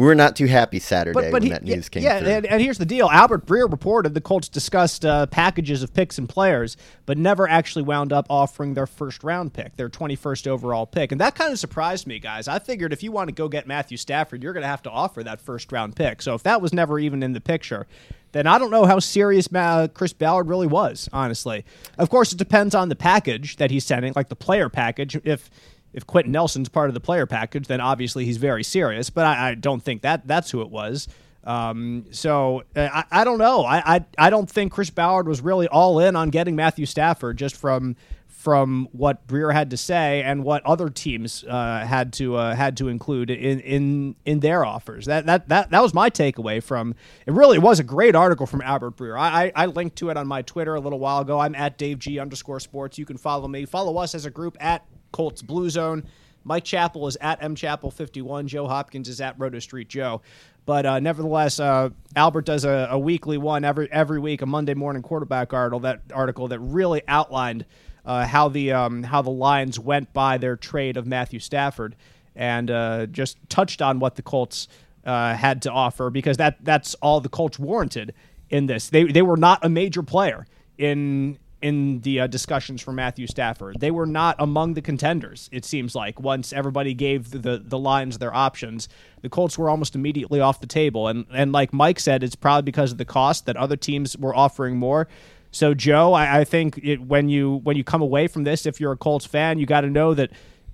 we 0.00 0.06
were 0.06 0.14
not 0.14 0.34
too 0.34 0.46
happy 0.46 0.78
Saturday 0.78 1.12
But, 1.12 1.24
but 1.24 1.32
when 1.34 1.42
he- 1.42 1.48
that 1.50 1.62
news 1.62 1.90
came 1.90 2.02
yeah, 2.02 2.16
and, 2.16 2.46
and 2.46 2.62
here's 2.62 2.78
the 2.78 2.86
deal. 2.86 3.10
Albert 3.10 3.44
Breer 3.44 3.70
reported 3.70 4.14
the 4.14 4.22
Colts 4.22 4.48
discussed 4.48 5.04
uh, 5.04 5.26
packages 5.26 5.82
of 5.82 5.92
picks 5.92 6.16
and 6.16 6.26
players, 6.26 6.78
but 7.04 7.18
never 7.18 7.46
actually 7.46 7.82
wound 7.82 8.10
up 8.10 8.26
offering 8.30 8.72
their 8.72 8.86
first 8.86 9.22
round 9.22 9.52
pick, 9.52 9.76
their 9.76 9.90
21st 9.90 10.46
overall 10.46 10.86
pick. 10.86 11.12
And 11.12 11.20
that 11.20 11.34
kind 11.34 11.52
of 11.52 11.58
surprised 11.58 12.06
me, 12.06 12.18
guys. 12.18 12.48
I 12.48 12.60
figured 12.60 12.94
if 12.94 13.02
you 13.02 13.12
want 13.12 13.28
to 13.28 13.34
go 13.34 13.46
get 13.46 13.66
Matthew 13.66 13.98
Stafford, 13.98 14.42
you're 14.42 14.54
going 14.54 14.62
to 14.62 14.68
have 14.68 14.82
to 14.84 14.90
offer 14.90 15.22
that 15.22 15.38
first 15.38 15.70
round 15.70 15.96
pick. 15.96 16.22
So 16.22 16.34
if 16.34 16.44
that 16.44 16.62
was 16.62 16.72
never 16.72 16.98
even 16.98 17.22
in 17.22 17.34
the 17.34 17.40
picture, 17.42 17.86
then 18.32 18.46
I 18.46 18.58
don't 18.58 18.70
know 18.70 18.86
how 18.86 19.00
serious 19.00 19.48
Chris 19.92 20.14
Ballard 20.14 20.48
really 20.48 20.66
was, 20.66 21.10
honestly. 21.12 21.66
Of 21.98 22.08
course, 22.08 22.32
it 22.32 22.38
depends 22.38 22.74
on 22.74 22.88
the 22.88 22.96
package 22.96 23.56
that 23.56 23.70
he's 23.70 23.84
sending, 23.84 24.14
like 24.16 24.30
the 24.30 24.36
player 24.36 24.70
package. 24.70 25.20
If 25.24 25.50
if 25.92 26.06
Quenton 26.06 26.32
Nelson's 26.32 26.68
part 26.68 26.88
of 26.88 26.94
the 26.94 27.00
player 27.00 27.26
package, 27.26 27.66
then 27.66 27.80
obviously 27.80 28.24
he's 28.24 28.36
very 28.36 28.62
serious. 28.62 29.10
But 29.10 29.26
I, 29.26 29.50
I 29.50 29.54
don't 29.54 29.82
think 29.82 30.02
that 30.02 30.26
that's 30.26 30.50
who 30.50 30.62
it 30.62 30.70
was. 30.70 31.08
Um, 31.44 32.06
so 32.10 32.64
uh, 32.76 32.88
I, 32.92 33.04
I 33.10 33.24
don't 33.24 33.38
know. 33.38 33.64
I, 33.64 33.96
I 33.96 34.04
I 34.18 34.30
don't 34.30 34.48
think 34.48 34.72
Chris 34.72 34.90
Ballard 34.90 35.26
was 35.26 35.40
really 35.40 35.66
all 35.68 35.98
in 35.98 36.14
on 36.14 36.30
getting 36.30 36.54
Matthew 36.54 36.86
Stafford 36.86 37.38
just 37.38 37.56
from 37.56 37.96
from 38.28 38.88
what 38.92 39.26
Breer 39.26 39.52
had 39.52 39.68
to 39.70 39.76
say 39.76 40.22
and 40.22 40.44
what 40.44 40.64
other 40.64 40.88
teams 40.88 41.44
uh, 41.44 41.84
had 41.86 42.12
to 42.14 42.36
uh, 42.36 42.54
had 42.54 42.76
to 42.78 42.88
include 42.88 43.30
in, 43.30 43.60
in 43.60 44.16
in 44.24 44.40
their 44.40 44.64
offers. 44.64 45.06
That 45.06 45.26
that 45.26 45.48
that 45.48 45.70
that 45.70 45.82
was 45.82 45.94
my 45.94 46.10
takeaway 46.10 46.62
from. 46.62 46.94
It 47.26 47.32
really 47.32 47.58
was 47.58 47.80
a 47.80 47.84
great 47.84 48.14
article 48.14 48.46
from 48.46 48.60
Albert 48.60 48.96
Breer. 48.96 49.18
I, 49.18 49.46
I 49.46 49.52
I 49.56 49.66
linked 49.66 49.96
to 49.96 50.10
it 50.10 50.16
on 50.16 50.26
my 50.26 50.42
Twitter 50.42 50.74
a 50.74 50.80
little 50.80 50.98
while 50.98 51.20
ago. 51.20 51.38
I'm 51.38 51.54
at 51.54 51.78
Dave 51.78 51.98
G 51.98 52.18
underscore 52.18 52.60
Sports. 52.60 52.98
You 52.98 53.06
can 53.06 53.16
follow 53.16 53.48
me. 53.48 53.64
Follow 53.64 53.96
us 53.98 54.14
as 54.14 54.26
a 54.26 54.30
group 54.30 54.56
at 54.60 54.84
Colts 55.12 55.42
Blue 55.42 55.70
Zone. 55.70 56.04
Mike 56.44 56.64
Chappell 56.64 57.06
is 57.06 57.16
at 57.20 57.40
mchappell51. 57.40 58.46
Joe 58.46 58.66
Hopkins 58.66 59.08
is 59.08 59.20
at 59.20 59.38
Roto 59.38 59.58
Street 59.58 59.88
Joe. 59.88 60.22
But 60.66 60.86
uh, 60.86 61.00
nevertheless, 61.00 61.58
uh, 61.58 61.90
Albert 62.16 62.46
does 62.46 62.64
a, 62.64 62.88
a 62.90 62.98
weekly 62.98 63.38
one 63.38 63.64
every 63.64 63.90
every 63.90 64.20
week, 64.20 64.42
a 64.42 64.46
Monday 64.46 64.74
morning 64.74 65.02
quarterback 65.02 65.52
article 65.52 65.80
that 65.80 66.00
article 66.14 66.48
that 66.48 66.60
really 66.60 67.02
outlined 67.08 67.66
uh, 68.04 68.26
how 68.26 68.48
the 68.48 68.72
um, 68.72 69.02
how 69.02 69.22
the 69.22 69.30
Lions 69.30 69.78
went 69.78 70.12
by 70.12 70.38
their 70.38 70.56
trade 70.56 70.96
of 70.96 71.06
Matthew 71.06 71.40
Stafford 71.40 71.96
and 72.36 72.70
uh, 72.70 73.06
just 73.06 73.38
touched 73.48 73.82
on 73.82 73.98
what 73.98 74.14
the 74.16 74.22
Colts 74.22 74.68
uh, 75.04 75.34
had 75.34 75.62
to 75.62 75.72
offer 75.72 76.10
because 76.10 76.36
that 76.36 76.64
that's 76.64 76.94
all 76.96 77.20
the 77.20 77.28
Colts 77.28 77.58
warranted 77.58 78.14
in 78.48 78.66
this. 78.66 78.88
They 78.88 79.04
they 79.04 79.22
were 79.22 79.36
not 79.36 79.64
a 79.64 79.68
major 79.68 80.02
player 80.02 80.46
in 80.78 81.38
in 81.62 82.00
the 82.00 82.20
uh, 82.20 82.26
discussions 82.26 82.80
for 82.80 82.92
Matthew 82.92 83.26
Stafford. 83.26 83.80
They 83.80 83.90
were 83.90 84.06
not 84.06 84.36
among 84.38 84.74
the 84.74 84.82
contenders. 84.82 85.48
It 85.52 85.64
seems 85.64 85.94
like 85.94 86.20
once 86.20 86.52
everybody 86.52 86.94
gave 86.94 87.30
the 87.30 87.62
the 87.64 87.78
Lions 87.78 88.18
their 88.18 88.34
options, 88.34 88.88
the 89.22 89.28
Colts 89.28 89.58
were 89.58 89.68
almost 89.68 89.94
immediately 89.94 90.40
off 90.40 90.60
the 90.60 90.66
table. 90.66 91.08
And 91.08 91.26
and 91.32 91.52
like 91.52 91.72
Mike 91.72 92.00
said, 92.00 92.22
it's 92.22 92.34
probably 92.34 92.62
because 92.62 92.92
of 92.92 92.98
the 92.98 93.04
cost 93.04 93.46
that 93.46 93.56
other 93.56 93.76
teams 93.76 94.16
were 94.16 94.34
offering 94.34 94.76
more. 94.76 95.08
So 95.52 95.74
Joe, 95.74 96.12
I, 96.12 96.40
I 96.40 96.44
think 96.44 96.78
it, 96.78 97.00
when 97.00 97.28
you 97.28 97.56
when 97.62 97.76
you 97.76 97.84
come 97.84 98.02
away 98.02 98.26
from 98.28 98.44
this, 98.44 98.66
if 98.66 98.80
you're 98.80 98.92
a 98.92 98.96
Colts 98.96 99.26
fan, 99.26 99.58
you 99.58 99.66
got 99.66 99.82
to 99.82 99.90
know 99.90 100.14
that 100.14 100.30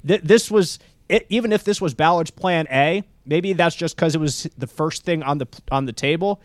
th- 0.07 0.22
this 0.22 0.51
was 0.51 0.79
it, 1.09 1.27
even 1.29 1.53
if 1.53 1.64
this 1.64 1.81
was 1.81 1.94
Ballard's 1.94 2.31
plan 2.31 2.66
A. 2.70 3.03
Maybe 3.25 3.53
that's 3.55 3.75
just 3.75 3.96
because 3.96 4.14
it 4.14 4.20
was 4.20 4.49
the 4.57 4.68
first 4.68 5.05
thing 5.05 5.22
on 5.22 5.38
the 5.38 5.46
on 5.70 5.87
the 5.87 5.92
table. 5.92 6.40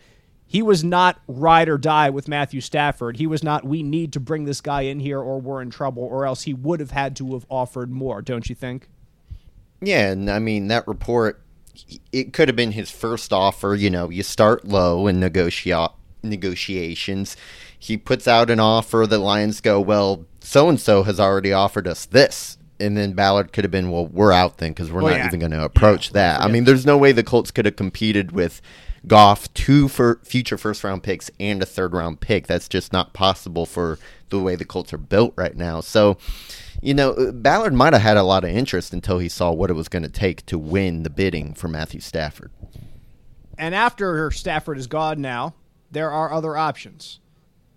He 0.52 0.60
was 0.60 0.84
not 0.84 1.18
ride 1.26 1.70
or 1.70 1.78
die 1.78 2.10
with 2.10 2.28
Matthew 2.28 2.60
Stafford. 2.60 3.16
He 3.16 3.26
was 3.26 3.42
not. 3.42 3.64
We 3.64 3.82
need 3.82 4.12
to 4.12 4.20
bring 4.20 4.44
this 4.44 4.60
guy 4.60 4.82
in 4.82 5.00
here, 5.00 5.18
or 5.18 5.40
we're 5.40 5.62
in 5.62 5.70
trouble, 5.70 6.02
or 6.02 6.26
else 6.26 6.42
he 6.42 6.52
would 6.52 6.78
have 6.78 6.90
had 6.90 7.16
to 7.16 7.32
have 7.32 7.46
offered 7.48 7.90
more. 7.90 8.20
Don't 8.20 8.46
you 8.50 8.54
think? 8.54 8.90
Yeah, 9.80 10.10
and 10.10 10.30
I 10.30 10.40
mean 10.40 10.68
that 10.68 10.86
report. 10.86 11.40
It 12.12 12.34
could 12.34 12.48
have 12.48 12.56
been 12.56 12.72
his 12.72 12.90
first 12.90 13.32
offer. 13.32 13.74
You 13.74 13.88
know, 13.88 14.10
you 14.10 14.22
start 14.22 14.66
low 14.66 15.06
in 15.06 15.20
negotia- 15.20 15.92
negotiations. 16.22 17.34
He 17.78 17.96
puts 17.96 18.28
out 18.28 18.50
an 18.50 18.60
offer. 18.60 19.06
The 19.08 19.16
Lions 19.16 19.62
go, 19.62 19.80
well, 19.80 20.26
so 20.40 20.68
and 20.68 20.78
so 20.78 21.04
has 21.04 21.18
already 21.18 21.54
offered 21.54 21.88
us 21.88 22.04
this, 22.04 22.58
and 22.80 22.96
then 22.96 23.12
Ballard 23.12 23.52
could 23.52 23.64
have 23.64 23.70
been, 23.70 23.90
well, 23.90 24.06
we're 24.06 24.32
out 24.32 24.58
then 24.58 24.72
because 24.72 24.90
we're 24.90 25.02
Well, 25.02 25.12
not 25.12 25.20
yeah. 25.20 25.26
even 25.26 25.40
going 25.40 25.52
to 25.52 25.64
approach 25.64 26.10
that. 26.12 26.40
I 26.40 26.48
mean, 26.48 26.64
there's 26.64 26.86
no 26.86 26.98
way 26.98 27.12
the 27.12 27.22
Colts 27.22 27.50
could 27.50 27.64
have 27.64 27.76
competed 27.76 28.32
with 28.32 28.60
Goff, 29.06 29.52
two 29.54 29.88
for 29.88 30.20
future 30.24 30.56
first 30.56 30.84
round 30.84 31.02
picks 31.02 31.30
and 31.40 31.62
a 31.62 31.66
third 31.66 31.92
round 31.92 32.20
pick. 32.20 32.46
That's 32.46 32.68
just 32.68 32.92
not 32.92 33.12
possible 33.12 33.66
for 33.66 33.98
the 34.30 34.38
way 34.40 34.54
the 34.56 34.64
Colts 34.64 34.92
are 34.92 34.98
built 34.98 35.34
right 35.36 35.56
now. 35.56 35.80
So, 35.80 36.18
you 36.80 36.94
know, 36.94 37.12
uh, 37.12 37.32
Ballard 37.32 37.74
might 37.74 37.92
have 37.92 38.02
had 38.02 38.16
a 38.16 38.22
lot 38.22 38.44
of 38.44 38.50
interest 38.50 38.92
until 38.92 39.18
he 39.18 39.28
saw 39.28 39.50
what 39.52 39.70
it 39.70 39.74
was 39.74 39.88
going 39.88 40.04
to 40.04 40.08
take 40.08 40.46
to 40.46 40.58
win 40.58 41.02
the 41.02 41.10
bidding 41.10 41.54
for 41.54 41.68
Matthew 41.68 42.00
Stafford. 42.00 42.50
And 43.58 43.74
after 43.74 44.30
Stafford 44.30 44.78
is 44.78 44.86
gone 44.86 45.20
now, 45.20 45.54
there 45.90 46.10
are 46.10 46.32
other 46.32 46.56
options. 46.56 47.20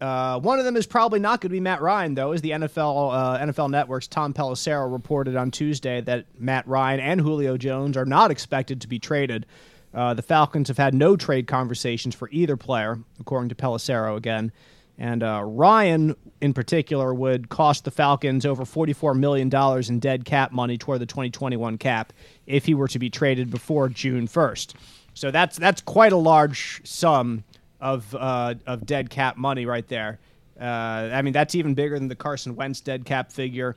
Uh, 0.01 0.39
one 0.39 0.59
of 0.59 0.65
them 0.65 0.75
is 0.75 0.85
probably 0.85 1.19
not 1.19 1.39
going 1.39 1.49
to 1.49 1.53
be 1.53 1.59
Matt 1.59 1.81
Ryan, 1.81 2.15
though, 2.15 2.33
as 2.33 2.41
the 2.41 2.51
NFL 2.51 3.13
uh, 3.13 3.39
NFL 3.39 3.69
Network's 3.69 4.07
Tom 4.07 4.33
Pelissero 4.33 4.91
reported 4.91 5.35
on 5.35 5.51
Tuesday 5.51 6.01
that 6.01 6.25
Matt 6.37 6.67
Ryan 6.67 6.99
and 6.99 7.21
Julio 7.21 7.57
Jones 7.57 7.95
are 7.95 8.05
not 8.05 8.29
expected 8.29 8.81
to 8.81 8.87
be 8.87 8.99
traded. 8.99 9.45
Uh, 9.93 10.13
the 10.13 10.21
Falcons 10.21 10.67
have 10.67 10.77
had 10.77 10.93
no 10.93 11.15
trade 11.15 11.47
conversations 11.47 12.13
for 12.13 12.29
either 12.31 12.57
player, 12.57 12.99
according 13.21 13.47
to 13.49 13.55
Pelissero 13.55 14.17
again. 14.17 14.51
And 14.97 15.23
uh, 15.23 15.41
Ryan, 15.43 16.15
in 16.41 16.53
particular, 16.53 17.13
would 17.13 17.49
cost 17.49 17.85
the 17.85 17.91
Falcons 17.91 18.45
over 18.45 18.63
$44 18.63 19.17
million 19.17 19.49
in 19.89 19.99
dead 19.99 20.25
cap 20.25 20.51
money 20.51 20.77
toward 20.77 20.99
the 20.99 21.05
2021 21.05 21.77
cap 21.77 22.13
if 22.45 22.65
he 22.65 22.73
were 22.73 22.87
to 22.89 22.99
be 22.99 23.09
traded 23.09 23.49
before 23.49 23.89
June 23.89 24.27
1st. 24.27 24.73
So 25.13 25.31
that's 25.31 25.57
that's 25.57 25.81
quite 25.81 26.11
a 26.11 26.17
large 26.17 26.81
sum 26.83 27.45
of 27.93 28.15
uh, 28.15 28.55
of 28.65 28.85
dead 28.85 29.09
cap 29.09 29.37
money 29.37 29.65
right 29.65 29.87
there. 29.87 30.19
Uh, 30.59 31.17
I 31.17 31.21
mean, 31.21 31.33
that's 31.33 31.55
even 31.55 31.73
bigger 31.75 31.99
than 31.99 32.07
the 32.07 32.15
Carson 32.15 32.55
Wentz 32.55 32.81
dead 32.81 33.05
cap 33.05 33.31
figure. 33.31 33.75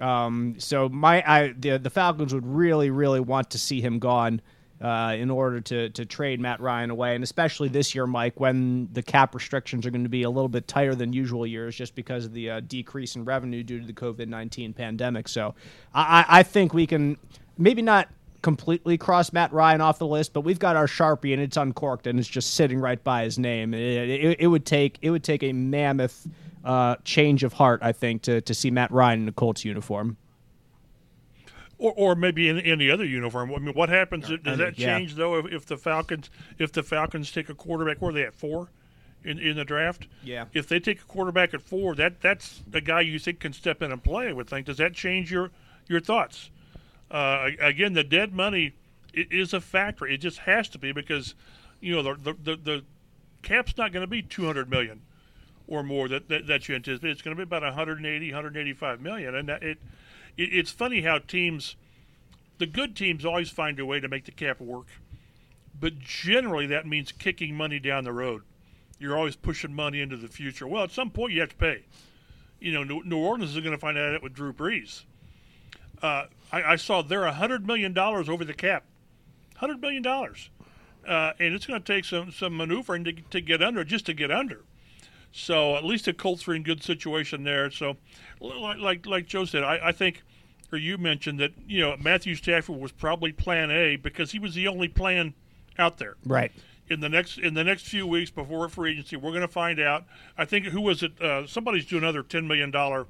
Um, 0.00 0.54
so 0.58 0.88
my 0.88 1.22
I, 1.26 1.54
the 1.58 1.78
the 1.78 1.90
Falcons 1.90 2.32
would 2.32 2.46
really 2.46 2.90
really 2.90 3.20
want 3.20 3.50
to 3.50 3.58
see 3.58 3.80
him 3.80 3.98
gone 3.98 4.40
uh, 4.80 5.14
in 5.18 5.30
order 5.30 5.60
to 5.60 5.90
to 5.90 6.04
trade 6.06 6.40
Matt 6.40 6.60
Ryan 6.60 6.90
away, 6.90 7.14
and 7.14 7.24
especially 7.24 7.68
this 7.68 7.94
year, 7.94 8.06
Mike, 8.06 8.40
when 8.40 8.88
the 8.92 9.02
cap 9.02 9.34
restrictions 9.34 9.84
are 9.84 9.90
going 9.90 10.04
to 10.04 10.16
be 10.20 10.22
a 10.22 10.30
little 10.30 10.48
bit 10.48 10.66
tighter 10.66 10.94
than 10.94 11.12
usual 11.12 11.46
years, 11.46 11.76
just 11.76 11.94
because 11.94 12.24
of 12.24 12.32
the 12.32 12.50
uh, 12.50 12.60
decrease 12.60 13.16
in 13.16 13.24
revenue 13.26 13.62
due 13.62 13.80
to 13.80 13.86
the 13.86 13.92
COVID 13.92 14.28
nineteen 14.28 14.72
pandemic. 14.72 15.28
So 15.28 15.54
I, 15.92 16.02
I 16.20 16.38
I 16.38 16.42
think 16.44 16.72
we 16.72 16.86
can 16.86 17.18
maybe 17.58 17.82
not 17.82 18.08
completely 18.42 18.98
cross 18.98 19.32
Matt 19.32 19.52
Ryan 19.52 19.80
off 19.80 19.98
the 19.98 20.06
list, 20.06 20.32
but 20.32 20.42
we've 20.42 20.58
got 20.58 20.76
our 20.76 20.86
sharpie 20.86 21.32
and 21.32 21.42
it's 21.42 21.56
uncorked 21.56 22.06
and 22.06 22.18
it's 22.18 22.28
just 22.28 22.54
sitting 22.54 22.80
right 22.80 23.02
by 23.02 23.24
his 23.24 23.38
name. 23.38 23.74
It, 23.74 24.08
it, 24.08 24.40
it 24.40 24.46
would 24.46 24.66
take 24.66 24.98
it 25.02 25.10
would 25.10 25.24
take 25.24 25.42
a 25.42 25.52
mammoth 25.52 26.26
uh, 26.64 26.96
change 27.04 27.44
of 27.44 27.54
heart, 27.54 27.80
I 27.82 27.92
think, 27.92 28.22
to 28.22 28.40
to 28.40 28.54
see 28.54 28.70
Matt 28.70 28.90
Ryan 28.90 29.22
in 29.22 29.28
a 29.28 29.32
Colts 29.32 29.64
uniform. 29.64 30.16
or, 31.78 31.92
or 31.96 32.14
maybe 32.14 32.48
in 32.48 32.58
any 32.60 32.90
other 32.90 33.04
uniform. 33.04 33.54
I 33.54 33.58
mean, 33.58 33.74
what 33.74 33.88
happens? 33.88 34.28
Does 34.28 34.58
that 34.58 34.78
yeah. 34.78 34.98
change 34.98 35.14
though 35.14 35.38
if, 35.38 35.46
if 35.46 35.66
the 35.66 35.76
Falcons 35.76 36.30
if 36.58 36.72
the 36.72 36.82
Falcons 36.82 37.32
take 37.32 37.48
a 37.48 37.54
quarterback? 37.54 38.00
Where 38.00 38.10
are 38.10 38.14
they 38.14 38.24
at 38.24 38.34
four 38.34 38.68
in 39.24 39.38
in 39.38 39.56
the 39.56 39.64
draft. 39.64 40.06
Yeah. 40.22 40.46
If 40.52 40.68
they 40.68 40.80
take 40.80 41.00
a 41.00 41.04
quarterback 41.04 41.54
at 41.54 41.62
four, 41.62 41.94
that 41.96 42.20
that's 42.20 42.62
the 42.66 42.80
guy 42.80 43.02
you 43.02 43.18
think 43.18 43.40
can 43.40 43.52
step 43.52 43.82
in 43.82 43.92
and 43.92 44.02
play. 44.02 44.28
I 44.28 44.32
would 44.32 44.48
think. 44.48 44.66
Does 44.66 44.78
that 44.78 44.94
change 44.94 45.30
your 45.30 45.50
your 45.88 46.00
thoughts? 46.00 46.50
Uh, 47.10 47.50
again, 47.60 47.92
the 47.92 48.04
dead 48.04 48.32
money 48.32 48.74
is 49.12 49.52
a 49.52 49.60
factor. 49.60 50.06
It 50.06 50.18
just 50.18 50.38
has 50.38 50.68
to 50.70 50.78
be 50.78 50.92
because 50.92 51.34
you 51.80 51.94
know 51.94 52.14
the 52.14 52.34
the 52.42 52.56
the, 52.56 52.84
cap's 53.42 53.76
not 53.76 53.92
going 53.92 54.02
to 54.02 54.06
be 54.06 54.22
200 54.22 54.68
million 54.68 55.00
or 55.66 55.82
more 55.82 56.08
that, 56.08 56.28
that, 56.28 56.46
that 56.46 56.68
you 56.68 56.74
anticipate. 56.74 57.10
It's 57.10 57.22
going 57.22 57.34
to 57.34 57.38
be 57.38 57.42
about 57.42 57.62
180, 57.62 58.26
185 58.30 59.00
million, 59.00 59.34
and 59.34 59.48
that 59.48 59.62
it, 59.62 59.78
it 60.36 60.50
it's 60.52 60.70
funny 60.70 61.00
how 61.02 61.18
teams, 61.18 61.76
the 62.58 62.66
good 62.66 62.94
teams, 62.94 63.24
always 63.24 63.50
find 63.50 63.78
a 63.80 63.86
way 63.86 64.00
to 64.00 64.08
make 64.08 64.24
the 64.24 64.32
cap 64.32 64.60
work, 64.60 64.86
but 65.78 65.98
generally 65.98 66.66
that 66.66 66.86
means 66.86 67.12
kicking 67.12 67.56
money 67.56 67.78
down 67.78 68.04
the 68.04 68.12
road. 68.12 68.42
You're 68.98 69.16
always 69.16 69.36
pushing 69.36 69.74
money 69.74 70.02
into 70.02 70.16
the 70.16 70.28
future. 70.28 70.66
Well, 70.66 70.84
at 70.84 70.90
some 70.90 71.10
point 71.10 71.32
you 71.32 71.40
have 71.40 71.50
to 71.50 71.56
pay. 71.56 71.84
You 72.58 72.72
know, 72.72 73.00
New, 73.02 73.16
Orleans 73.16 73.56
is 73.56 73.62
going 73.62 73.72
to 73.72 73.78
find 73.78 73.96
out 73.96 74.22
with 74.22 74.34
Drew 74.34 74.52
Brees. 74.52 75.04
Uh, 76.02 76.26
I, 76.52 76.72
I, 76.72 76.76
saw 76.76 77.02
they're 77.02 77.26
hundred 77.30 77.66
million 77.66 77.92
dollars 77.92 78.28
over 78.28 78.44
the 78.44 78.54
cap, 78.54 78.84
hundred 79.56 79.80
million 79.80 80.02
dollars, 80.02 80.50
uh, 81.06 81.32
and 81.38 81.54
it's 81.54 81.66
going 81.66 81.80
to 81.80 81.92
take 81.92 82.04
some 82.04 82.32
some 82.32 82.56
maneuvering 82.56 83.04
to 83.04 83.12
to 83.12 83.40
get 83.40 83.62
under, 83.62 83.84
just 83.84 84.06
to 84.06 84.14
get 84.14 84.30
under. 84.30 84.64
So 85.32 85.76
at 85.76 85.84
least 85.84 86.06
the 86.06 86.12
Colts 86.12 86.46
are 86.48 86.54
in 86.54 86.62
good 86.62 86.82
situation 86.82 87.44
there. 87.44 87.70
So, 87.70 87.96
like 88.40 88.78
like, 88.78 89.06
like 89.06 89.26
Joe 89.26 89.44
said, 89.44 89.62
I, 89.62 89.88
I 89.88 89.92
think, 89.92 90.22
or 90.72 90.78
you 90.78 90.98
mentioned 90.98 91.38
that 91.38 91.52
you 91.66 91.80
know 91.80 91.96
Matthew 91.98 92.34
Stafford 92.34 92.80
was 92.80 92.92
probably 92.92 93.32
Plan 93.32 93.70
A 93.70 93.96
because 93.96 94.32
he 94.32 94.38
was 94.38 94.54
the 94.54 94.66
only 94.68 94.88
plan 94.88 95.34
out 95.78 95.98
there. 95.98 96.16
Right. 96.24 96.52
In 96.88 96.98
the 96.98 97.08
next 97.08 97.38
in 97.38 97.54
the 97.54 97.62
next 97.62 97.86
few 97.86 98.06
weeks 98.06 98.30
before 98.30 98.68
free 98.68 98.92
agency, 98.92 99.16
we're 99.16 99.30
going 99.30 99.42
to 99.42 99.48
find 99.48 99.78
out. 99.78 100.04
I 100.36 100.44
think 100.44 100.66
who 100.66 100.80
was 100.80 101.04
it? 101.04 101.20
Uh, 101.20 101.46
somebody's 101.46 101.86
doing 101.86 102.02
another 102.02 102.24
ten 102.24 102.48
million 102.48 102.72
dollar 102.72 103.06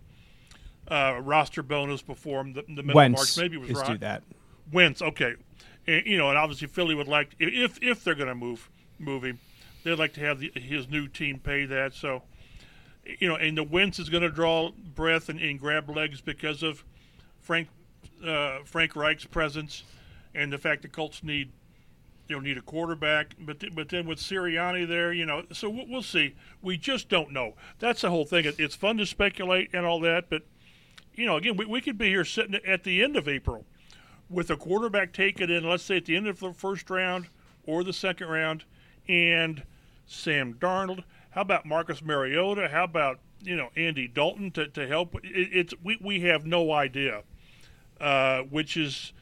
uh, 0.91 1.21
roster 1.23 1.63
bonus 1.63 2.03
before 2.03 2.45
the, 2.45 2.65
the 2.69 2.83
middle 2.83 2.95
Wentz 2.95 3.21
of 3.21 3.39
March. 3.39 3.45
Maybe 3.45 3.57
it 3.57 3.69
was 3.69 3.83
is 3.83 3.89
do 3.89 3.99
that. 3.99 4.23
Wentz, 4.73 5.03
okay. 5.03 5.35
And, 5.87 6.07
you 6.07 6.19
know, 6.19 6.29
and 6.29 6.39
obviously 6.39 6.69
Philly 6.69 6.95
would 6.95 7.09
like 7.09 7.35
if 7.39 7.83
if 7.83 8.05
they're 8.05 8.15
going 8.15 8.29
to 8.29 8.35
move 8.35 8.71
move 8.99 9.25
him 9.25 9.39
they'd 9.85 9.99
like 9.99 10.13
to 10.15 10.21
have 10.21 10.41
the, 10.41 10.53
his 10.55 10.89
new 10.89 11.09
team 11.09 11.39
pay 11.39 11.65
that. 11.67 11.95
So, 11.95 12.23
you 13.05 13.29
know, 13.29 13.37
and 13.37 13.57
the 13.57 13.63
Wentz 13.63 13.99
is 13.99 14.09
going 14.09 14.23
to 14.23 14.31
draw 14.31 14.71
breath 14.95 15.29
and, 15.29 15.41
and, 15.41 15.59
grab 15.59 15.89
legs 15.89 16.21
because 16.21 16.63
of 16.63 16.85
Frank 17.41 17.69
uh, 18.25 18.59
Frank 18.65 18.95
Reich's 18.95 19.27
presence 19.27 19.85
and 20.35 20.53
the 20.53 20.59
fact 20.59 20.83
the 20.83 20.89
Colts 20.89 21.23
need 21.23 21.51
you 22.29 22.37
know 22.37 22.41
need 22.41 22.59
a 22.59 22.63
quarterback. 22.63 23.35
But 23.39 23.61
th- 23.61 23.75
but 23.75 23.89
then 23.89 24.07
with 24.07 24.19
Sirianni 24.19 24.87
there, 24.87 25.13
you 25.13 25.25
know, 25.25 25.45
so 25.53 25.71
we'll, 25.71 25.87
we'll 25.89 26.03
see. 26.03 26.35
We 26.63 26.77
just 26.77 27.09
don't 27.09 27.33
know. 27.33 27.55
That's 27.79 28.03
the 28.03 28.11
whole 28.11 28.25
thing. 28.25 28.45
It, 28.45 28.61
it's 28.61 28.77
fun 28.77 28.99
to 28.99 29.07
speculate 29.07 29.71
and 29.73 29.87
all 29.87 30.01
that, 30.01 30.29
but 30.29 30.43
you 31.21 31.27
know, 31.27 31.37
again, 31.37 31.55
we, 31.55 31.67
we 31.67 31.83
could 31.83 31.99
be 31.99 32.09
here 32.09 32.25
sitting 32.25 32.55
at 32.67 32.83
the 32.83 33.03
end 33.03 33.15
of 33.15 33.29
April 33.29 33.67
with 34.31 34.49
a 34.49 34.57
quarterback 34.57 35.13
taken 35.13 35.51
in, 35.51 35.69
let's 35.69 35.83
say 35.83 35.99
at 35.99 36.07
the 36.07 36.17
end 36.17 36.27
of 36.27 36.41
the 36.41 36.55
first 36.55 36.89
round 36.89 37.27
or 37.65 37.85
the 37.85 37.93
second 37.93 38.29
round, 38.29 38.65
and 39.07 39.63
Sam 40.07 40.55
Darnold? 40.55 41.05
How 41.33 41.43
about 41.43 41.67
Marcus 41.67 42.01
Mariota? 42.01 42.71
How 42.71 42.85
about 42.85 43.19
you 43.43 43.55
know 43.55 43.69
Andy 43.77 44.09
Dalton 44.09 44.51
to, 44.53 44.67
to 44.69 44.87
help? 44.89 45.15
It, 45.17 45.51
it's 45.53 45.75
we, 45.85 45.99
we 46.01 46.21
have 46.23 46.47
no 46.47 46.73
idea, 46.73 47.23
uh, 48.01 48.41
which 48.41 48.79
is 48.79 49.13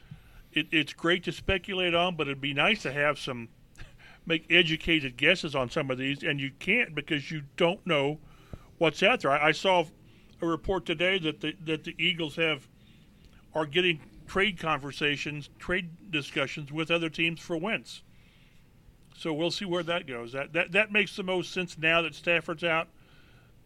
it, 0.53 0.67
it's 0.71 0.93
great 0.93 1.25
to 1.25 1.33
speculate 1.33 1.93
on, 1.93 2.15
but 2.15 2.27
it'd 2.27 2.39
be 2.39 2.53
nice 2.53 2.81
to 2.83 2.93
have 2.93 3.19
some 3.19 3.49
make 4.25 4.45
educated 4.49 5.17
guesses 5.17 5.53
on 5.53 5.69
some 5.69 5.91
of 5.91 5.97
these, 5.97 6.23
and 6.23 6.39
you 6.39 6.51
can't 6.59 6.95
because 6.95 7.29
you 7.29 7.41
don't 7.57 7.85
know 7.85 8.19
what's 8.77 9.03
out 9.03 9.19
there. 9.19 9.31
I, 9.31 9.49
I 9.49 9.51
saw 9.51 9.83
a 10.41 10.47
report 10.47 10.85
today 10.85 11.19
that 11.19 11.41
the 11.41 11.55
that 11.65 11.83
the 11.83 11.95
Eagles 11.97 12.35
have 12.35 12.67
are 13.53 13.65
getting 13.65 13.99
trade 14.27 14.59
conversations, 14.59 15.49
trade 15.57 16.11
discussions 16.11 16.71
with 16.71 16.91
other 16.91 17.09
teams 17.09 17.39
for 17.39 17.57
Wentz. 17.57 18.03
So 19.15 19.33
we'll 19.33 19.51
see 19.51 19.65
where 19.65 19.83
that 19.83 20.07
goes. 20.07 20.31
That 20.31 20.53
that 20.53 20.71
that 20.71 20.91
makes 20.91 21.15
the 21.15 21.23
most 21.23 21.51
sense 21.51 21.77
now 21.77 22.01
that 22.01 22.15
Stafford's 22.15 22.63
out. 22.63 22.87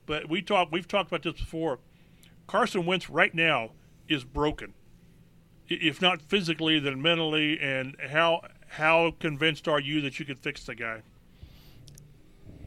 But 0.06 0.30
we 0.30 0.42
talk 0.42 0.70
we've 0.72 0.88
talked 0.88 1.10
about 1.10 1.24
this 1.24 1.40
before. 1.40 1.80
Carson 2.48 2.86
Wentz 2.86 3.10
right 3.10 3.34
now 3.34 3.72
is 4.08 4.24
broken. 4.24 4.74
If 5.68 6.02
not 6.02 6.22
physically, 6.22 6.80
then 6.80 7.02
mentally. 7.02 7.60
And 7.60 7.96
how 8.10 8.42
how 8.68 9.14
convinced 9.20 9.68
are 9.68 9.80
you 9.80 10.02
that 10.02 10.20
you 10.20 10.26
could 10.26 10.40
fix 10.40 10.66
the 10.66 10.76
guy? 10.76 11.04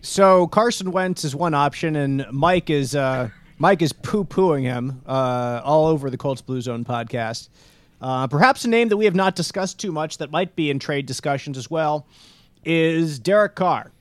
So 0.00 0.46
Carson 0.46 0.92
Wentz 0.92 1.24
is 1.24 1.34
one 1.34 1.54
option, 1.54 1.96
and 1.96 2.26
Mike 2.30 2.70
is 2.70 2.94
uh, 2.94 3.30
Mike 3.58 3.80
is 3.80 3.92
poo 3.92 4.24
pooing 4.24 4.62
him 4.62 5.00
uh, 5.06 5.62
all 5.64 5.86
over 5.86 6.10
the 6.10 6.18
Colts 6.18 6.42
Blue 6.42 6.60
Zone 6.60 6.84
podcast. 6.84 7.48
Uh, 8.02 8.26
perhaps 8.26 8.66
a 8.66 8.68
name 8.68 8.88
that 8.88 8.98
we 8.98 9.06
have 9.06 9.14
not 9.14 9.34
discussed 9.34 9.80
too 9.80 9.90
much 9.90 10.18
that 10.18 10.30
might 10.30 10.54
be 10.54 10.70
in 10.70 10.78
trade 10.78 11.06
discussions 11.06 11.56
as 11.56 11.70
well 11.70 12.06
is 12.64 13.18
Derek 13.18 13.54
Carr. 13.54 13.92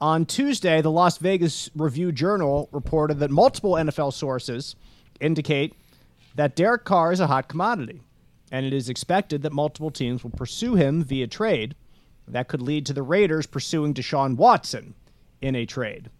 On 0.00 0.26
Tuesday, 0.26 0.82
the 0.82 0.90
Las 0.90 1.16
Vegas 1.16 1.70
Review 1.74 2.12
Journal 2.12 2.68
reported 2.72 3.20
that 3.20 3.30
multiple 3.30 3.72
NFL 3.72 4.12
sources 4.12 4.76
indicate 5.18 5.72
that 6.34 6.54
Derek 6.54 6.84
Carr 6.84 7.12
is 7.12 7.20
a 7.20 7.28
hot 7.28 7.48
commodity, 7.48 8.02
and 8.52 8.66
it 8.66 8.74
is 8.74 8.90
expected 8.90 9.40
that 9.42 9.52
multiple 9.52 9.90
teams 9.90 10.22
will 10.22 10.30
pursue 10.32 10.74
him 10.74 11.02
via 11.02 11.26
trade. 11.26 11.74
That 12.28 12.48
could 12.48 12.60
lead 12.60 12.84
to 12.86 12.92
the 12.92 13.02
Raiders 13.02 13.46
pursuing 13.46 13.94
Deshaun 13.94 14.36
Watson 14.36 14.94
in 15.40 15.56
a 15.56 15.64
trade. 15.64 16.10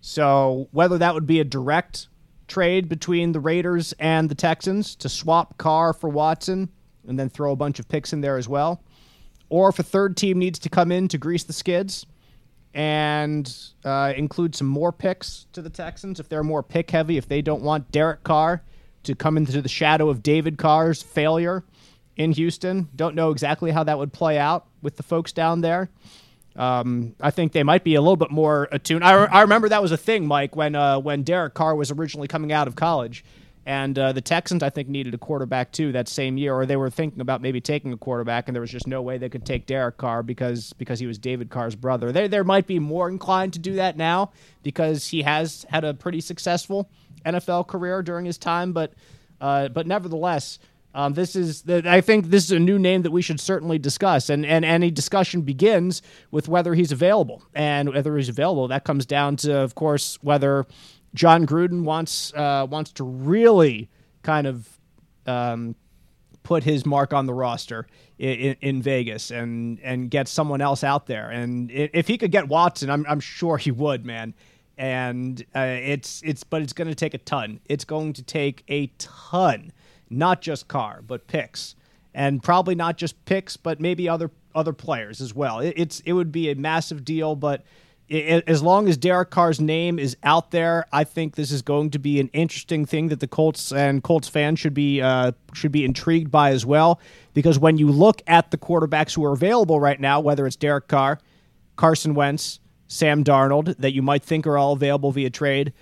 So, 0.00 0.68
whether 0.70 0.98
that 0.98 1.14
would 1.14 1.26
be 1.26 1.40
a 1.40 1.44
direct 1.44 2.08
trade 2.46 2.88
between 2.88 3.32
the 3.32 3.40
Raiders 3.40 3.92
and 3.98 4.28
the 4.28 4.34
Texans 4.34 4.94
to 4.96 5.08
swap 5.08 5.58
Carr 5.58 5.92
for 5.92 6.08
Watson 6.08 6.70
and 7.06 7.18
then 7.18 7.28
throw 7.28 7.52
a 7.52 7.56
bunch 7.56 7.78
of 7.78 7.88
picks 7.88 8.12
in 8.12 8.20
there 8.20 8.36
as 8.36 8.48
well, 8.48 8.82
or 9.48 9.68
if 9.68 9.78
a 9.78 9.82
third 9.82 10.16
team 10.16 10.38
needs 10.38 10.58
to 10.60 10.68
come 10.68 10.92
in 10.92 11.08
to 11.08 11.18
grease 11.18 11.44
the 11.44 11.52
skids 11.52 12.06
and 12.74 13.54
uh, 13.84 14.12
include 14.16 14.54
some 14.54 14.66
more 14.66 14.92
picks 14.92 15.46
to 15.52 15.62
the 15.62 15.70
Texans, 15.70 16.20
if 16.20 16.28
they're 16.28 16.44
more 16.44 16.62
pick 16.62 16.90
heavy, 16.90 17.16
if 17.16 17.28
they 17.28 17.42
don't 17.42 17.62
want 17.62 17.90
Derek 17.90 18.22
Carr 18.24 18.62
to 19.04 19.14
come 19.14 19.36
into 19.36 19.62
the 19.62 19.68
shadow 19.68 20.08
of 20.08 20.22
David 20.22 20.58
Carr's 20.58 21.02
failure 21.02 21.64
in 22.16 22.32
Houston. 22.32 22.88
Don't 22.94 23.14
know 23.14 23.30
exactly 23.30 23.70
how 23.70 23.84
that 23.84 23.98
would 23.98 24.12
play 24.12 24.38
out 24.38 24.66
with 24.82 24.96
the 24.96 25.02
folks 25.02 25.32
down 25.32 25.60
there. 25.60 25.88
Um, 26.58 27.14
I 27.20 27.30
think 27.30 27.52
they 27.52 27.62
might 27.62 27.84
be 27.84 27.94
a 27.94 28.00
little 28.00 28.16
bit 28.16 28.30
more 28.30 28.68
attuned. 28.72 29.04
I, 29.04 29.24
I 29.26 29.42
remember 29.42 29.68
that 29.70 29.80
was 29.80 29.92
a 29.92 29.96
thing, 29.96 30.26
Mike, 30.26 30.56
when 30.56 30.74
uh, 30.74 30.98
when 30.98 31.22
Derek 31.22 31.54
Carr 31.54 31.74
was 31.74 31.90
originally 31.90 32.28
coming 32.28 32.52
out 32.52 32.66
of 32.66 32.74
college 32.74 33.24
and 33.68 33.98
uh, 33.98 34.12
the 34.12 34.22
Texans, 34.22 34.62
I 34.62 34.70
think, 34.70 34.88
needed 34.88 35.12
a 35.12 35.18
quarterback 35.18 35.72
too 35.72 35.92
that 35.92 36.08
same 36.08 36.38
year, 36.38 36.54
or 36.54 36.64
they 36.64 36.76
were 36.76 36.88
thinking 36.88 37.20
about 37.20 37.42
maybe 37.42 37.60
taking 37.60 37.92
a 37.92 37.98
quarterback, 37.98 38.48
and 38.48 38.54
there 38.54 38.62
was 38.62 38.70
just 38.70 38.86
no 38.86 39.02
way 39.02 39.18
they 39.18 39.28
could 39.28 39.44
take 39.44 39.66
Derek 39.66 39.98
Carr 39.98 40.22
because 40.22 40.72
because 40.72 40.98
he 40.98 41.06
was 41.06 41.18
David 41.18 41.50
Carr's 41.50 41.76
brother. 41.76 42.10
They 42.10 42.28
there 42.28 42.44
might 42.44 42.66
be 42.66 42.78
more 42.78 43.10
inclined 43.10 43.52
to 43.52 43.58
do 43.58 43.74
that 43.74 43.98
now 43.98 44.32
because 44.62 45.08
he 45.08 45.20
has 45.20 45.66
had 45.68 45.84
a 45.84 45.92
pretty 45.92 46.22
successful 46.22 46.88
NFL 47.26 47.68
career 47.68 48.00
during 48.00 48.24
his 48.24 48.38
time, 48.38 48.72
but 48.72 48.94
uh, 49.38 49.68
but 49.68 49.86
nevertheless. 49.86 50.58
Um, 50.94 51.12
this 51.12 51.36
is 51.36 51.64
I 51.68 52.00
think 52.00 52.26
this 52.30 52.44
is 52.44 52.50
a 52.50 52.58
new 52.58 52.78
name 52.78 53.02
that 53.02 53.10
we 53.10 53.22
should 53.22 53.40
certainly 53.40 53.78
discuss, 53.78 54.30
and, 54.30 54.44
and 54.44 54.64
any 54.64 54.90
discussion 54.90 55.42
begins 55.42 56.02
with 56.30 56.48
whether 56.48 56.74
he's 56.74 56.92
available, 56.92 57.42
and 57.54 57.90
whether 57.90 58.16
he's 58.16 58.28
available. 58.28 58.68
That 58.68 58.84
comes 58.84 59.04
down 59.04 59.36
to, 59.36 59.58
of 59.58 59.74
course, 59.74 60.18
whether 60.22 60.66
Jon 61.14 61.46
Gruden 61.46 61.82
wants 61.84 62.32
uh, 62.34 62.66
wants 62.68 62.92
to 62.92 63.04
really 63.04 63.90
kind 64.22 64.46
of 64.46 64.78
um, 65.26 65.74
put 66.42 66.64
his 66.64 66.86
mark 66.86 67.12
on 67.12 67.26
the 67.26 67.34
roster 67.34 67.86
in, 68.18 68.56
in, 68.60 68.82
Vegas 68.82 69.30
and 69.30 69.78
and 69.82 70.10
get 70.10 70.28
someone 70.28 70.60
else 70.60 70.82
out 70.82 71.06
there. 71.06 71.30
And 71.30 71.70
if 71.70 72.08
he 72.08 72.16
could 72.16 72.30
get 72.30 72.48
Watson, 72.48 72.90
I'm 72.90 73.04
I'm 73.08 73.20
sure 73.20 73.58
he 73.58 73.70
would, 73.70 74.06
man. 74.06 74.34
And 74.78 75.44
uh, 75.54 75.60
it's 75.60 76.22
it's 76.24 76.44
but 76.44 76.62
it's 76.62 76.72
going 76.72 76.88
to 76.88 76.94
take 76.94 77.14
a 77.14 77.18
ton. 77.18 77.60
It's 77.66 77.84
going 77.84 78.14
to 78.14 78.22
take 78.22 78.64
a 78.68 78.86
ton, 78.98 79.72
not 80.10 80.40
just 80.40 80.68
Carr, 80.68 81.02
but 81.06 81.26
picks, 81.26 81.74
and 82.14 82.42
probably 82.42 82.74
not 82.74 82.96
just 82.96 83.24
picks, 83.24 83.56
but 83.56 83.80
maybe 83.80 84.08
other 84.08 84.30
other 84.54 84.72
players 84.72 85.20
as 85.20 85.34
well. 85.34 85.60
It, 85.60 85.74
it's 85.76 86.00
it 86.00 86.12
would 86.12 86.32
be 86.32 86.50
a 86.50 86.54
massive 86.54 87.04
deal, 87.04 87.36
but 87.36 87.64
as 88.10 88.62
long 88.62 88.88
as 88.88 88.96
Derek 88.96 89.30
Carr's 89.30 89.60
name 89.60 89.98
is 89.98 90.16
out 90.22 90.50
there, 90.50 90.86
I 90.92 91.04
think 91.04 91.36
this 91.36 91.50
is 91.50 91.60
going 91.60 91.90
to 91.90 91.98
be 91.98 92.20
an 92.20 92.28
interesting 92.32 92.86
thing 92.86 93.08
that 93.08 93.20
the 93.20 93.28
Colts 93.28 93.70
and 93.70 94.02
Colts 94.02 94.28
fans 94.28 94.58
should 94.58 94.72
be 94.72 95.02
uh, 95.02 95.32
should 95.52 95.72
be 95.72 95.84
intrigued 95.84 96.30
by 96.30 96.50
as 96.50 96.64
well. 96.64 97.00
Because 97.34 97.58
when 97.58 97.76
you 97.76 97.88
look 97.88 98.22
at 98.26 98.50
the 98.50 98.56
quarterbacks 98.56 99.14
who 99.14 99.24
are 99.24 99.32
available 99.32 99.78
right 99.78 100.00
now, 100.00 100.20
whether 100.20 100.46
it's 100.46 100.56
Derek 100.56 100.88
Carr, 100.88 101.18
Carson 101.76 102.14
Wentz, 102.14 102.60
Sam 102.86 103.24
Darnold, 103.24 103.76
that 103.76 103.92
you 103.92 104.00
might 104.00 104.22
think 104.22 104.46
are 104.46 104.56
all 104.56 104.72
available 104.72 105.12
via 105.12 105.28
trade, 105.28 105.74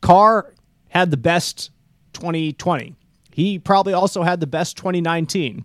Carr 0.00 0.54
had 0.90 1.10
the 1.10 1.16
best 1.16 1.70
2020. 2.12 2.94
He 3.32 3.58
probably 3.58 3.92
also 3.92 4.22
had 4.22 4.40
the 4.40 4.46
best 4.46 4.76
2019. 4.76 5.64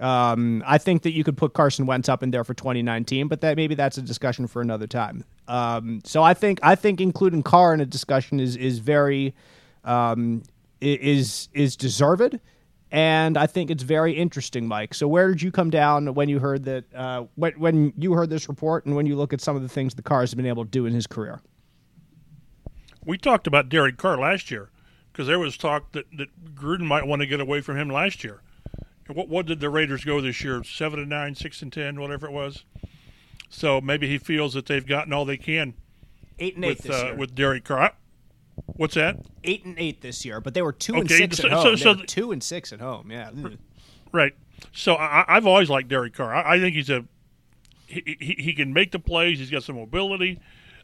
Um, 0.00 0.62
I 0.66 0.78
think 0.78 1.02
that 1.02 1.12
you 1.12 1.22
could 1.24 1.36
put 1.36 1.52
Carson 1.52 1.84
Wentz 1.84 2.08
up 2.08 2.22
in 2.22 2.30
there 2.30 2.42
for 2.42 2.54
2019, 2.54 3.28
but 3.28 3.42
that 3.42 3.56
maybe 3.56 3.74
that's 3.74 3.98
a 3.98 4.02
discussion 4.02 4.46
for 4.46 4.62
another 4.62 4.86
time. 4.86 5.24
Um, 5.46 6.00
so 6.04 6.22
I 6.22 6.32
think 6.32 6.58
I 6.62 6.74
think 6.74 7.00
including 7.00 7.42
Carr 7.42 7.74
in 7.74 7.80
a 7.80 7.86
discussion 7.86 8.40
is 8.40 8.56
is 8.56 8.78
very 8.78 9.34
um, 9.84 10.42
is 10.80 11.50
is 11.52 11.76
deserved, 11.76 12.38
and 12.90 13.36
I 13.36 13.46
think 13.46 13.70
it's 13.70 13.82
very 13.82 14.14
interesting, 14.14 14.66
Mike. 14.66 14.94
So 14.94 15.06
where 15.06 15.28
did 15.28 15.42
you 15.42 15.50
come 15.50 15.68
down 15.68 16.14
when 16.14 16.30
you 16.30 16.38
heard 16.38 16.64
that 16.64 16.84
uh, 16.94 17.24
when 17.34 17.52
when 17.54 17.92
you 17.98 18.14
heard 18.14 18.30
this 18.30 18.48
report 18.48 18.86
and 18.86 18.96
when 18.96 19.04
you 19.04 19.16
look 19.16 19.34
at 19.34 19.42
some 19.42 19.54
of 19.54 19.60
the 19.60 19.68
things 19.68 19.94
the 19.94 20.02
Carrs 20.02 20.20
has 20.20 20.34
been 20.34 20.46
able 20.46 20.64
to 20.64 20.70
do 20.70 20.86
in 20.86 20.94
his 20.94 21.06
career? 21.06 21.42
We 23.04 23.18
talked 23.18 23.46
about 23.46 23.68
Derek 23.68 23.98
Carr 23.98 24.18
last 24.18 24.50
year 24.50 24.70
because 25.12 25.26
there 25.26 25.38
was 25.38 25.56
talk 25.56 25.92
that, 25.92 26.06
that 26.16 26.54
Gruden 26.54 26.80
might 26.86 27.06
want 27.06 27.20
to 27.20 27.26
get 27.26 27.40
away 27.40 27.60
from 27.60 27.76
him 27.76 27.88
last 27.88 28.22
year. 28.24 28.40
What 29.08 29.28
what 29.28 29.46
did 29.46 29.60
the 29.60 29.70
Raiders 29.70 30.04
go 30.04 30.20
this 30.20 30.42
year? 30.44 30.62
Seven 30.62 31.00
and 31.00 31.08
nine, 31.08 31.34
six 31.34 31.62
and 31.62 31.72
ten, 31.72 32.00
whatever 32.00 32.26
it 32.26 32.32
was. 32.32 32.64
So 33.48 33.80
maybe 33.80 34.08
he 34.08 34.18
feels 34.18 34.54
that 34.54 34.66
they've 34.66 34.86
gotten 34.86 35.12
all 35.12 35.24
they 35.24 35.36
can 35.36 35.74
eight 36.38 36.54
and 36.56 36.64
eight 36.64 36.78
with 36.78 36.78
this 36.78 37.02
uh, 37.02 37.06
year. 37.06 37.16
with 37.16 37.34
Derek 37.34 37.64
Carr. 37.64 37.92
What's 38.76 38.94
that? 38.94 39.18
eight 39.42 39.64
and 39.64 39.78
eight 39.78 40.00
this 40.00 40.24
year, 40.24 40.40
but 40.40 40.54
they 40.54 40.62
were 40.62 40.72
two 40.72 40.94
and 40.94 41.10
six 41.10 41.38
so- 41.38 41.46
at 41.46 41.52
home. 41.52 41.62
so- 41.64 41.70
They 41.70 41.76
so 41.76 41.94
were 41.94 42.06
two 42.06 42.32
and 42.32 42.42
six 42.42 42.72
at 42.72 42.80
home. 42.80 43.10
Yeah. 43.10 43.30
Right. 44.12 44.34
So 44.72 44.94
I, 44.94 45.24
I've 45.26 45.46
always 45.46 45.70
liked 45.70 45.88
Derek 45.88 46.14
Carr. 46.14 46.34
I, 46.34 46.56
I 46.56 46.60
think 46.60 46.74
he's 46.76 46.90
a 46.90 47.04
he, 47.86 48.16
he, 48.20 48.36
he 48.38 48.52
can 48.52 48.72
make 48.72 48.92
the 48.92 48.98
plays. 48.98 49.38
He's 49.38 49.50
got 49.50 49.64
some 49.64 49.76
mobility. 49.76 50.38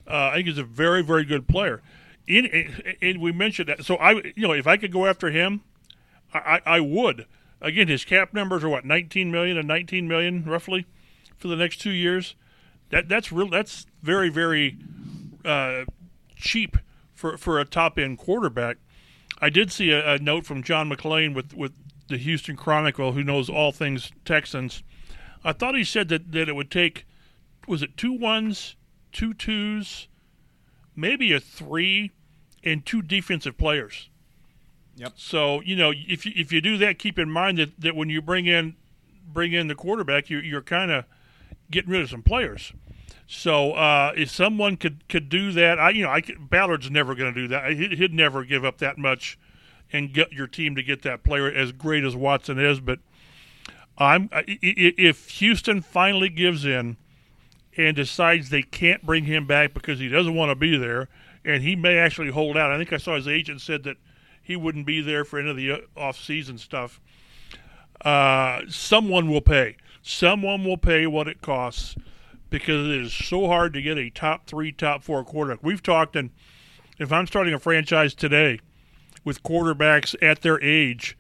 Uh, 0.09 0.31
I 0.33 0.35
think 0.37 0.49
he's 0.49 0.59
a 0.59 0.65
very 0.65 1.03
very 1.03 1.25
good 1.25 1.47
player. 1.47 1.83
And 2.29 3.21
we 3.21 3.33
mentioned 3.33 3.69
that. 3.69 3.85
So 3.85 3.97
I 3.97 4.13
you 4.35 4.47
know 4.47 4.53
if 4.53 4.67
I 4.67 4.77
could 4.77 4.93
go 4.93 5.07
after 5.07 5.31
him, 5.31 5.63
I, 6.33 6.61
I 6.67 6.81
would. 6.81 7.27
Again, 7.61 7.89
his 7.89 8.05
cap 8.05 8.35
numbers 8.35 8.63
are 8.65 8.69
what 8.69 8.85
19 8.85 9.31
million 9.31 9.57
and 9.57 9.67
19 9.67 10.07
million 10.07 10.45
roughly 10.45 10.87
for 11.39 11.49
the 11.49 11.57
next 11.57 11.81
two 11.81 11.91
years. 11.91 12.35
That 12.91 13.09
that's 13.09 13.33
real. 13.33 13.49
That's 13.49 13.87
very 14.03 14.29
very 14.29 14.79
uh, 15.45 15.85
cheap 16.35 16.77
for 17.15 17.37
for 17.37 17.59
a 17.61 17.65
top 17.65 17.99
end 17.99 18.19
quarterback. 18.19 18.79
I 19.41 19.51
did 19.51 19.71
see 19.71 19.91
a, 19.91 20.15
a 20.15 20.19
note 20.19 20.47
from 20.47 20.63
John 20.63 20.91
McClain 20.91 21.35
with 21.35 21.55
with 21.55 21.73
the 22.09 22.17
Houston 22.17 22.57
Chronicle, 22.57 23.13
who 23.13 23.25
knows 23.25 23.49
all 23.49 23.73
things 23.73 24.13
Texans. 24.25 24.83
I 25.45 25.53
thought 25.53 25.77
he 25.77 25.85
said 25.85 26.09
that, 26.09 26.33
that 26.33 26.49
it 26.49 26.57
would 26.57 26.71
take 26.71 27.07
was 27.67 27.83
it 27.83 27.97
two 27.97 28.13
ones, 28.13 28.77
two 29.13 29.35
twos, 29.35 30.09
maybe 30.97 31.33
a 31.33 31.41
three, 31.41 32.13
and 32.65 32.85
two 32.85 33.03
defensive 33.03 33.57
players. 33.57 34.09
Yep. 34.97 35.13
So 35.17 35.61
you 35.61 35.77
know 35.77 35.93
if 35.95 36.27
you, 36.27 36.33
if 36.35 36.53
you 36.53 36.61
do 36.61 36.79
that, 36.79 36.99
keep 36.99 37.19
in 37.19 37.31
mind 37.31 37.59
that, 37.59 37.81
that 37.81 37.95
when 37.95 38.09
you 38.09 38.21
bring 38.23 38.47
in 38.47 38.75
bring 39.33 39.53
in 39.53 39.69
the 39.69 39.75
quarterback, 39.75 40.31
you, 40.31 40.39
you're 40.39 40.63
kind 40.63 40.91
of 40.91 41.05
getting 41.71 41.91
rid 41.91 42.03
of 42.03 42.11
some 42.11 42.23
players. 42.23 42.73
So 43.27 43.73
uh, 43.73 44.13
if 44.17 44.31
someone 44.31 44.77
could, 44.77 45.09
could 45.09 45.29
do 45.29 45.51
that, 45.53 45.79
I 45.79 45.91
you 45.91 46.03
know 46.03 46.11
I 46.11 46.21
could, 46.21 46.49
Ballard's 46.49 46.91
never 46.91 47.15
going 47.15 47.35
to 47.35 47.41
do 47.41 47.49
that. 47.49 47.73
He'd, 47.73 47.93
he'd 47.93 48.15
never 48.15 48.45
give 48.45 48.65
up 48.65 48.79
that 48.79 48.99
much 48.99 49.39
and 49.93 50.13
get 50.13 50.33
your 50.33 50.47
team 50.47 50.75
to 50.77 50.83
get 50.83 51.03
that 51.03 51.23
player 51.23 51.51
as 51.51 51.73
great 51.73 52.05
as 52.05 52.17
Watson 52.17 52.59
is. 52.59 52.81
But 52.81 53.01
I'm 53.99 54.31
if 54.33 55.29
Houston 55.31 55.83
finally 55.83 56.29
gives 56.29 56.65
in 56.65 56.97
and 57.77 57.95
decides 57.95 58.49
they 58.49 58.63
can't 58.63 59.05
bring 59.05 59.25
him 59.25 59.47
back 59.47 59.75
because 59.75 59.99
he 59.99 60.09
doesn't 60.09 60.35
want 60.35 60.51
to 60.51 60.55
be 60.55 60.77
there, 60.77 61.09
and 61.45 61.63
he 61.63 61.77
may 61.77 61.99
actually 61.99 62.31
hold 62.31 62.57
out. 62.57 62.73
I 62.73 62.79
think 62.79 62.93
I 62.93 62.97
saw 62.97 63.17
his 63.17 63.29
agent 63.29 63.61
said 63.61 63.83
that 63.85 63.97
he 64.43 64.57
wouldn't 64.57 64.87
be 64.87 65.01
there 65.01 65.25
for 65.25 65.39
any 65.39 65.51
of 65.51 65.57
the 65.57 65.73
uh, 65.73 65.79
off-season 65.97 66.59
stuff. 66.59 67.01
Uh, 68.05 68.61
someone 68.69 69.29
will 69.29 69.41
pay. 69.41 69.77
Someone 70.03 70.65
will 70.65 70.77
pay 70.77 71.07
what 71.07 71.29
it 71.29 71.43
costs 71.43 71.97
because 72.49 72.87
it 72.87 73.01
is 73.01 73.13
so 73.13 73.49
hard 73.49 73.73
to 73.73 73.83
get 73.83 73.99
a 73.99 74.09
top 74.09 74.47
three, 74.47 74.71
top 74.71 75.03
four 75.03 75.25
quarterback. 75.25 75.65
We've 75.65 75.83
talked, 75.83 76.15
and 76.15 76.31
if 76.99 77.13
I'm 77.13 77.27
starting 77.27 77.53
a 77.53 77.59
franchise 77.59 78.15
today 78.15 78.61
with 79.25 79.43
quarterbacks 79.43 80.15
at 80.23 80.43
their 80.43 80.63
age, 80.63 81.19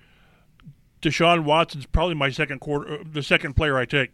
Deshaun 1.02 1.44
Watson's 1.44 1.86
probably 1.86 2.14
my 2.14 2.30
second 2.30 2.60
quarter, 2.60 3.00
uh, 3.00 3.04
the 3.10 3.22
second 3.22 3.54
player 3.54 3.76
I 3.76 3.84
take 3.84 4.12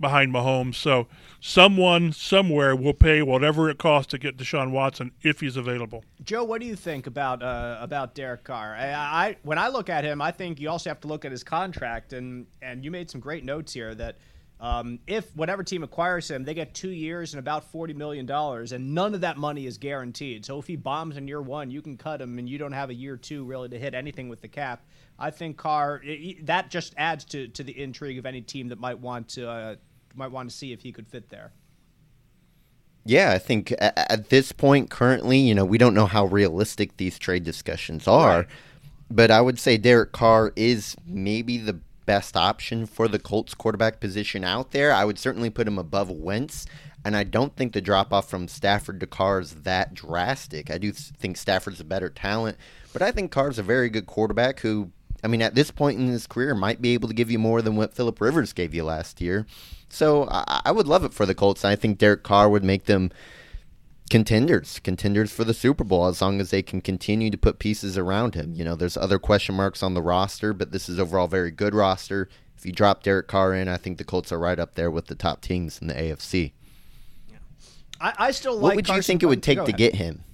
behind 0.00 0.32
Mahomes. 0.32 0.76
So 0.76 1.06
someone 1.40 2.12
somewhere 2.12 2.74
will 2.76 2.94
pay 2.94 3.22
whatever 3.22 3.68
it 3.70 3.78
costs 3.78 4.10
to 4.10 4.18
get 4.18 4.36
Deshaun 4.36 4.70
Watson 4.70 5.12
if 5.22 5.40
he's 5.40 5.56
available. 5.56 6.04
Joe, 6.24 6.44
what 6.44 6.60
do 6.60 6.66
you 6.66 6.76
think 6.76 7.06
about 7.06 7.42
uh, 7.42 7.78
about 7.80 8.14
Derek 8.14 8.44
Carr? 8.44 8.74
I, 8.74 8.92
I 8.92 9.36
when 9.42 9.58
I 9.58 9.68
look 9.68 9.88
at 9.88 10.04
him, 10.04 10.20
I 10.22 10.30
think 10.30 10.60
you 10.60 10.68
also 10.70 10.90
have 10.90 11.00
to 11.00 11.08
look 11.08 11.24
at 11.24 11.30
his 11.32 11.44
contract, 11.44 12.12
and 12.12 12.46
and 12.62 12.84
you 12.84 12.90
made 12.90 13.10
some 13.10 13.20
great 13.20 13.44
notes 13.44 13.72
here 13.72 13.94
that. 13.94 14.16
Um, 14.62 14.98
if 15.06 15.34
whatever 15.34 15.64
team 15.64 15.82
acquires 15.82 16.30
him, 16.30 16.44
they 16.44 16.52
get 16.52 16.74
two 16.74 16.90
years 16.90 17.32
and 17.32 17.38
about 17.38 17.64
forty 17.72 17.94
million 17.94 18.26
dollars, 18.26 18.72
and 18.72 18.94
none 18.94 19.14
of 19.14 19.22
that 19.22 19.38
money 19.38 19.64
is 19.64 19.78
guaranteed. 19.78 20.44
So 20.44 20.58
if 20.58 20.66
he 20.66 20.76
bombs 20.76 21.16
in 21.16 21.26
year 21.26 21.40
one, 21.40 21.70
you 21.70 21.80
can 21.80 21.96
cut 21.96 22.20
him, 22.20 22.38
and 22.38 22.46
you 22.46 22.58
don't 22.58 22.72
have 22.72 22.90
a 22.90 22.94
year 22.94 23.16
two 23.16 23.42
really 23.44 23.70
to 23.70 23.78
hit 23.78 23.94
anything 23.94 24.28
with 24.28 24.42
the 24.42 24.48
cap. 24.48 24.84
I 25.18 25.30
think 25.30 25.56
Carr 25.56 26.02
i- 26.04 26.10
i- 26.10 26.36
that 26.42 26.68
just 26.70 26.92
adds 26.98 27.24
to, 27.26 27.48
to 27.48 27.62
the 27.62 27.72
intrigue 27.82 28.18
of 28.18 28.26
any 28.26 28.42
team 28.42 28.68
that 28.68 28.78
might 28.78 28.98
want 28.98 29.28
to 29.30 29.48
uh, 29.48 29.76
might 30.14 30.30
want 30.30 30.50
to 30.50 30.56
see 30.56 30.72
if 30.72 30.82
he 30.82 30.92
could 30.92 31.08
fit 31.08 31.28
there. 31.30 31.52
Yeah, 33.04 33.32
I 33.32 33.38
think 33.38 33.72
at 33.80 34.28
this 34.28 34.52
point, 34.52 34.90
currently, 34.90 35.38
you 35.38 35.54
know, 35.54 35.64
we 35.64 35.78
don't 35.78 35.94
know 35.94 36.06
how 36.06 36.26
realistic 36.26 36.96
these 36.98 37.18
trade 37.18 37.44
discussions 37.44 38.06
are, 38.06 38.38
Right. 38.40 38.46
but 39.10 39.30
I 39.30 39.40
would 39.40 39.58
say 39.58 39.78
Derek 39.78 40.12
Carr 40.12 40.52
is 40.54 40.96
maybe 41.06 41.56
the 41.56 41.80
best 42.04 42.36
option 42.36 42.84
for 42.86 43.08
the 43.08 43.18
Colts 43.18 43.54
quarterback 43.54 44.00
position 44.00 44.44
out 44.44 44.72
there. 44.72 44.92
I 44.92 45.04
would 45.06 45.18
certainly 45.18 45.48
put 45.48 45.66
him 45.66 45.78
above 45.78 46.10
Wentz, 46.10 46.66
and 47.02 47.16
I 47.16 47.24
don't 47.24 47.56
think 47.56 47.72
the 47.72 47.80
drop 47.80 48.12
off 48.12 48.28
from 48.28 48.48
Stafford 48.48 49.00
to 49.00 49.06
Carr 49.06 49.40
is 49.40 49.54
that 49.62 49.94
drastic. 49.94 50.70
I 50.70 50.76
do 50.76 50.92
think 50.92 51.38
Stafford's 51.38 51.80
a 51.80 51.84
better 51.84 52.10
talent, 52.10 52.58
but 52.92 53.00
I 53.00 53.12
think 53.12 53.30
Carr's 53.32 53.58
a 53.58 53.62
very 53.62 53.88
good 53.88 54.06
quarterback 54.06 54.60
who, 54.60 54.90
I 55.24 55.28
mean, 55.28 55.40
at 55.40 55.54
this 55.54 55.70
point 55.70 55.98
in 55.98 56.08
his 56.08 56.26
career, 56.26 56.54
might 56.54 56.82
be 56.82 56.92
able 56.92 57.08
to 57.08 57.14
give 57.14 57.30
you 57.30 57.38
more 57.38 57.62
than 57.62 57.76
what 57.76 57.94
Philip 57.94 58.20
Rivers 58.20 58.52
gave 58.52 58.74
you 58.74 58.84
last 58.84 59.22
year. 59.22 59.46
So 59.90 60.28
I, 60.30 60.62
I 60.66 60.72
would 60.72 60.86
love 60.86 61.04
it 61.04 61.12
for 61.12 61.26
the 61.26 61.34
Colts. 61.34 61.64
I 61.64 61.76
think 61.76 61.98
Derek 61.98 62.22
Carr 62.22 62.48
would 62.48 62.64
make 62.64 62.86
them 62.86 63.10
contenders, 64.08 64.80
contenders 64.80 65.32
for 65.32 65.44
the 65.44 65.54
Super 65.54 65.84
Bowl 65.84 66.06
as 66.06 66.22
long 66.22 66.40
as 66.40 66.50
they 66.50 66.62
can 66.62 66.80
continue 66.80 67.30
to 67.30 67.38
put 67.38 67.58
pieces 67.58 67.98
around 67.98 68.34
him. 68.34 68.54
You 68.54 68.64
know, 68.64 68.74
there's 68.74 68.96
other 68.96 69.18
question 69.18 69.54
marks 69.54 69.82
on 69.82 69.94
the 69.94 70.02
roster, 70.02 70.52
but 70.52 70.72
this 70.72 70.88
is 70.88 70.98
overall 70.98 71.28
very 71.28 71.50
good 71.50 71.74
roster. 71.74 72.28
If 72.56 72.66
you 72.66 72.72
drop 72.72 73.02
Derek 73.02 73.28
Carr 73.28 73.54
in, 73.54 73.68
I 73.68 73.76
think 73.76 73.98
the 73.98 74.04
Colts 74.04 74.32
are 74.32 74.38
right 74.38 74.58
up 74.58 74.74
there 74.74 74.90
with 74.90 75.06
the 75.06 75.14
top 75.14 75.40
teams 75.40 75.80
in 75.80 75.86
the 75.86 75.94
AFC. 75.94 76.52
I, 78.00 78.14
I 78.18 78.30
still 78.30 78.54
like. 78.54 78.62
What 78.62 78.76
would 78.76 78.88
you 78.88 79.02
think 79.02 79.22
it 79.22 79.26
would 79.26 79.42
take 79.42 79.58
to 79.58 79.64
ahead. 79.64 79.76
get 79.76 79.94
him? 79.94 80.24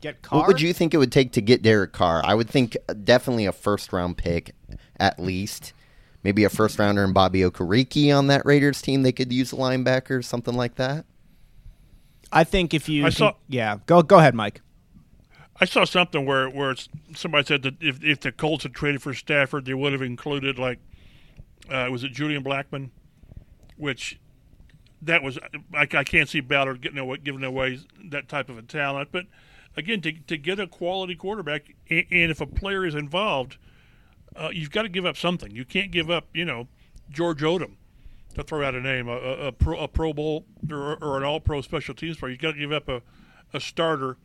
get 0.00 0.22
Carr? 0.22 0.40
What 0.40 0.48
would 0.48 0.60
you 0.60 0.72
think 0.72 0.94
it 0.94 0.98
would 0.98 1.12
take 1.12 1.32
to 1.32 1.40
get 1.40 1.62
Derek 1.62 1.92
Carr? 1.92 2.22
I 2.24 2.34
would 2.34 2.48
think 2.48 2.76
definitely 3.04 3.46
a 3.46 3.52
first 3.52 3.92
round 3.92 4.16
pick 4.16 4.54
at 4.98 5.18
least. 5.18 5.72
Maybe 6.26 6.42
a 6.42 6.50
first 6.50 6.76
rounder 6.80 7.04
and 7.04 7.14
Bobby 7.14 7.42
Okereke 7.42 8.12
on 8.12 8.26
that 8.26 8.44
Raiders 8.44 8.82
team. 8.82 9.04
They 9.04 9.12
could 9.12 9.32
use 9.32 9.52
a 9.52 9.54
linebacker, 9.54 10.24
something 10.24 10.54
like 10.54 10.74
that. 10.74 11.04
I 12.32 12.42
think 12.42 12.74
if 12.74 12.88
you, 12.88 13.04
I 13.04 13.10
can- 13.10 13.16
saw- 13.16 13.34
yeah, 13.48 13.78
go 13.86 14.02
go 14.02 14.18
ahead, 14.18 14.34
Mike. 14.34 14.60
I 15.60 15.66
saw 15.66 15.84
something 15.84 16.26
where 16.26 16.50
where 16.50 16.72
it's, 16.72 16.88
somebody 17.14 17.46
said 17.46 17.62
that 17.62 17.74
if 17.80 18.02
if 18.02 18.18
the 18.18 18.32
Colts 18.32 18.64
had 18.64 18.74
traded 18.74 19.02
for 19.02 19.14
Stafford, 19.14 19.66
they 19.66 19.74
would 19.74 19.92
have 19.92 20.02
included 20.02 20.58
like 20.58 20.80
uh, 21.70 21.86
was 21.92 22.02
it 22.02 22.10
Julian 22.10 22.42
Blackmon, 22.42 22.90
which 23.76 24.18
that 25.02 25.22
was 25.22 25.38
I, 25.72 25.82
I 25.82 26.02
can't 26.02 26.28
see 26.28 26.40
Ballard 26.40 26.80
getting 26.80 26.98
away 26.98 27.18
giving 27.18 27.44
away 27.44 27.78
that 28.10 28.28
type 28.28 28.48
of 28.48 28.58
a 28.58 28.62
talent. 28.62 29.10
But 29.12 29.26
again, 29.76 30.00
to 30.00 30.10
to 30.10 30.36
get 30.36 30.58
a 30.58 30.66
quality 30.66 31.14
quarterback, 31.14 31.72
and, 31.88 32.04
and 32.10 32.30
if 32.32 32.40
a 32.40 32.46
player 32.46 32.84
is 32.84 32.96
involved, 32.96 33.58
uh, 34.36 34.50
you've 34.52 34.70
got 34.70 34.82
to 34.82 34.88
give 34.88 35.06
up 35.06 35.16
something. 35.16 35.50
You 35.50 35.64
can't 35.64 35.90
give 35.90 36.10
up, 36.10 36.26
you 36.34 36.44
know, 36.44 36.68
George 37.10 37.40
Odum. 37.42 37.76
To 38.34 38.42
throw 38.42 38.62
out 38.66 38.74
a 38.74 38.80
name, 38.82 39.08
a, 39.08 39.16
a, 39.16 39.46
a 39.46 39.52
pro, 39.52 39.78
a 39.78 39.88
Pro 39.88 40.12
Bowl 40.12 40.44
or, 40.70 41.02
or 41.02 41.16
an 41.16 41.22
All 41.22 41.40
Pro 41.40 41.62
special 41.62 41.94
teams 41.94 42.18
player, 42.18 42.32
you've 42.32 42.40
got 42.40 42.52
to 42.52 42.58
give 42.58 42.70
up 42.70 42.86
a, 42.86 43.00
a 43.54 43.60
starter 43.60 44.18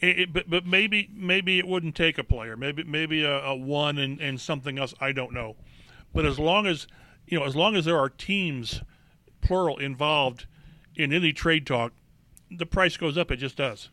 it, 0.00 0.18
it- 0.18 0.32
but 0.32 0.50
but 0.50 0.66
maybe 0.66 1.08
maybe 1.14 1.58
it 1.58 1.66
wouldn't 1.66 1.94
take 1.94 2.18
a 2.18 2.24
player. 2.24 2.56
Maybe 2.56 2.82
maybe 2.84 3.22
a, 3.22 3.38
a 3.40 3.54
one 3.54 3.98
and, 3.98 4.20
and 4.20 4.40
something 4.40 4.78
else. 4.78 4.94
I 5.00 5.12
don't 5.12 5.32
know. 5.32 5.56
But 6.12 6.26
as 6.26 6.38
long 6.38 6.66
as 6.66 6.86
you 7.26 7.38
know, 7.38 7.44
as 7.44 7.56
long 7.56 7.76
as 7.76 7.84
there 7.84 7.98
are 7.98 8.08
teams, 8.08 8.82
plural, 9.40 9.78
involved 9.78 10.46
in 10.96 11.12
any 11.12 11.32
trade 11.32 11.66
talk, 11.66 11.92
the 12.50 12.66
price 12.66 12.96
goes 12.96 13.16
up. 13.16 13.30
It 13.30 13.36
just 13.36 13.56
does. 13.56 13.90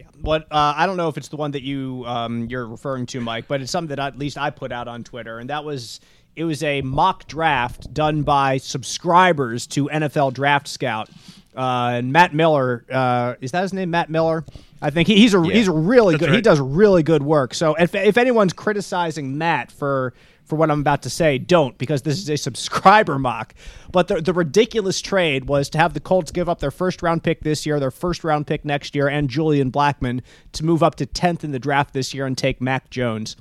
Yeah. 0.00 0.06
What 0.22 0.42
uh, 0.50 0.74
I 0.76 0.86
don't 0.86 0.96
know 0.96 1.08
if 1.08 1.16
it's 1.16 1.28
the 1.28 1.36
one 1.36 1.50
that 1.52 1.62
you 1.62 2.04
um, 2.06 2.46
you're 2.48 2.66
referring 2.66 3.06
to, 3.06 3.20
Mike, 3.20 3.46
but 3.48 3.60
it's 3.60 3.70
something 3.70 3.94
that 3.94 3.98
at 3.98 4.18
least 4.18 4.38
I 4.38 4.50
put 4.50 4.72
out 4.72 4.88
on 4.88 5.04
Twitter, 5.04 5.38
and 5.38 5.50
that 5.50 5.64
was 5.64 6.00
it 6.36 6.44
was 6.44 6.62
a 6.62 6.80
mock 6.82 7.26
draft 7.26 7.92
done 7.92 8.22
by 8.22 8.56
subscribers 8.58 9.66
to 9.68 9.88
NFL 9.88 10.32
Draft 10.32 10.68
Scout, 10.68 11.08
Uh, 11.56 11.92
and 11.94 12.12
Matt 12.12 12.32
Miller, 12.32 12.84
uh, 12.90 13.34
is 13.40 13.50
that 13.52 13.62
his 13.62 13.72
name? 13.72 13.90
Matt 13.90 14.08
Miller. 14.08 14.44
I 14.80 14.90
think 14.90 15.08
he, 15.08 15.16
he's 15.16 15.34
a 15.34 15.42
Yeah. 15.44 15.52
he's 15.54 15.68
a 15.68 15.72
really 15.72 16.16
good. 16.16 16.32
He 16.32 16.40
does 16.40 16.60
really 16.60 17.02
good 17.02 17.22
work. 17.22 17.52
So 17.54 17.74
if 17.74 17.94
if 17.94 18.16
anyone's 18.16 18.52
criticizing 18.54 19.36
Matt 19.36 19.70
for 19.70 20.14
for 20.50 20.56
what 20.56 20.70
I'm 20.70 20.80
about 20.80 21.02
to 21.02 21.10
say, 21.10 21.38
don't 21.38 21.78
because 21.78 22.02
this 22.02 22.18
is 22.18 22.28
a 22.28 22.36
subscriber 22.36 23.18
mock. 23.18 23.54
But 23.90 24.08
the 24.08 24.20
the 24.20 24.34
ridiculous 24.34 25.00
trade 25.00 25.46
was 25.46 25.70
to 25.70 25.78
have 25.78 25.94
the 25.94 26.00
Colts 26.00 26.30
give 26.30 26.48
up 26.48 26.58
their 26.58 26.70
first 26.70 27.00
round 27.00 27.22
pick 27.22 27.40
this 27.40 27.64
year, 27.64 27.80
their 27.80 27.90
first 27.90 28.24
round 28.24 28.46
pick 28.46 28.64
next 28.64 28.94
year, 28.94 29.08
and 29.08 29.30
Julian 29.30 29.72
Blackmon 29.72 30.20
to 30.52 30.64
move 30.64 30.82
up 30.82 30.96
to 30.96 31.06
tenth 31.06 31.44
in 31.44 31.52
the 31.52 31.58
draft 31.58 31.94
this 31.94 32.12
year 32.12 32.26
and 32.26 32.36
take 32.36 32.60
Mac 32.60 32.90
Jones. 32.90 33.36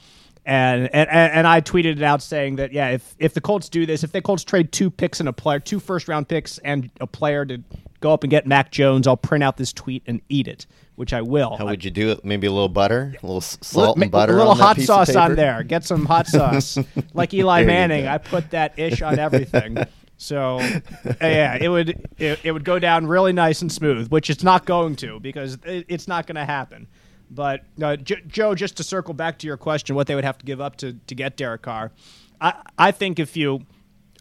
And, 0.45 0.88
and 0.95 1.10
and 1.10 1.45
I 1.45 1.62
tweeted 1.62 1.97
it 1.97 2.03
out 2.03 2.22
saying 2.22 2.55
that 2.55 2.72
yeah, 2.72 2.89
if 2.89 3.16
if 3.20 3.34
the 3.34 3.41
Colts 3.41 3.68
do 3.68 3.86
this, 3.86 4.03
if 4.03 4.12
the 4.12 4.22
Colts 4.22 4.43
trade 4.43 4.72
two 4.72 4.89
picks 4.89 5.20
and 5.20 5.28
a 5.28 5.34
player, 5.34 5.60
two 5.60 5.80
first 5.80 6.07
round 6.07 6.30
picks 6.30 6.60
and 6.60 6.89
a 7.01 7.07
player 7.07 7.45
to 7.45 7.62
go 7.99 8.14
up 8.14 8.24
and 8.24 8.32
get 8.32 8.47
Mac 8.47 8.72
Jones, 8.72 9.07
I'll 9.07 9.18
print 9.18 9.43
out 9.43 9.57
this 9.57 9.74
tweet 9.74 10.03
and 10.07 10.22
eat 10.30 10.47
it, 10.47 10.66
which 11.00 11.14
I 11.14 11.22
will. 11.22 11.56
How 11.56 11.66
would 11.66 11.86
you 11.86 11.91
do 11.91 12.10
it? 12.12 12.26
Maybe 12.26 12.45
a 12.45 12.52
little 12.52 12.68
butter, 12.68 13.16
a 13.24 13.26
little 13.26 13.39
salt 13.39 13.97
and 13.97 14.12
butter, 14.12 14.34
a 14.34 14.36
little 14.36 14.54
hot 14.54 14.78
sauce 14.82 15.16
on 15.16 15.36
there. 15.36 15.64
Get 15.64 15.86
some 15.86 16.06
hot 16.06 16.28
sauce, 16.28 16.78
like 17.14 17.34
Eli 17.34 17.64
Manning. 17.64 18.06
I 18.06 18.18
put 18.18 18.52
that 18.52 18.78
ish 18.78 19.02
on 19.02 19.18
everything. 19.18 19.78
So 20.22 20.58
uh, 20.60 20.82
yeah, 21.22 21.56
it 21.56 21.70
would 21.70 22.10
it, 22.18 22.41
it 22.43 22.52
would 22.52 22.66
go 22.66 22.78
down 22.78 23.08
really 23.08 23.32
nice 23.32 23.62
and 23.62 23.72
smooth, 23.72 24.10
which 24.10 24.30
it's 24.30 24.43
not 24.43 24.66
going 24.66 24.97
to 24.97 25.18
because 25.22 25.58
it, 25.64 25.86
it's 25.88 26.10
not 26.10 26.28
going 26.28 26.36
to 26.36 26.43
happen. 26.43 26.88
But 27.32 27.62
uh, 27.82 27.95
J- 27.95 28.24
Joe, 28.28 28.54
just 28.54 28.76
to 28.78 28.84
circle 28.84 29.14
back 29.14 29.39
to 29.39 29.47
your 29.47 29.56
question, 29.56 29.95
what 29.95 30.08
they 30.08 30.16
would 30.16 30.26
have 30.26 30.38
to 30.39 30.45
give 30.45 30.60
up 30.60 30.76
to, 30.78 30.91
to 31.08 31.16
get 31.16 31.38
Derek 31.38 31.62
Carr, 31.62 31.93
I 32.41 32.54
I 32.78 32.91
think 32.91 33.18
if 33.18 33.38
you, 33.38 33.66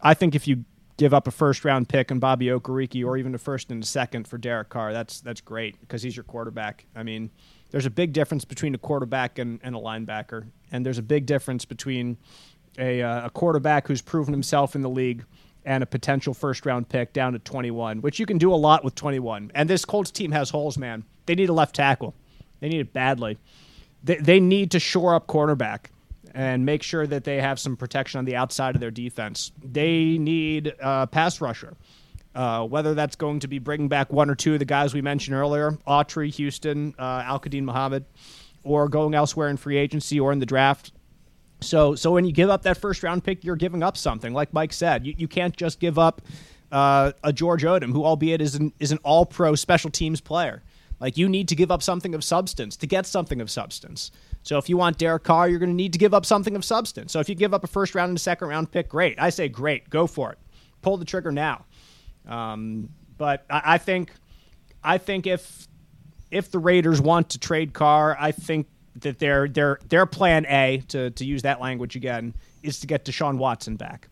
I 0.01 0.13
think 0.13 0.35
if 0.35 0.47
you 0.47 0.63
give 0.99 1.13
up 1.13 1.27
a 1.27 1.31
first 1.31 1.63
round 1.63 1.87
pick 1.87 2.11
and 2.11 2.19
Bobby 2.19 2.47
Okereke 2.47 3.03
or 3.05 3.17
even 3.17 3.33
a 3.33 3.37
first 3.37 3.71
and 3.71 3.81
a 3.81 3.85
second 3.85 4.27
for 4.27 4.37
Derek 4.37 4.69
Carr, 4.69 4.91
that's 4.93 5.21
that's 5.21 5.41
great 5.41 5.79
because 5.79 6.03
he's 6.03 6.15
your 6.15 6.25
quarterback. 6.25 6.85
I 6.95 7.03
mean, 7.03 7.31
there's 7.71 7.85
a 7.85 7.89
big 7.89 8.11
difference 8.11 8.45
between 8.45 8.75
a 8.75 8.77
quarterback 8.77 9.39
and, 9.39 9.59
and 9.63 9.75
a 9.75 9.79
linebacker, 9.79 10.47
and 10.71 10.85
there's 10.85 10.97
a 10.97 11.03
big 11.03 11.25
difference 11.25 11.63
between 11.63 12.17
a, 12.77 13.01
uh, 13.01 13.27
a 13.27 13.29
quarterback 13.29 13.87
who's 13.87 14.01
proven 14.01 14.33
himself 14.33 14.75
in 14.75 14.81
the 14.81 14.89
league 14.89 15.25
and 15.65 15.83
a 15.83 15.85
potential 15.85 16.33
first 16.33 16.65
round 16.65 16.89
pick 16.89 17.13
down 17.13 17.33
to 17.33 17.39
21, 17.39 18.01
which 18.01 18.19
you 18.19 18.25
can 18.25 18.37
do 18.37 18.53
a 18.53 18.55
lot 18.55 18.83
with 18.83 18.95
21. 18.95 19.51
And 19.55 19.69
this 19.69 19.85
Colts 19.85 20.11
team 20.11 20.31
has 20.31 20.49
holes, 20.49 20.77
man. 20.77 21.05
They 21.25 21.35
need 21.35 21.49
a 21.49 21.53
left 21.53 21.75
tackle. 21.75 22.13
They 22.59 22.67
need 22.67 22.81
it 22.81 22.91
badly. 22.93 23.37
They, 24.03 24.17
they 24.17 24.39
need 24.39 24.71
to 24.71 24.79
shore 24.79 25.15
up 25.15 25.27
cornerback 25.27 25.87
and 26.33 26.65
make 26.65 26.83
sure 26.83 27.07
that 27.07 27.23
they 27.23 27.41
have 27.41 27.59
some 27.59 27.75
protection 27.75 28.19
on 28.19 28.25
the 28.25 28.35
outside 28.35 28.75
of 28.75 28.81
their 28.81 28.91
defense. 28.91 29.51
They 29.63 30.17
need 30.17 30.73
a 30.79 31.07
pass 31.07 31.41
rusher. 31.41 31.75
Uh, 32.35 32.63
whether 32.63 32.93
that's 32.93 33.15
going 33.15 33.39
to 33.39 33.47
be 33.47 33.57
bringing 33.57 33.87
back 33.87 34.13
one 34.13 34.29
or 34.29 34.35
two 34.35 34.53
of 34.53 34.59
the 34.59 34.65
guys 34.65 34.93
we 34.93 35.01
mentioned 35.01 35.35
earlier, 35.35 35.71
Autry, 35.87 36.31
Houston, 36.35 36.93
uh, 36.99 37.23
Al-Quadin 37.25 37.63
Muhammad, 37.63 38.05
or 38.63 38.87
going 38.87 39.15
elsewhere 39.15 39.49
in 39.49 39.57
free 39.57 39.77
agency 39.77 40.19
or 40.19 40.31
in 40.31 40.37
the 40.37 40.45
draft. 40.45 40.91
So, 41.61 41.95
so 41.95 42.11
when 42.11 42.25
you 42.25 42.31
give 42.31 42.49
up 42.49 42.61
that 42.63 42.77
first 42.77 43.01
round 43.03 43.23
pick, 43.23 43.43
you're 43.43 43.55
giving 43.55 43.81
up 43.81 43.97
something. 43.97 44.31
Like 44.31 44.53
Mike 44.53 44.73
said, 44.73 45.05
you, 45.05 45.15
you 45.17 45.27
can't 45.27 45.57
just 45.57 45.79
give 45.79 45.97
up 45.97 46.21
uh, 46.71 47.13
a 47.23 47.33
George 47.33 47.63
Odum, 47.63 47.91
who 47.91 48.05
albeit 48.05 48.41
is 48.41 48.55
an 48.55 48.73
is 48.79 48.91
an 48.91 48.99
All 49.03 49.25
Pro 49.25 49.55
special 49.55 49.89
teams 49.89 50.21
player. 50.21 50.61
Like 50.99 51.17
you 51.17 51.27
need 51.27 51.47
to 51.49 51.55
give 51.55 51.71
up 51.71 51.81
something 51.81 52.13
of 52.13 52.23
substance 52.23 52.77
to 52.77 52.87
get 52.87 53.05
something 53.05 53.41
of 53.41 53.49
substance. 53.49 54.11
So 54.43 54.57
if 54.57 54.69
you 54.69 54.77
want 54.77 54.97
Derek 54.97 55.23
Carr, 55.23 55.49
you're 55.49 55.59
going 55.59 55.69
to 55.69 55.75
need 55.75 55.93
to 55.93 55.99
give 55.99 56.13
up 56.13 56.25
something 56.25 56.55
of 56.55 56.63
substance. 56.63 57.11
So 57.11 57.19
if 57.19 57.29
you 57.29 57.35
give 57.35 57.53
up 57.53 57.63
a 57.63 57.67
first 57.67 57.93
round 57.93 58.09
and 58.09 58.17
a 58.17 58.21
second 58.21 58.47
round 58.47 58.71
pick, 58.71 58.89
great. 58.89 59.19
I 59.19 59.29
say 59.29 59.49
great, 59.49 59.89
go 59.89 60.07
for 60.07 60.31
it. 60.31 60.37
Pull 60.81 60.97
the 60.97 61.05
trigger 61.05 61.31
now. 61.31 61.65
Um, 62.27 62.89
but 63.17 63.45
I, 63.49 63.61
I 63.65 63.77
think, 63.77 64.11
I 64.83 64.97
think 64.97 65.27
if 65.27 65.67
if 66.31 66.51
the 66.51 66.59
Raiders 66.59 67.01
want 67.01 67.29
to 67.31 67.39
trade 67.39 67.73
Carr, 67.73 68.15
I 68.19 68.31
think 68.31 68.67
that 68.95 69.19
their 69.19 69.47
their 69.47 69.79
their 69.87 70.05
plan 70.05 70.45
A 70.45 70.83
to 70.89 71.09
to 71.11 71.25
use 71.25 71.41
that 71.41 71.59
language 71.59 71.95
again 71.95 72.33
is 72.63 72.79
to 72.79 72.87
get 72.87 73.05
Deshaun 73.05 73.37
Watson 73.37 73.75
back. 73.75 74.09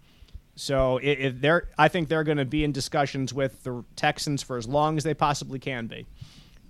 So 0.55 0.99
if, 1.03 1.39
they're, 1.39 1.69
I 1.77 1.87
think 1.87 2.09
they're 2.09 2.23
going 2.23 2.39
to 2.39 2.45
be 2.45 2.63
in 2.63 2.71
discussions 2.71 3.31
with 3.31 3.63
the 3.63 3.85
Texans 3.95 4.41
for 4.41 4.57
as 4.57 4.67
long 4.67 4.97
as 4.97 5.03
they 5.03 5.13
possibly 5.13 5.59
can 5.59 5.85
be, 5.85 6.07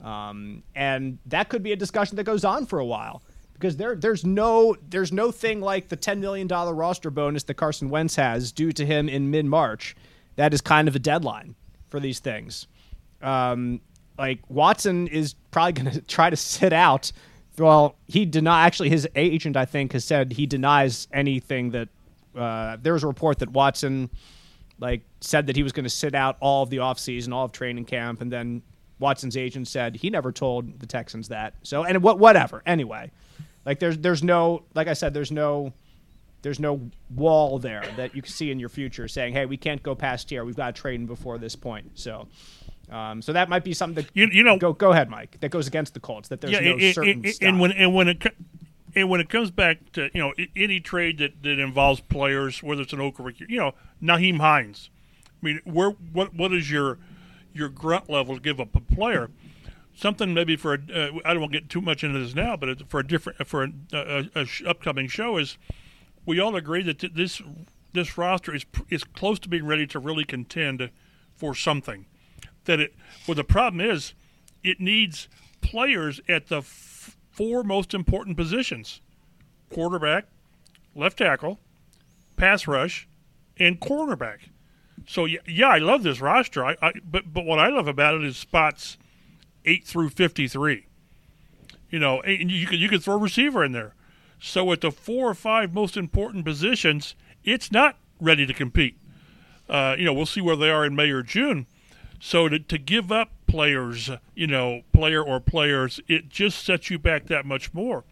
um, 0.03 0.61
and 0.75 1.19
that 1.27 1.47
could 1.47 1.63
be 1.63 1.71
a 1.71 1.75
discussion 1.77 2.17
that 2.17 2.25
goes 2.25 2.43
on 2.43 2.65
for 2.65 2.79
a 2.79 2.85
while 2.85 3.23
because 3.59 3.77
there 3.77 3.95
there's 3.95 4.25
no 4.25 4.75
there's 4.89 5.11
no 5.11 5.31
thing 5.31 5.61
like 5.61 5.89
the 5.89 5.95
ten 5.95 6.19
million 6.19 6.47
dollar 6.47 6.73
roster 6.73 7.09
bonus 7.09 7.43
that 7.43 7.55
Carson 7.55 7.89
Wentz 7.89 8.15
has 8.15 8.51
due 8.51 8.71
to 8.71 8.85
him 8.85 9.09
in 9.09 9.31
mid 9.31 9.45
March. 9.45 9.95
That 10.35 10.53
is 10.53 10.61
kind 10.61 10.87
of 10.87 10.95
a 10.95 10.99
deadline 10.99 11.55
for 11.89 11.99
these 11.99 12.19
things. 12.19 12.67
Um, 13.21 13.81
like 14.17 14.39
Watson 14.49 15.07
is 15.07 15.33
probably 15.51 15.73
going 15.83 15.91
to 15.91 16.01
try 16.01 16.29
to 16.29 16.35
sit 16.35 16.73
out. 16.73 17.11
Well, 17.57 17.95
he 18.07 18.25
did 18.25 18.43
not 18.43 18.65
actually 18.65 18.89
his 18.89 19.07
agent 19.15 19.57
I 19.57 19.65
think 19.65 19.93
has 19.93 20.05
said 20.05 20.33
he 20.33 20.45
denies 20.45 21.07
anything 21.11 21.71
that 21.71 21.89
uh, 22.35 22.77
there 22.81 22.93
was 22.93 23.03
a 23.03 23.07
report 23.07 23.39
that 23.39 23.49
Watson 23.49 24.09
like 24.79 25.01
said 25.21 25.47
that 25.47 25.55
he 25.55 25.63
was 25.63 25.71
going 25.71 25.85
to 25.85 25.89
sit 25.89 26.13
out 26.13 26.37
all 26.39 26.61
of 26.61 26.69
the 26.69 26.77
offseason, 26.77 27.33
all 27.33 27.45
of 27.45 27.51
training 27.51 27.85
camp, 27.85 28.21
and 28.21 28.31
then 28.31 28.61
Watson's 28.99 29.35
agent 29.35 29.67
said 29.67 29.95
he 29.95 30.09
never 30.11 30.31
told 30.31 30.79
the 30.79 30.85
Texans 30.85 31.29
that. 31.29 31.55
So 31.63 31.83
and 31.83 32.03
what 32.03 32.19
whatever. 32.19 32.61
Anyway, 32.65 33.11
like 33.68 33.80
there's 33.80 33.97
there's 33.97 34.24
no 34.24 34.63
like 34.74 34.88
I 34.88 34.93
said 34.93 35.13
there's 35.13 35.32
no 35.32 35.74
there's 36.41 36.59
no 36.59 36.89
wall 37.13 37.59
there 37.59 37.84
that 37.97 38.15
you 38.15 38.22
can 38.22 38.32
see 38.32 38.49
in 38.49 38.59
your 38.59 38.70
future 38.70 39.07
saying, 39.09 39.34
"Hey, 39.34 39.45
we 39.45 39.57
can't 39.57 39.84
go 39.84 39.93
past 39.93 40.30
here. 40.30 40.45
We've 40.45 40.55
got 40.55 40.74
to 40.74 40.82
trade 40.82 41.05
before 41.05 41.38
this 41.38 41.55
point." 41.55 41.91
So, 41.99 42.30
um, 42.89 43.22
so 43.22 43.34
that 43.34 43.49
might 43.49 43.65
be 43.65 43.74
something 43.74 44.05
that 44.05 44.11
You, 44.13 44.28
you 44.32 44.43
know, 44.43 44.57
go 44.57 44.72
go 44.72 44.93
ahead, 44.93 45.09
Mike. 45.09 45.41
That 45.41 45.49
goes 45.49 45.68
against 45.68 45.93
the 45.93 45.99
Colts. 45.99 46.30
That 46.30 46.39
there's 46.39 46.53
yeah, 46.53 46.61
no 46.61 46.91
certain 46.91 47.26
and, 47.26 47.28
style. 47.28 47.49
and 47.49 47.59
when 47.59 47.72
and 47.74 47.93
when 47.93 48.07
it 48.07 48.24
and 48.95 49.09
when 49.09 49.20
it 49.20 49.28
comes 49.28 49.51
back 49.51 49.91
to 49.93 50.09
you 50.13 50.22
know 50.22 50.34
any 50.55 50.80
trade 50.80 51.18
that, 51.18 51.43
that 51.43 51.59
involves 51.59 51.99
players, 51.99 52.63
whether 52.63 52.84
it's 52.84 52.93
an 52.93 52.99
Okereke, 52.99 53.49
you 53.49 53.59
know, 53.59 53.74
Nyheim 54.01 54.39
Hines. 54.39 54.89
I 55.26 55.45
mean, 55.45 55.59
where 55.65 55.89
what 55.89 56.34
what 56.34 56.53
is 56.53 56.72
your 56.72 56.99
your 57.53 57.68
grunt 57.68 58.09
level 58.09 58.36
to 58.36 58.41
give 58.41 58.61
up 58.61 58.74
a 58.78 58.80
player? 58.80 59.30
Something 59.97 60.31
maybe 60.31 60.55
for 60.55 60.73
uh, 60.73 61.09
I 61.25 61.33
don't 61.33 61.41
want 61.41 61.53
to 61.53 61.59
get 61.59 61.69
too 61.71 61.81
much 61.81 62.03
into 62.03 62.19
this 62.19 62.35
now, 62.35 62.55
but 62.55 62.87
for 62.87 62.99
a 62.99 63.07
different 63.07 63.47
for 63.47 63.63
an 63.63 63.87
a, 63.91 64.45
upcoming 64.67 65.07
show 65.07 65.37
is 65.37 65.57
we 66.23 66.39
all 66.39 66.55
agree 66.55 66.83
that 66.83 66.99
th- 66.99 67.13
this 67.13 67.41
this 67.93 68.15
roster 68.15 68.53
is 68.53 68.63
is 68.91 69.03
close 69.03 69.39
to 69.39 69.49
being 69.49 69.65
ready 69.65 69.87
to 69.87 69.97
really 69.97 70.23
contend 70.23 70.91
for 71.35 71.55
something. 71.55 72.05
That 72.65 72.79
it 72.79 72.93
well 73.27 73.33
the 73.33 73.43
problem 73.43 73.81
is 73.81 74.13
it 74.63 74.79
needs 74.79 75.27
players 75.61 76.21
at 76.29 76.45
the 76.45 76.57
f- 76.57 77.17
four 77.31 77.63
most 77.63 77.95
important 77.95 78.37
positions: 78.37 79.01
quarterback, 79.73 80.25
left 80.93 81.17
tackle, 81.17 81.57
pass 82.35 82.67
rush, 82.67 83.07
and 83.57 83.79
cornerback. 83.79 84.49
So 85.07 85.25
yeah, 85.25 85.39
yeah 85.47 85.69
I 85.69 85.79
love 85.79 86.03
this 86.03 86.21
roster. 86.21 86.63
I, 86.63 86.75
I 86.83 86.91
but 87.03 87.33
but 87.33 87.45
what 87.45 87.57
I 87.57 87.69
love 87.69 87.87
about 87.87 88.13
it 88.13 88.23
is 88.23 88.37
spots 88.37 88.99
eight 89.68 89.86
through 89.86 90.09
fifty 90.09 90.47
three. 90.47 90.88
You 91.89 91.99
know, 91.99 92.22
and 92.22 92.49
you 92.49 92.65
could 92.65 92.80
you 92.80 92.89
could 92.89 93.03
throw 93.03 93.15
a 93.15 93.20
receiver 93.20 93.63
in 93.63 93.72
there. 93.74 93.93
So 94.39 94.72
at 94.72 94.82
the 94.82 94.91
four 94.91 95.30
or 95.30 95.34
five 95.34 95.74
most 95.74 95.95
important 95.97 96.45
positions, 96.45 97.15
it's 97.43 97.72
not 97.72 97.97
ready 98.20 98.45
to 98.45 98.53
compete. 98.53 98.97
Uh, 99.70 99.95
you 99.97 100.05
know, 100.05 100.13
we'll 100.13 100.26
see 100.26 100.41
where 100.41 100.55
they 100.55 100.70
are 100.70 100.86
in 100.86 100.95
May 100.95 101.09
or 101.09 101.24
June. 101.24 101.65
So 102.20 102.49
to, 102.49 102.59
to 102.59 102.78
give 102.78 103.11
up 103.11 103.30
players, 103.47 104.09
you 104.34 104.47
know, 104.47 104.82
player 104.93 105.24
or 105.24 105.39
players, 105.39 105.99
it 106.07 106.30
just 106.30 106.63
sets 106.63 106.89
you 106.89 106.97
back 106.97 107.26
that 107.28 107.45
much 107.45 107.74
more. 107.74 108.03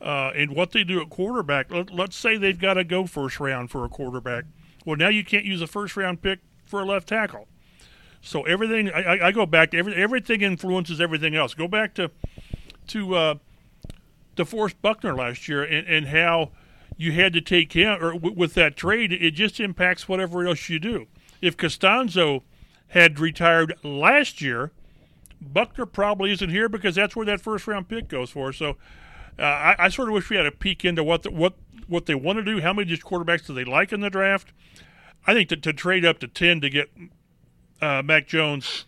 Uh, 0.00 0.32
and 0.34 0.54
what 0.54 0.72
they 0.72 0.84
do 0.84 1.00
at 1.00 1.10
quarterback, 1.10 1.70
let, 1.70 1.90
let's 1.90 2.16
say 2.16 2.36
they've 2.36 2.58
got 2.58 2.74
to 2.74 2.84
go 2.84 3.06
first 3.06 3.40
round 3.40 3.70
for 3.70 3.84
a 3.84 3.88
quarterback. 3.88 4.44
Well, 4.84 4.96
now 4.96 5.08
you 5.08 5.24
can't 5.24 5.44
use 5.44 5.62
a 5.62 5.66
first 5.66 5.96
round 5.96 6.20
pick 6.20 6.40
for 6.66 6.80
a 6.80 6.84
left 6.84 7.08
tackle. 7.08 7.48
So 8.24 8.42
everything, 8.44 8.90
I, 8.90 9.26
I- 9.26 9.32
go 9.32 9.46
back 9.46 9.70
to 9.72 9.78
every, 9.78 9.94
everything 9.94 10.40
influences 10.40 11.00
everything 11.00 11.34
else. 11.36 11.54
Go 11.54 11.68
back 11.68 11.94
to 11.94 12.10
to 12.88 13.14
uh, 13.14 13.34
DeForest 14.36 14.74
Buckner 14.82 15.14
last 15.14 15.48
year 15.48 15.62
and, 15.62 15.86
and 15.86 16.06
how 16.08 16.50
you 16.96 17.12
had 17.12 17.32
to 17.32 17.40
take 17.40 17.72
him, 17.72 18.02
or 18.02 18.12
w- 18.12 18.34
with 18.34 18.54
that 18.54 18.76
trade, 18.76 19.12
it 19.12 19.30
just 19.32 19.58
impacts 19.58 20.08
whatever 20.08 20.46
else 20.46 20.68
you 20.68 20.78
do. 20.78 21.06
If 21.40 21.56
Castonzo 21.56 22.42
had 22.88 23.18
retired 23.18 23.74
last 23.82 24.40
year, 24.40 24.70
Buckner 25.40 25.86
probably 25.86 26.30
isn't 26.32 26.50
here 26.50 26.68
because 26.68 26.94
that's 26.94 27.16
where 27.16 27.26
that 27.26 27.40
first 27.40 27.66
round 27.66 27.88
pick 27.88 28.08
goes 28.08 28.30
for. 28.30 28.52
So 28.52 28.76
uh, 29.38 29.42
I, 29.42 29.76
I 29.78 29.88
sort 29.88 30.08
of 30.08 30.14
wish 30.14 30.30
we 30.30 30.36
had 30.36 30.46
a 30.46 30.52
peek 30.52 30.84
into 30.84 31.02
what 31.04 31.22
the, 31.22 31.30
what 31.30 31.54
what 31.88 32.06
they 32.06 32.14
want 32.14 32.38
to 32.38 32.42
do. 32.42 32.60
How 32.60 32.72
many 32.72 32.88
just 32.88 33.02
quarterbacks 33.02 33.46
do 33.46 33.52
they 33.54 33.64
like 33.64 33.92
in 33.92 34.00
the 34.00 34.08
draft? 34.10 34.52
I 35.26 35.34
think 35.34 35.48
that 35.50 35.62
to 35.64 35.72
trade 35.72 36.04
up 36.04 36.18
to 36.20 36.28
ten 36.28 36.60
to 36.62 36.70
get 36.70 36.90
uh, 37.80 38.02
Mac 38.04 38.26
Jones, 38.26 38.84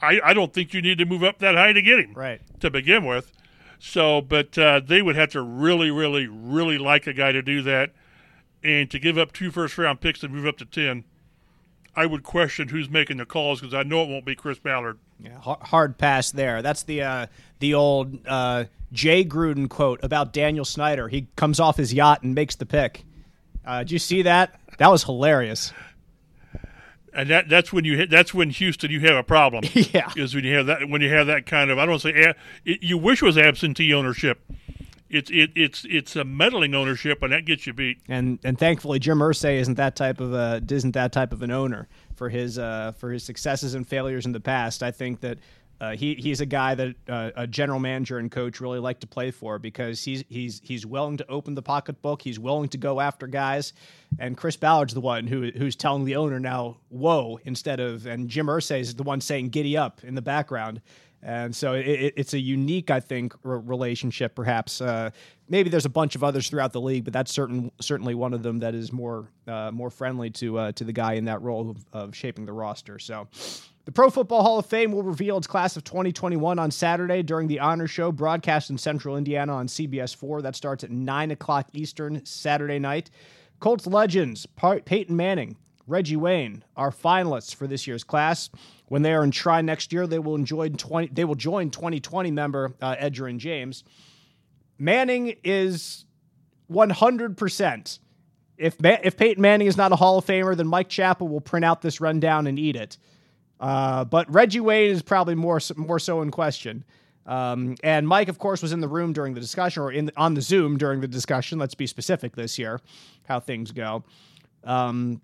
I, 0.00 0.20
I 0.24 0.34
don't 0.34 0.52
think 0.52 0.74
you 0.74 0.82
need 0.82 0.98
to 0.98 1.04
move 1.04 1.22
up 1.22 1.38
that 1.38 1.54
high 1.54 1.72
to 1.72 1.82
get 1.82 1.98
him 1.98 2.14
right. 2.14 2.40
to 2.60 2.70
begin 2.70 3.04
with. 3.04 3.32
So, 3.78 4.20
but 4.20 4.58
uh, 4.58 4.80
they 4.84 5.02
would 5.02 5.16
have 5.16 5.30
to 5.30 5.42
really, 5.42 5.90
really, 5.90 6.26
really 6.26 6.78
like 6.78 7.06
a 7.06 7.12
guy 7.12 7.32
to 7.32 7.42
do 7.42 7.62
that, 7.62 7.92
and 8.62 8.90
to 8.90 8.98
give 8.98 9.16
up 9.16 9.32
two 9.32 9.50
first 9.50 9.78
round 9.78 10.00
picks 10.00 10.22
and 10.22 10.34
move 10.34 10.46
up 10.46 10.58
to 10.58 10.64
ten. 10.64 11.04
I 11.94 12.06
would 12.06 12.22
question 12.22 12.68
who's 12.68 12.88
making 12.88 13.16
the 13.16 13.26
calls 13.26 13.60
because 13.60 13.74
I 13.74 13.82
know 13.82 14.02
it 14.04 14.08
won't 14.08 14.24
be 14.24 14.36
Chris 14.36 14.58
Ballard. 14.58 14.98
Yeah, 15.18 15.38
hard 15.40 15.98
pass 15.98 16.30
there. 16.30 16.62
That's 16.62 16.84
the 16.84 17.02
uh, 17.02 17.26
the 17.58 17.74
old 17.74 18.18
uh, 18.26 18.64
Jay 18.92 19.24
Gruden 19.24 19.68
quote 19.68 20.02
about 20.02 20.32
Daniel 20.32 20.64
Snyder. 20.64 21.08
He 21.08 21.26
comes 21.36 21.58
off 21.60 21.76
his 21.76 21.92
yacht 21.92 22.22
and 22.22 22.34
makes 22.34 22.56
the 22.56 22.66
pick. 22.66 23.04
Uh, 23.64 23.80
did 23.80 23.90
you 23.90 23.98
see 23.98 24.22
that? 24.22 24.60
That 24.78 24.90
was 24.90 25.04
hilarious. 25.04 25.72
And 27.18 27.28
that 27.30 27.48
that's 27.48 27.72
when 27.72 27.84
you 27.84 27.96
hit. 27.96 28.10
That's 28.10 28.32
when 28.32 28.50
Houston 28.50 28.90
you 28.90 29.00
have 29.00 29.16
a 29.16 29.22
problem. 29.22 29.64
yeah, 29.74 30.10
is 30.16 30.34
when 30.34 30.44
you 30.44 30.54
have 30.56 30.66
that 30.66 30.88
when 30.88 31.00
you 31.00 31.12
have 31.12 31.26
that 31.26 31.46
kind 31.46 31.70
of 31.70 31.78
I 31.78 31.84
don't 31.84 31.98
say 31.98 32.10
it, 32.10 32.36
you 32.82 32.96
wish 32.96 33.22
it 33.22 33.24
was 33.24 33.36
absentee 33.36 33.92
ownership 33.92 34.40
it's 35.10 35.30
it, 35.30 35.50
it's 35.54 35.86
it's 35.88 36.16
a 36.16 36.24
meddling 36.24 36.74
ownership, 36.74 37.22
and 37.22 37.32
that 37.32 37.44
gets 37.44 37.66
you 37.66 37.72
beat. 37.72 38.00
And 38.08 38.38
and 38.44 38.58
thankfully, 38.58 38.98
Jim 38.98 39.18
Irsay 39.18 39.58
isn't 39.58 39.76
that 39.76 39.96
type 39.96 40.20
of 40.20 40.34
a 40.34 40.62
isn't 40.70 40.92
that 40.92 41.12
type 41.12 41.32
of 41.32 41.42
an 41.42 41.50
owner 41.50 41.88
for 42.14 42.28
his 42.28 42.58
uh, 42.58 42.92
for 42.92 43.10
his 43.10 43.24
successes 43.24 43.74
and 43.74 43.86
failures 43.86 44.26
in 44.26 44.32
the 44.32 44.40
past. 44.40 44.82
I 44.82 44.90
think 44.90 45.20
that. 45.20 45.38
Uh, 45.80 45.94
he 45.94 46.14
he's 46.14 46.40
a 46.40 46.46
guy 46.46 46.74
that 46.74 46.94
uh, 47.08 47.30
a 47.36 47.46
general 47.46 47.78
manager 47.78 48.18
and 48.18 48.30
coach 48.30 48.60
really 48.60 48.80
like 48.80 48.98
to 49.00 49.06
play 49.06 49.30
for 49.30 49.58
because 49.58 50.02
he's 50.02 50.24
he's 50.28 50.60
he's 50.64 50.84
willing 50.84 51.16
to 51.16 51.28
open 51.28 51.54
the 51.54 51.62
pocketbook. 51.62 52.20
He's 52.20 52.38
willing 52.38 52.68
to 52.70 52.78
go 52.78 53.00
after 53.00 53.26
guys, 53.26 53.72
and 54.18 54.36
Chris 54.36 54.56
Ballard's 54.56 54.94
the 54.94 55.00
one 55.00 55.26
who 55.26 55.50
who's 55.56 55.76
telling 55.76 56.04
the 56.04 56.16
owner 56.16 56.40
now, 56.40 56.78
"Whoa!" 56.88 57.38
instead 57.44 57.78
of 57.78 58.06
and 58.06 58.28
Jim 58.28 58.46
Irsay 58.46 58.80
is 58.80 58.94
the 58.94 59.04
one 59.04 59.20
saying 59.20 59.50
"Giddy 59.50 59.76
up" 59.76 60.02
in 60.02 60.14
the 60.14 60.22
background. 60.22 60.80
And 61.22 61.54
so 61.54 61.72
it, 61.72 62.14
it's 62.16 62.32
a 62.32 62.38
unique, 62.38 62.90
I 62.90 63.00
think, 63.00 63.34
relationship. 63.42 64.34
Perhaps 64.34 64.80
uh, 64.80 65.10
maybe 65.48 65.68
there's 65.68 65.84
a 65.84 65.90
bunch 65.90 66.14
of 66.14 66.22
others 66.22 66.48
throughout 66.48 66.72
the 66.72 66.80
league, 66.80 67.04
but 67.04 67.12
that's 67.12 67.32
certain 67.32 67.72
certainly 67.80 68.14
one 68.14 68.34
of 68.34 68.42
them 68.42 68.60
that 68.60 68.74
is 68.74 68.92
more 68.92 69.28
uh, 69.46 69.70
more 69.72 69.90
friendly 69.90 70.30
to 70.30 70.58
uh, 70.58 70.72
to 70.72 70.84
the 70.84 70.92
guy 70.92 71.14
in 71.14 71.24
that 71.24 71.42
role 71.42 71.70
of, 71.70 71.84
of, 71.92 72.16
shaping 72.16 72.46
the 72.46 72.52
roster. 72.52 72.98
So. 72.98 73.28
The 73.88 73.92
Pro 73.92 74.10
Football 74.10 74.42
Hall 74.42 74.58
of 74.58 74.66
Fame 74.66 74.92
will 74.92 75.02
reveal 75.02 75.38
its 75.38 75.46
class 75.46 75.74
of 75.78 75.82
2021 75.82 76.58
on 76.58 76.70
Saturday 76.70 77.22
during 77.22 77.48
the 77.48 77.60
Honor 77.60 77.86
Show, 77.86 78.12
broadcast 78.12 78.68
in 78.68 78.76
Central 78.76 79.16
Indiana 79.16 79.54
on 79.54 79.66
CBS 79.66 80.14
4. 80.14 80.42
That 80.42 80.54
starts 80.54 80.84
at 80.84 80.90
9 80.90 81.30
o'clock 81.30 81.70
Eastern 81.72 82.22
Saturday 82.26 82.78
night. 82.78 83.08
Colts 83.60 83.86
legends 83.86 84.44
Peyton 84.84 85.16
Manning, 85.16 85.56
Reggie 85.86 86.16
Wayne 86.16 86.64
are 86.76 86.90
finalists 86.90 87.54
for 87.54 87.66
this 87.66 87.86
year's 87.86 88.04
class. 88.04 88.50
When 88.88 89.00
they 89.00 89.14
are 89.14 89.24
in 89.24 89.30
try 89.30 89.62
next 89.62 89.90
year, 89.90 90.06
they 90.06 90.18
will 90.18 90.34
enjoy 90.34 90.68
20, 90.68 91.08
they 91.14 91.24
will 91.24 91.34
join 91.34 91.70
2020 91.70 92.30
member 92.30 92.74
uh, 92.82 92.94
Edgerrin 92.96 93.38
James. 93.38 93.84
Manning 94.78 95.34
is 95.44 96.04
100%. 96.70 97.98
If 98.58 98.82
Ma- 98.82 98.98
if 99.02 99.16
Peyton 99.16 99.40
Manning 99.40 99.66
is 99.66 99.78
not 99.78 99.92
a 99.92 99.96
Hall 99.96 100.18
of 100.18 100.26
Famer, 100.26 100.54
then 100.54 100.66
Mike 100.66 100.90
Chappell 100.90 101.28
will 101.28 101.40
print 101.40 101.64
out 101.64 101.80
this 101.80 102.02
rundown 102.02 102.46
and 102.46 102.58
eat 102.58 102.76
it. 102.76 102.98
Uh, 103.60 104.04
but 104.04 104.32
Reggie 104.32 104.60
Wayne 104.60 104.90
is 104.90 105.02
probably 105.02 105.34
more 105.34 105.60
more 105.76 105.98
so 105.98 106.22
in 106.22 106.30
question. 106.30 106.84
Um, 107.26 107.76
and 107.82 108.08
Mike, 108.08 108.28
of 108.28 108.38
course, 108.38 108.62
was 108.62 108.72
in 108.72 108.80
the 108.80 108.88
room 108.88 109.12
during 109.12 109.34
the 109.34 109.40
discussion, 109.40 109.82
or 109.82 109.92
in 109.92 110.10
on 110.16 110.34
the 110.34 110.40
Zoom 110.40 110.78
during 110.78 111.00
the 111.00 111.08
discussion. 111.08 111.58
Let's 111.58 111.74
be 111.74 111.86
specific 111.86 112.34
this 112.34 112.58
year, 112.58 112.80
how 113.24 113.40
things 113.40 113.70
go. 113.70 114.04
Um, 114.64 115.20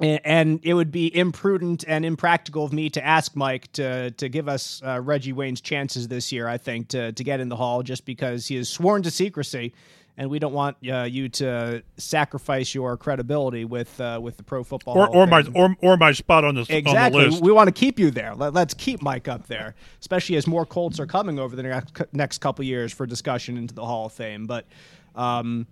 and 0.00 0.60
it 0.62 0.72
would 0.72 0.90
be 0.90 1.14
imprudent 1.14 1.84
and 1.86 2.04
impractical 2.06 2.64
of 2.64 2.72
me 2.72 2.88
to 2.90 3.04
ask 3.04 3.36
Mike 3.36 3.70
to 3.72 4.10
to 4.12 4.28
give 4.28 4.48
us 4.48 4.82
uh, 4.84 5.00
Reggie 5.00 5.32
Wayne's 5.32 5.60
chances 5.60 6.08
this 6.08 6.32
year. 6.32 6.48
I 6.48 6.58
think 6.58 6.88
to 6.88 7.12
to 7.12 7.24
get 7.24 7.40
in 7.40 7.48
the 7.48 7.56
hall 7.56 7.82
just 7.82 8.04
because 8.04 8.46
he 8.46 8.56
is 8.56 8.68
sworn 8.68 9.02
to 9.02 9.10
secrecy, 9.10 9.74
and 10.16 10.28
we 10.30 10.38
don't 10.38 10.52
want 10.52 10.76
uh, 10.90 11.02
you 11.02 11.28
to 11.28 11.82
sacrifice 11.96 12.74
your 12.74 12.96
credibility 12.96 13.64
with 13.64 14.00
uh, 14.00 14.18
with 14.22 14.36
the 14.36 14.42
Pro 14.42 14.62
Football 14.62 14.98
or, 14.98 15.08
or 15.08 15.26
my 15.26 15.44
or, 15.54 15.76
or 15.80 15.96
my 15.96 16.12
spot 16.12 16.44
on, 16.44 16.54
the 16.54 16.66
exactly. 16.68 17.24
On 17.24 17.30
the 17.30 17.40
we 17.40 17.52
want 17.52 17.68
to 17.68 17.72
keep 17.72 17.98
you 17.98 18.10
there. 18.10 18.34
Let, 18.34 18.56
us 18.56 18.74
keep 18.74 19.02
Mike 19.02 19.28
up 19.28 19.46
there, 19.46 19.74
especially 20.00 20.36
as 20.36 20.46
more 20.46 20.66
Colts 20.66 21.00
are 21.00 21.06
coming 21.06 21.38
over 21.38 21.56
the 21.56 21.62
next 21.62 22.02
next 22.12 22.38
couple 22.38 22.64
years 22.64 22.92
for 22.92 23.06
discussion 23.06 23.56
into 23.56 23.74
the 23.74 23.84
Hall 23.84 24.06
of 24.06 24.12
Fame. 24.12 24.46
But 24.46 24.66
um, 25.14 25.66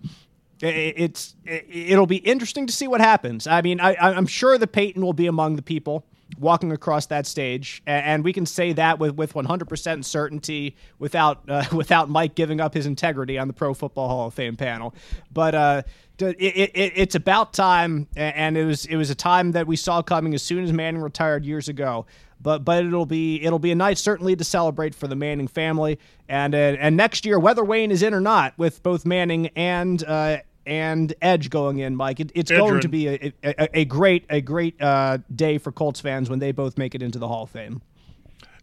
it's 0.61 1.35
it'll 1.45 2.07
be 2.07 2.17
interesting 2.17 2.67
to 2.67 2.73
see 2.73 2.87
what 2.87 3.01
happens. 3.01 3.47
I 3.47 3.61
mean, 3.61 3.79
I, 3.79 3.95
I'm 3.95 4.27
sure 4.27 4.57
that 4.57 4.71
Peyton 4.71 5.01
will 5.01 5.13
be 5.13 5.27
among 5.27 5.55
the 5.55 5.61
people 5.61 6.05
walking 6.37 6.71
across 6.71 7.07
that 7.07 7.25
stage, 7.25 7.81
and 7.85 8.23
we 8.23 8.33
can 8.33 8.45
say 8.45 8.73
that 8.73 8.99
with 8.99 9.15
with 9.15 9.33
100% 9.33 10.05
certainty 10.05 10.75
without 10.99 11.41
uh, 11.49 11.65
without 11.73 12.09
Mike 12.09 12.35
giving 12.35 12.61
up 12.61 12.73
his 12.73 12.85
integrity 12.85 13.37
on 13.37 13.47
the 13.47 13.53
Pro 13.53 13.73
Football 13.73 14.07
Hall 14.07 14.27
of 14.27 14.33
Fame 14.33 14.55
panel. 14.55 14.93
But 15.31 15.55
uh, 15.55 15.81
it, 16.19 16.35
it, 16.37 16.93
it's 16.95 17.15
about 17.15 17.53
time, 17.53 18.07
and 18.15 18.57
it 18.57 18.65
was 18.65 18.85
it 18.85 18.95
was 18.95 19.09
a 19.09 19.15
time 19.15 19.53
that 19.53 19.67
we 19.67 19.75
saw 19.75 20.01
coming 20.01 20.33
as 20.33 20.43
soon 20.43 20.63
as 20.63 20.73
Manning 20.73 21.01
retired 21.01 21.45
years 21.45 21.67
ago. 21.67 22.05
But 22.41 22.63
but 22.63 22.85
it'll 22.85 23.05
be 23.05 23.43
it'll 23.43 23.59
be 23.59 23.71
a 23.71 23.75
night 23.75 23.97
certainly 23.97 24.35
to 24.35 24.43
celebrate 24.43 24.95
for 24.95 25.07
the 25.07 25.15
Manning 25.15 25.47
family, 25.47 25.99
and 26.27 26.55
uh, 26.55 26.57
and 26.57 26.95
next 26.95 27.25
year 27.25 27.39
whether 27.39 27.63
Wayne 27.63 27.91
is 27.91 28.01
in 28.01 28.13
or 28.13 28.21
not, 28.21 28.57
with 28.57 28.81
both 28.83 29.05
Manning 29.05 29.47
and 29.55 30.03
uh, 30.03 30.37
and 30.69 31.13
Edge 31.19 31.49
going 31.49 31.79
in, 31.79 31.95
Mike. 31.95 32.19
It, 32.19 32.31
it's 32.35 32.51
going 32.51 32.79
to 32.81 32.87
be 32.87 33.07
a, 33.07 33.33
a, 33.43 33.79
a, 33.79 33.85
great 33.85 34.25
a 34.29 34.39
great 34.39 34.79
uh, 34.79 35.17
day 35.35 35.57
for 35.57 35.71
Colts 35.71 35.99
fans 35.99 36.29
when 36.29 36.37
they 36.37 36.51
both 36.51 36.77
make 36.77 36.93
it 36.93 37.01
into 37.01 37.17
the 37.17 37.27
Hall 37.27 37.43
of 37.43 37.49
Fame. 37.49 37.81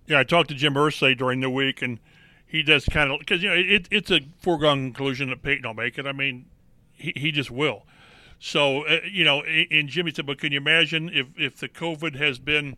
Yeah, 0.07 0.21
I 0.21 0.25
talked 0.25 0.49
to 0.51 0.55
Jim 0.55 0.75
Irsay 0.75 1.19
during 1.19 1.41
the 1.41 1.51
week, 1.51 1.83
and 1.83 1.99
he 2.47 2.63
does 2.63 2.85
kind 2.85 3.11
of 3.11 3.19
because 3.19 3.43
you 3.43 3.49
know 3.49 3.57
it, 3.57 3.89
it's 3.91 4.11
a 4.11 4.21
foregone 4.39 4.85
conclusion 4.85 5.31
that 5.31 5.43
Peyton 5.43 5.67
will 5.67 5.75
make 5.75 5.99
it. 5.99 6.07
I 6.07 6.13
mean, 6.13 6.47
he, 6.93 7.13
he 7.17 7.33
just 7.33 7.51
will. 7.51 7.83
So 8.39 8.87
uh, 8.87 9.01
you 9.11 9.25
know, 9.25 9.43
and 9.43 9.89
Jimmy 9.89 10.13
said, 10.13 10.27
but 10.27 10.39
can 10.39 10.53
you 10.53 10.59
imagine 10.59 11.11
if 11.13 11.27
if 11.37 11.57
the 11.57 11.69
COVID 11.69 12.15
has 12.15 12.39
been 12.39 12.77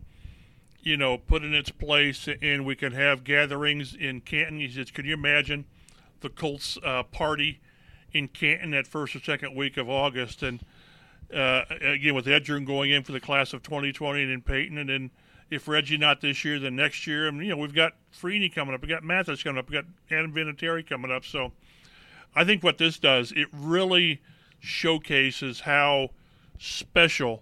you 0.81 0.97
know 0.97 1.19
put 1.19 1.43
in 1.43 1.53
its 1.53 1.69
place 1.69 2.27
and 2.41 2.65
we 2.65 2.75
can 2.75 2.93
have 2.93 3.23
gatherings 3.23 3.93
in 3.93 4.21
Canton? 4.21 4.59
He 4.59 4.71
says, 4.71 4.89
can 4.89 5.05
you 5.05 5.13
imagine 5.13 5.65
the 6.21 6.29
Colts 6.29 6.79
uh, 6.83 7.03
party? 7.03 7.59
In 8.13 8.27
Canton 8.27 8.71
that 8.71 8.87
first 8.87 9.15
or 9.15 9.19
second 9.19 9.55
week 9.55 9.77
of 9.77 9.89
August, 9.89 10.43
and 10.43 10.61
uh, 11.33 11.63
again 11.81 12.15
with 12.15 12.25
Edgerrin 12.25 12.65
going 12.65 12.91
in 12.91 13.03
for 13.03 13.11
the 13.11 13.19
class 13.19 13.53
of 13.53 13.63
2020, 13.63 14.23
and 14.23 14.31
then 14.31 14.41
Peyton, 14.41 14.77
and 14.77 14.89
then 14.89 15.11
if 15.49 15.67
Reggie 15.67 15.97
not 15.97 16.21
this 16.21 16.45
year, 16.45 16.59
then 16.59 16.75
next 16.75 17.07
year. 17.07 17.27
And 17.27 17.39
you 17.43 17.49
know 17.49 17.57
we've 17.57 17.73
got 17.73 17.93
Freeney 18.13 18.53
coming 18.53 18.73
up, 18.73 18.81
We've 18.81 18.89
got 18.89 19.03
Mathis 19.03 19.43
coming 19.43 19.59
up, 19.59 19.69
We've 19.69 19.83
got 19.83 19.85
Adam 20.11 20.33
Vinatieri 20.33 20.87
coming 20.87 21.11
up. 21.11 21.25
So 21.25 21.51
I 22.35 22.43
think 22.43 22.63
what 22.63 22.77
this 22.77 22.99
does, 22.99 23.31
it 23.31 23.47
really 23.53 24.21
showcases 24.59 25.61
how 25.61 26.09
special 26.57 27.41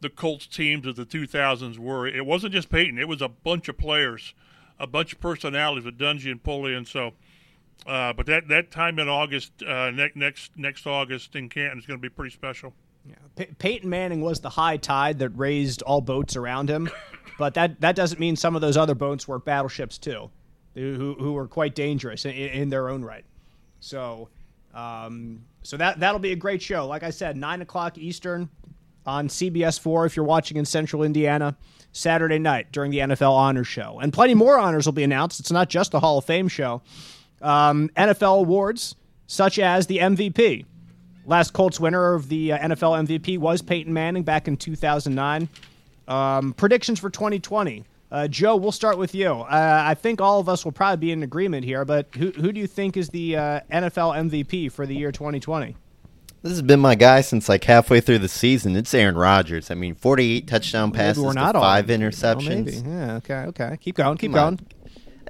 the 0.00 0.10
Colts 0.10 0.46
teams 0.46 0.86
of 0.86 0.96
the 0.96 1.04
2000s 1.04 1.78
were. 1.78 2.06
It 2.06 2.26
wasn't 2.26 2.52
just 2.52 2.70
Peyton; 2.70 2.98
it 2.98 3.08
was 3.08 3.22
a 3.22 3.28
bunch 3.28 3.68
of 3.68 3.76
players, 3.76 4.34
a 4.78 4.86
bunch 4.86 5.12
of 5.12 5.20
personalities 5.20 5.84
with 5.84 5.98
Dungy 5.98 6.30
and 6.30 6.42
Pulley, 6.42 6.74
and 6.74 6.86
so 6.86 7.12
uh, 7.86 8.12
but 8.12 8.26
that, 8.26 8.48
that 8.48 8.70
time 8.70 8.98
in 8.98 9.08
August, 9.08 9.62
uh, 9.62 9.90
ne- 9.90 10.12
next 10.14 10.52
next 10.56 10.86
August 10.86 11.34
in 11.34 11.48
Canton 11.48 11.78
is 11.78 11.86
going 11.86 11.98
to 11.98 12.02
be 12.02 12.08
pretty 12.08 12.34
special. 12.34 12.74
Yeah. 13.08 13.14
P- 13.36 13.48
Peyton 13.58 13.88
Manning 13.88 14.20
was 14.20 14.40
the 14.40 14.50
high 14.50 14.76
tide 14.76 15.18
that 15.20 15.30
raised 15.30 15.82
all 15.82 16.00
boats 16.00 16.36
around 16.36 16.68
him, 16.68 16.90
but 17.38 17.54
that, 17.54 17.80
that 17.80 17.96
doesn't 17.96 18.20
mean 18.20 18.36
some 18.36 18.54
of 18.54 18.60
those 18.60 18.76
other 18.76 18.94
boats 18.94 19.26
were 19.26 19.38
battleships 19.38 19.98
too, 19.98 20.30
who, 20.74 21.16
who 21.18 21.32
were 21.32 21.46
quite 21.48 21.74
dangerous 21.74 22.24
in, 22.24 22.32
in 22.32 22.68
their 22.68 22.88
own 22.88 23.02
right. 23.02 23.24
So, 23.80 24.28
um, 24.74 25.44
so 25.62 25.76
that 25.78 26.00
that'll 26.00 26.20
be 26.20 26.32
a 26.32 26.36
great 26.36 26.60
show. 26.60 26.86
Like 26.86 27.02
I 27.02 27.10
said, 27.10 27.36
nine 27.36 27.62
o'clock 27.62 27.96
Eastern 27.96 28.50
on 29.06 29.28
CBS 29.28 29.80
four 29.80 30.04
if 30.04 30.16
you're 30.16 30.26
watching 30.26 30.58
in 30.58 30.64
Central 30.64 31.02
Indiana. 31.02 31.56
Saturday 31.92 32.38
night 32.38 32.70
during 32.70 32.92
the 32.92 32.98
NFL 32.98 33.32
Honors 33.32 33.66
Show, 33.66 33.98
and 34.00 34.12
plenty 34.12 34.34
more 34.34 34.56
honors 34.60 34.86
will 34.86 34.92
be 34.92 35.02
announced. 35.02 35.40
It's 35.40 35.50
not 35.50 35.68
just 35.68 35.90
the 35.90 35.98
Hall 35.98 36.18
of 36.18 36.24
Fame 36.24 36.46
show 36.46 36.82
um, 37.40 37.90
NFL 37.96 38.40
awards 38.40 38.96
such 39.26 39.58
as 39.58 39.86
the 39.86 39.98
MVP. 39.98 40.66
Last 41.26 41.52
Colts 41.52 41.78
winner 41.78 42.14
of 42.14 42.28
the 42.28 42.52
uh, 42.52 42.58
NFL 42.58 43.06
MVP 43.06 43.38
was 43.38 43.62
Peyton 43.62 43.92
Manning 43.92 44.24
back 44.24 44.48
in 44.48 44.56
2009. 44.56 45.48
Um, 46.08 46.52
predictions 46.54 46.98
for 46.98 47.10
2020. 47.10 47.84
Uh, 48.10 48.26
Joe, 48.26 48.56
we'll 48.56 48.72
start 48.72 48.98
with 48.98 49.14
you. 49.14 49.30
Uh, 49.30 49.82
I 49.86 49.94
think 49.94 50.20
all 50.20 50.40
of 50.40 50.48
us 50.48 50.64
will 50.64 50.72
probably 50.72 50.96
be 50.96 51.12
in 51.12 51.22
agreement 51.22 51.64
here, 51.64 51.84
but 51.84 52.08
who, 52.16 52.32
who 52.32 52.50
do 52.50 52.58
you 52.58 52.66
think 52.66 52.96
is 52.96 53.10
the 53.10 53.36
uh, 53.36 53.60
NFL 53.70 54.30
MVP 54.30 54.72
for 54.72 54.84
the 54.84 54.96
year 54.96 55.12
2020? 55.12 55.76
This 56.42 56.52
has 56.52 56.62
been 56.62 56.80
my 56.80 56.94
guy 56.94 57.20
since 57.20 57.48
like 57.48 57.62
halfway 57.62 58.00
through 58.00 58.18
the 58.18 58.28
season. 58.28 58.74
It's 58.74 58.92
Aaron 58.94 59.14
Rodgers. 59.14 59.70
I 59.70 59.74
mean, 59.74 59.94
48 59.94 60.48
touchdown 60.48 60.90
passes, 60.90 61.22
maybe 61.22 61.34
not 61.34 61.54
five 61.54 61.86
interceptions. 61.86 62.82
Well, 62.82 62.92
yeah, 62.92 63.16
okay, 63.16 63.34
okay. 63.48 63.76
Keep 63.80 63.96
going, 63.96 64.16
keep 64.16 64.32
Come 64.32 64.56
going. 64.56 64.60
On. 64.60 64.79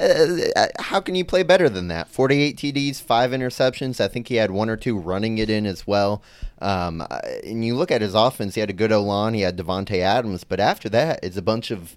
Uh, 0.01 0.67
how 0.79 1.01
can 1.01 1.15
you 1.15 1.25
play 1.25 1.43
better 1.43 1.69
than 1.69 1.89
that? 1.89 2.09
48 2.09 2.57
TDs, 2.57 3.03
five 3.03 3.33
interceptions. 3.33 4.01
I 4.01 4.09
think 4.09 4.29
he 4.29 4.37
had 4.37 4.51
one 4.51 4.71
or 4.71 4.77
two 4.77 4.99
running 4.99 5.39
it 5.39 5.51
in 5.51 5.67
as 5.67 5.87
well. 5.87 6.23
Um, 6.61 7.03
uh, 7.03 7.21
and 7.45 7.65
you 7.65 7.77
look 7.77 7.91
at 7.91 8.01
his 8.01 8.15
offense, 8.15 8.55
he 8.55 8.61
had 8.61 8.71
a 8.71 8.75
good 8.75 8.93
O 8.93 9.29
he 9.29 9.43
had 9.43 9.59
Davante 9.59 9.99
Adams, 9.99 10.45
but 10.45 10.59
after 10.59 10.89
that, 10.89 11.21
it's 11.23 11.37
a 11.37 11.43
bunch 11.43 11.71
of 11.71 11.97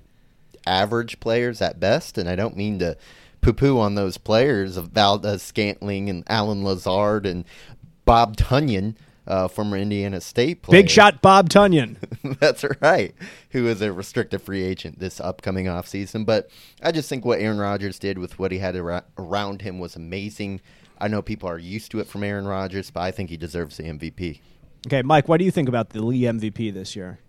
average 0.66 1.20
players 1.20 1.62
at 1.62 1.80
best. 1.80 2.18
And 2.18 2.28
I 2.28 2.36
don't 2.36 2.58
mean 2.58 2.80
to 2.80 2.98
poo 3.42 3.54
poo 3.54 3.80
on 3.80 3.96
those 3.96 4.18
players 4.18 4.76
of 4.76 4.90
Valdes 4.90 5.42
Scantling 5.42 6.10
and 6.10 6.24
Allen 6.28 6.64
Lazard 6.64 7.26
and 7.26 7.46
Bob 8.06 8.36
Tonyan. 8.36 8.96
Uh, 9.26 9.48
former 9.48 9.78
Indiana 9.78 10.20
State 10.20 10.64
player. 10.64 10.82
Big 10.82 10.90
shot 10.90 11.22
Bob 11.22 11.50
Tonyan. 11.50 11.96
That's 12.42 12.66
right. 12.82 13.16
Who 13.52 13.68
is 13.68 13.82
a 13.82 13.94
restricted 13.94 14.42
free 14.42 14.64
agent 14.64 15.00
this 15.00 15.22
upcoming 15.22 15.68
offseason. 15.68 16.26
But 16.26 16.50
I 16.82 16.92
just 16.92 17.08
think 17.08 17.24
what 17.24 17.40
Aaron 17.40 17.58
Rodgers 17.58 18.00
did 18.00 18.18
with 18.18 18.38
what 18.38 18.52
he 18.52 18.58
had 18.58 18.76
ar- 18.76 19.06
around 19.18 19.62
him 19.62 19.80
was 19.80 19.96
amazing. 19.96 20.60
I 20.98 21.08
know 21.08 21.22
people 21.22 21.48
are 21.48 21.58
used 21.58 21.90
to 21.92 22.00
it 22.00 22.08
from 22.08 22.24
Aaron 22.24 22.46
Rodgers, 22.46 22.92
but 22.92 23.00
I 23.00 23.12
think 23.12 23.30
he 23.30 23.38
deserves 23.38 23.78
the 23.78 23.84
MVP. 23.84 24.42
Okay, 24.88 25.02
Mike, 25.02 25.30
what 25.30 25.38
do 25.38 25.46
you 25.46 25.52
think 25.52 25.70
about 25.70 25.92
the 25.92 26.04
league 26.04 26.24
MVP 26.24 26.74
this 26.74 26.96
year? 26.96 27.20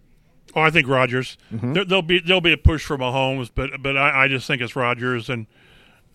Oh, 0.56 0.60
I 0.60 0.70
think 0.70 0.88
Rodgers. 0.88 1.36
There, 1.50 1.84
will 1.84 2.02
be 2.02 2.20
there'll 2.20 2.40
be 2.40 2.52
a 2.52 2.58
push 2.58 2.84
for 2.84 2.98
Mahomes, 2.98 3.50
but 3.54 3.82
but 3.82 3.96
I, 3.96 4.24
I 4.24 4.28
just 4.28 4.46
think 4.46 4.62
it's 4.62 4.76
Rodgers, 4.76 5.28
and 5.28 5.46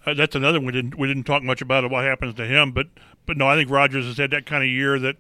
uh, 0.06 0.14
that's 0.14 0.36
another 0.36 0.60
one 0.60 0.68
we 0.68 0.72
didn't 0.72 0.98
we 0.98 1.08
didn't 1.08 1.24
talk 1.24 1.44
much 1.44 1.62
about 1.62 1.84
it, 1.84 1.92
what 1.92 2.06
happens 2.06 2.36
to 2.36 2.46
him. 2.46 2.72
But 2.72 2.88
but 3.26 3.38
no, 3.38 3.48
I 3.48 3.56
think 3.56 3.70
Rodgers 3.70 4.06
has 4.06 4.18
had 4.18 4.32
that 4.32 4.46
kind 4.46 4.64
of 4.64 4.70
year 4.70 5.00
that 5.00 5.18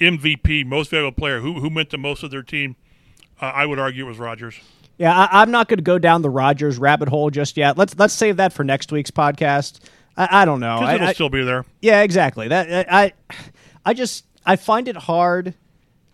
MVP, 0.00 0.64
most 0.66 0.90
valuable 0.90 1.12
player, 1.14 1.40
who 1.40 1.60
who 1.60 1.70
meant 1.70 1.90
the 1.90 1.98
most 1.98 2.22
of 2.22 2.30
their 2.30 2.42
team. 2.42 2.76
Uh, 3.40 3.46
I 3.54 3.66
would 3.66 3.78
argue 3.78 4.04
it 4.04 4.08
was 4.08 4.18
Rodgers. 4.18 4.58
Yeah, 4.98 5.16
I, 5.16 5.42
I'm 5.42 5.50
not 5.50 5.68
going 5.68 5.78
to 5.78 5.82
go 5.82 5.98
down 5.98 6.20
the 6.22 6.28
Rodgers 6.30 6.78
rabbit 6.78 7.08
hole 7.08 7.30
just 7.30 7.56
yet. 7.56 7.78
Let's 7.78 7.98
let's 7.98 8.14
save 8.14 8.36
that 8.38 8.52
for 8.52 8.64
next 8.64 8.92
week's 8.92 9.10
podcast. 9.10 9.80
I, 10.16 10.42
I 10.42 10.44
don't 10.44 10.60
know. 10.60 10.76
I- 10.78 10.94
it'll 10.96 11.06
I- 11.08 11.12
still 11.12 11.30
be 11.30 11.42
there. 11.44 11.64
Yeah, 11.80 12.02
exactly. 12.02 12.48
That 12.48 12.86
I, 12.92 13.12
I 13.84 13.94
just 13.94 14.24
I 14.44 14.56
find 14.56 14.88
it 14.88 14.96
hard 14.96 15.54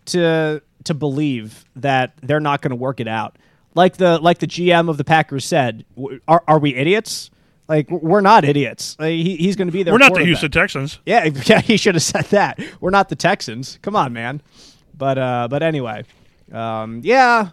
to 0.07 0.63
to 0.85 0.95
believe 0.95 1.65
that 1.77 2.13
they're 2.23 2.39
not 2.41 2.63
going 2.63 2.71
to 2.71 2.77
work 2.77 3.01
it 3.01 3.09
out. 3.09 3.37
Like 3.75 3.97
the 3.97 4.19
like 4.19 4.39
the 4.39 4.47
GM 4.47 4.89
of 4.89 4.97
the 4.99 5.05
Packers 5.05 5.45
said, 5.45 5.85
are 6.29 6.43
are 6.47 6.59
we 6.59 6.75
idiots? 6.75 7.31
Like 7.69 7.91
we're 7.91 8.21
not 8.21 8.45
idiots. 8.45 8.97
Like, 8.99 9.11
he, 9.11 9.37
he's 9.37 9.57
going 9.57 9.69
to 9.69 9.73
be 9.73 9.83
there. 9.83 9.93
We're 9.93 9.99
not 9.99 10.15
the 10.15 10.25
Houston 10.25 10.51
Texans. 10.51 11.01
Yeah, 11.05 11.25
yeah, 11.45 11.61
he 11.61 11.77
should 11.77 11.97
have 11.97 12.03
said 12.03 12.27
that. 12.27 12.61
We're 12.81 12.91
not 12.91 13.09
the 13.09 13.17
Texans. 13.17 13.79
Come 13.83 13.97
on, 13.97 14.13
man. 14.13 14.41
But 14.97 15.19
uh, 15.19 15.49
but 15.51 15.63
anyway, 15.63 16.05
um, 16.53 17.01
yeah, 17.03 17.51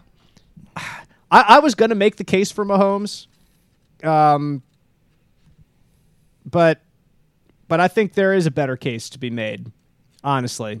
I, 0.76 1.04
I 1.30 1.58
was 1.58 1.74
gonna 1.74 1.96
make 1.96 2.16
the 2.16 2.24
case 2.24 2.50
for 2.52 2.64
Mahomes, 2.64 3.26
um, 4.02 4.62
but 6.46 6.80
but 7.68 7.80
I 7.80 7.88
think 7.88 8.14
there 8.14 8.32
is 8.32 8.46
a 8.46 8.50
better 8.50 8.76
case 8.76 9.10
to 9.10 9.18
be 9.18 9.30
made, 9.30 9.70
honestly, 10.22 10.80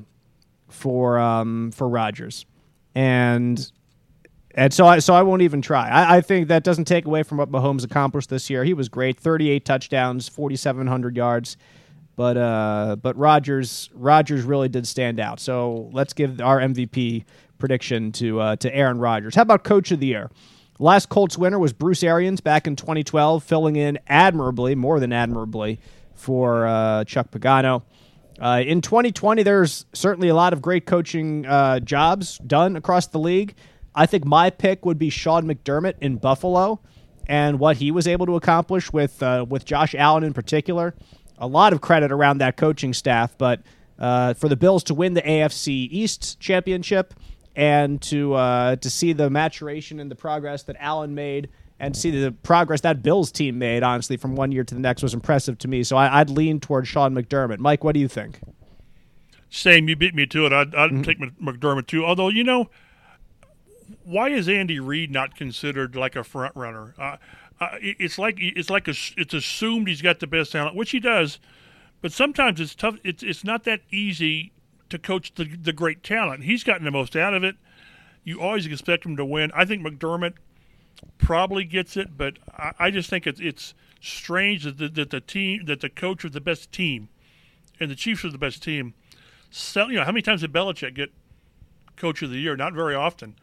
for 0.68 1.18
um, 1.18 1.72
for 1.72 1.88
Rodgers, 1.88 2.46
and 2.94 3.70
and 4.54 4.72
so 4.72 4.86
I 4.86 5.00
so 5.00 5.14
I 5.14 5.22
won't 5.22 5.42
even 5.42 5.60
try. 5.60 5.88
I, 5.88 6.16
I 6.16 6.20
think 6.20 6.48
that 6.48 6.64
doesn't 6.64 6.86
take 6.86 7.06
away 7.06 7.22
from 7.22 7.38
what 7.38 7.50
Mahomes 7.50 7.84
accomplished 7.84 8.30
this 8.30 8.48
year. 8.48 8.64
He 8.64 8.74
was 8.74 8.88
great, 8.88 9.18
thirty 9.18 9.50
eight 9.50 9.64
touchdowns, 9.64 10.28
forty 10.28 10.56
seven 10.56 10.86
hundred 10.86 11.16
yards. 11.16 11.56
But 12.16 12.36
uh, 12.36 12.96
but 13.02 13.16
Rodgers 13.16 13.90
Rodgers 13.94 14.42
really 14.42 14.68
did 14.68 14.86
stand 14.86 15.18
out. 15.18 15.40
So 15.40 15.90
let's 15.92 16.12
give 16.12 16.40
our 16.40 16.60
MVP 16.60 17.24
prediction 17.58 18.12
to 18.12 18.40
uh, 18.40 18.56
to 18.56 18.74
Aaron 18.74 18.98
Rodgers. 18.98 19.34
How 19.34 19.42
about 19.42 19.64
Coach 19.64 19.90
of 19.90 20.00
the 20.00 20.06
Year? 20.06 20.30
Last 20.78 21.08
Colts 21.08 21.38
winner 21.38 21.58
was 21.58 21.72
Bruce 21.72 22.02
Arians 22.02 22.40
back 22.40 22.66
in 22.66 22.74
2012, 22.74 23.44
filling 23.44 23.76
in 23.76 23.98
admirably, 24.08 24.74
more 24.74 24.98
than 24.98 25.12
admirably, 25.12 25.78
for 26.14 26.66
uh, 26.66 27.04
Chuck 27.04 27.30
Pagano. 27.30 27.82
Uh, 28.40 28.60
in 28.66 28.80
2020, 28.80 29.44
there's 29.44 29.86
certainly 29.92 30.28
a 30.28 30.34
lot 30.34 30.52
of 30.52 30.60
great 30.60 30.86
coaching 30.86 31.46
uh, 31.46 31.78
jobs 31.78 32.38
done 32.38 32.74
across 32.74 33.06
the 33.06 33.20
league. 33.20 33.54
I 33.94 34.06
think 34.06 34.24
my 34.24 34.50
pick 34.50 34.84
would 34.84 34.98
be 34.98 35.10
Sean 35.10 35.44
McDermott 35.44 35.94
in 36.00 36.16
Buffalo 36.16 36.80
and 37.26 37.58
what 37.58 37.76
he 37.78 37.90
was 37.90 38.06
able 38.06 38.26
to 38.26 38.36
accomplish 38.36 38.92
with 38.92 39.22
uh, 39.22 39.46
with 39.48 39.64
Josh 39.64 39.94
Allen 39.94 40.24
in 40.24 40.32
particular. 40.32 40.94
A 41.38 41.46
lot 41.46 41.72
of 41.72 41.80
credit 41.80 42.12
around 42.12 42.38
that 42.38 42.56
coaching 42.56 42.92
staff, 42.94 43.36
but 43.38 43.60
uh, 43.98 44.34
for 44.34 44.48
the 44.48 44.56
Bills 44.56 44.84
to 44.84 44.94
win 44.94 45.14
the 45.14 45.22
AFC 45.22 45.88
East 45.90 46.38
championship 46.40 47.14
and 47.56 48.00
to 48.02 48.34
uh, 48.34 48.76
to 48.76 48.90
see 48.90 49.12
the 49.12 49.30
maturation 49.30 50.00
and 50.00 50.10
the 50.10 50.16
progress 50.16 50.64
that 50.64 50.76
Allen 50.80 51.14
made 51.14 51.48
and 51.80 51.96
see 51.96 52.10
the 52.10 52.30
progress 52.30 52.82
that 52.82 53.02
Bills 53.02 53.32
team 53.32 53.58
made, 53.58 53.82
honestly, 53.82 54.16
from 54.16 54.36
one 54.36 54.52
year 54.52 54.62
to 54.64 54.74
the 54.74 54.80
next 54.80 55.02
was 55.02 55.12
impressive 55.12 55.58
to 55.58 55.66
me. 55.68 55.82
So 55.82 55.96
I, 55.96 56.20
I'd 56.20 56.30
lean 56.30 56.60
toward 56.60 56.86
Sean 56.86 57.14
McDermott. 57.14 57.58
Mike, 57.58 57.82
what 57.82 57.94
do 57.94 58.00
you 58.00 58.08
think? 58.08 58.40
Same, 59.50 59.88
you 59.88 59.96
beat 59.96 60.14
me 60.14 60.26
to 60.26 60.46
it. 60.46 60.52
I'd, 60.52 60.74
I'd 60.74 60.90
Mm-hmm. 60.90 61.02
take 61.02 61.18
McDermott 61.18 61.86
too. 61.86 62.04
Although 62.04 62.28
you 62.28 62.44
know, 62.44 62.70
why 64.04 64.28
is 64.28 64.48
Andy 64.48 64.78
Reid 64.80 65.10
not 65.10 65.34
considered 65.34 65.96
like 65.96 66.16
a 66.16 66.24
front 66.24 66.54
runner? 66.54 66.94
Uh, 66.98 67.16
uh, 67.60 67.76
it's 67.80 68.18
like 68.18 68.36
it's 68.38 68.70
like 68.70 68.88
a, 68.88 68.94
it's 69.16 69.34
assumed 69.34 69.88
he's 69.88 70.02
got 70.02 70.20
the 70.20 70.26
best 70.26 70.52
talent, 70.52 70.76
which 70.76 70.90
he 70.90 71.00
does. 71.00 71.38
But 72.00 72.12
sometimes 72.12 72.60
it's 72.60 72.74
tough. 72.74 72.96
It's 73.04 73.22
it's 73.22 73.44
not 73.44 73.64
that 73.64 73.80
easy 73.90 74.52
to 74.90 74.98
coach 74.98 75.34
the 75.34 75.44
the 75.44 75.72
great 75.72 76.02
talent. 76.02 76.44
He's 76.44 76.64
gotten 76.64 76.84
the 76.84 76.90
most 76.90 77.16
out 77.16 77.34
of 77.34 77.44
it. 77.44 77.56
You 78.24 78.40
always 78.40 78.66
expect 78.66 79.06
him 79.06 79.16
to 79.16 79.24
win. 79.24 79.50
I 79.54 79.64
think 79.64 79.86
McDermott 79.86 80.34
probably 81.18 81.64
gets 81.64 81.96
it, 81.96 82.16
but 82.16 82.38
I, 82.56 82.72
I 82.78 82.90
just 82.90 83.08
think 83.08 83.26
it's 83.26 83.40
it's 83.40 83.74
strange 84.00 84.64
that 84.64 84.78
the, 84.78 84.88
that 84.88 85.10
the 85.10 85.20
team 85.20 85.64
that 85.66 85.80
the 85.80 85.88
coach 85.88 86.24
of 86.24 86.32
the 86.32 86.40
best 86.40 86.72
team 86.72 87.08
and 87.80 87.90
the 87.90 87.94
Chiefs 87.94 88.24
are 88.24 88.30
the 88.30 88.38
best 88.38 88.62
team. 88.62 88.94
Sell, 89.50 89.88
you 89.88 89.98
know, 89.98 90.04
how 90.04 90.10
many 90.10 90.22
times 90.22 90.40
did 90.40 90.52
Belichick 90.52 90.94
get 90.94 91.12
Coach 91.96 92.22
of 92.22 92.30
the 92.30 92.38
Year? 92.38 92.56
Not 92.56 92.72
very 92.72 92.94
often. 92.94 93.36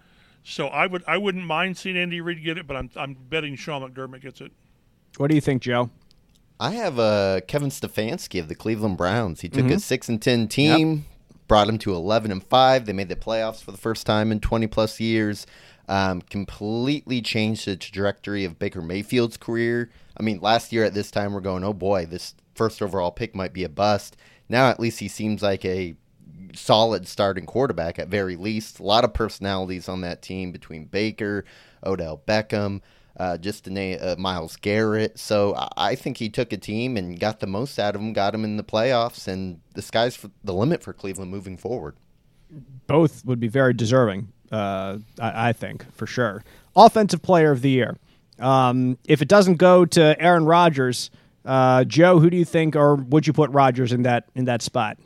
So 0.43 0.67
I 0.67 0.87
would 0.87 1.03
I 1.07 1.17
wouldn't 1.17 1.45
mind 1.45 1.77
seeing 1.77 1.97
Andy 1.97 2.21
Reid 2.21 2.43
get 2.43 2.57
it, 2.57 2.67
but 2.67 2.75
I'm 2.75 2.89
I'm 2.95 3.13
betting 3.13 3.55
Sean 3.55 3.81
McDermott 3.81 4.21
gets 4.21 4.41
it. 4.41 4.51
What 5.17 5.29
do 5.29 5.35
you 5.35 5.41
think, 5.41 5.61
Joe? 5.61 5.89
I 6.59 6.71
have 6.71 6.99
uh, 6.99 7.41
Kevin 7.47 7.69
Stefanski 7.69 8.39
of 8.39 8.47
the 8.47 8.55
Cleveland 8.55 8.97
Browns. 8.97 9.41
He 9.41 9.49
took 9.49 9.69
a 9.69 9.79
six 9.79 10.09
and 10.09 10.21
ten 10.21 10.47
team, 10.47 11.05
brought 11.47 11.67
him 11.67 11.77
to 11.79 11.93
eleven 11.93 12.31
and 12.31 12.43
five. 12.43 12.85
They 12.85 12.93
made 12.93 13.09
the 13.09 13.15
playoffs 13.15 13.63
for 13.63 13.71
the 13.71 13.77
first 13.77 14.05
time 14.05 14.31
in 14.31 14.39
twenty 14.39 14.67
plus 14.67 14.99
years. 14.99 15.47
Um, 15.87 16.21
completely 16.21 17.21
changed 17.21 17.65
the 17.65 17.75
trajectory 17.75 18.45
of 18.45 18.57
Baker 18.59 18.81
Mayfield's 18.81 19.37
career. 19.37 19.89
I 20.15 20.23
mean, 20.23 20.39
last 20.39 20.71
year 20.71 20.85
at 20.85 20.93
this 20.93 21.11
time 21.11 21.33
we're 21.33 21.41
going, 21.41 21.63
oh 21.63 21.73
boy, 21.73 22.05
this 22.05 22.35
first 22.55 22.81
overall 22.81 23.11
pick 23.11 23.35
might 23.35 23.51
be 23.51 23.63
a 23.63 23.69
bust. 23.69 24.15
Now 24.47 24.69
at 24.69 24.79
least 24.79 24.99
he 24.99 25.07
seems 25.07 25.41
like 25.41 25.65
a 25.65 25.95
solid 26.57 27.07
starting 27.07 27.45
quarterback 27.45 27.99
at 27.99 28.07
very 28.07 28.35
least. 28.35 28.79
A 28.79 28.83
lot 28.83 29.03
of 29.03 29.13
personalities 29.13 29.87
on 29.89 30.01
that 30.01 30.21
team 30.21 30.51
between 30.51 30.85
Baker, 30.85 31.45
Odell 31.85 32.21
Beckham, 32.27 32.81
uh, 33.17 33.37
just 33.37 33.65
to 33.65 33.69
name 33.69 33.97
uh, 34.01 34.15
Myles 34.17 34.55
Garrett. 34.55 35.19
So 35.19 35.53
I- 35.55 35.69
I 35.91 35.95
think 35.95 36.17
he 36.17 36.29
took 36.29 36.53
a 36.53 36.57
team 36.57 36.95
and 36.97 37.19
got 37.19 37.39
the 37.39 37.47
most 37.47 37.77
out 37.79 37.95
of 37.95 38.01
them, 38.01 38.13
got 38.13 38.31
them 38.31 38.43
in 38.43 38.57
the 38.57 38.63
playoffs, 38.63 39.27
and 39.27 39.59
the 39.73 39.81
sky's 39.81 40.17
the 40.43 40.53
limit 40.53 40.81
for 40.83 40.93
Cleveland 40.93 41.31
moving 41.31 41.57
forward. 41.57 41.95
both 42.87 43.23
would 43.25 43.39
be 43.39 43.47
very 43.47 43.73
deserving. 43.73 44.27
Uh, 44.51 44.97
I, 45.19 45.49
I 45.49 45.53
think 45.53 45.85
for 45.95 46.05
sure. 46.05 46.43
Offensive 46.75 47.21
Player 47.21 47.51
of 47.51 47.61
the 47.61 47.69
Year. 47.69 47.97
Um, 48.39 48.97
if 49.05 49.21
it 49.21 49.27
doesn't 49.29 49.55
go 49.55 49.85
to 49.85 50.21
Aaron 50.21 50.43
Rodgers, 50.45 51.09
uh, 51.45 51.83
Joe, 51.85 52.19
who 52.19 52.29
do 52.29 52.35
you 52.37 52.43
think, 52.45 52.75
or 52.75 52.95
would 52.95 53.25
you 53.27 53.33
put 53.33 53.49
Rodgers 53.51 53.93
in 53.93 54.03
that 54.03 54.25
in 54.35 54.45
that 54.45 54.61
spot? 54.61 54.97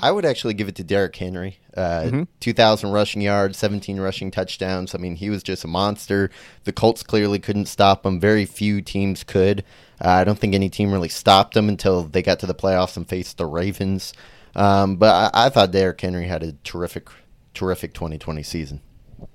I 0.00 0.10
would 0.12 0.24
actually 0.24 0.54
give 0.54 0.68
it 0.68 0.76
to 0.76 0.84
Derrick 0.84 1.16
Henry. 1.16 1.58
Uh, 1.76 2.24
2,000 2.40 2.90
rushing 2.90 3.20
yards, 3.22 3.58
17 3.58 3.98
rushing 4.00 4.30
touchdowns. 4.30 4.94
I 4.94 4.98
mean, 4.98 5.16
he 5.16 5.30
was 5.30 5.42
just 5.42 5.64
a 5.64 5.68
monster. 5.68 6.30
The 6.64 6.72
Colts 6.72 7.02
clearly 7.02 7.38
couldn't 7.38 7.66
stop 7.66 8.06
him. 8.06 8.20
Very 8.20 8.44
few 8.44 8.80
teams 8.80 9.24
could. 9.24 9.64
Uh, 10.00 10.08
I 10.10 10.24
don't 10.24 10.38
think 10.38 10.54
any 10.54 10.68
team 10.68 10.92
really 10.92 11.08
stopped 11.08 11.56
him 11.56 11.68
until 11.68 12.04
they 12.04 12.22
got 12.22 12.38
to 12.40 12.46
the 12.46 12.54
playoffs 12.54 12.96
and 12.96 13.08
faced 13.08 13.38
the 13.38 13.46
Ravens. 13.46 14.12
Um, 14.54 14.96
but 14.96 15.32
I, 15.34 15.46
I 15.46 15.48
thought 15.50 15.72
Derrick 15.72 16.00
Henry 16.00 16.26
had 16.26 16.42
a 16.42 16.52
terrific, 16.64 17.08
terrific 17.54 17.94
2020 17.94 18.42
season. 18.42 18.80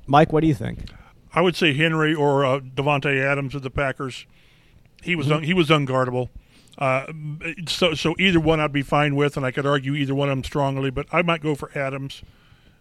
Mike, 0.08 0.32
what 0.32 0.42
do 0.42 0.48
you 0.48 0.56
think? 0.56 0.90
I 1.34 1.42
would 1.42 1.56
say 1.56 1.74
Henry 1.74 2.14
or 2.14 2.46
uh, 2.46 2.60
Davante 2.60 3.22
Adams 3.22 3.56
of 3.56 3.64
the 3.64 3.70
Packers. 3.70 4.26
He 5.02 5.16
was 5.16 5.30
un- 5.32 5.44
he 5.44 5.54
was 5.54 5.70
unguardable. 5.70 6.30
Uh, 6.78 7.06
so 7.68 7.94
so 7.94 8.16
either 8.18 8.40
one 8.40 8.60
I'd 8.60 8.74
be 8.74 8.82
fine 8.82 9.16
with, 9.16 9.38
and 9.38 9.46
I 9.46 9.52
could 9.52 9.66
argue 9.66 9.94
either 9.94 10.16
one 10.16 10.30
of 10.30 10.36
them 10.36 10.44
strongly. 10.44 10.90
But 10.90 11.08
I 11.12 11.22
might 11.22 11.42
go 11.42 11.56
for 11.56 11.70
Adams 11.78 12.24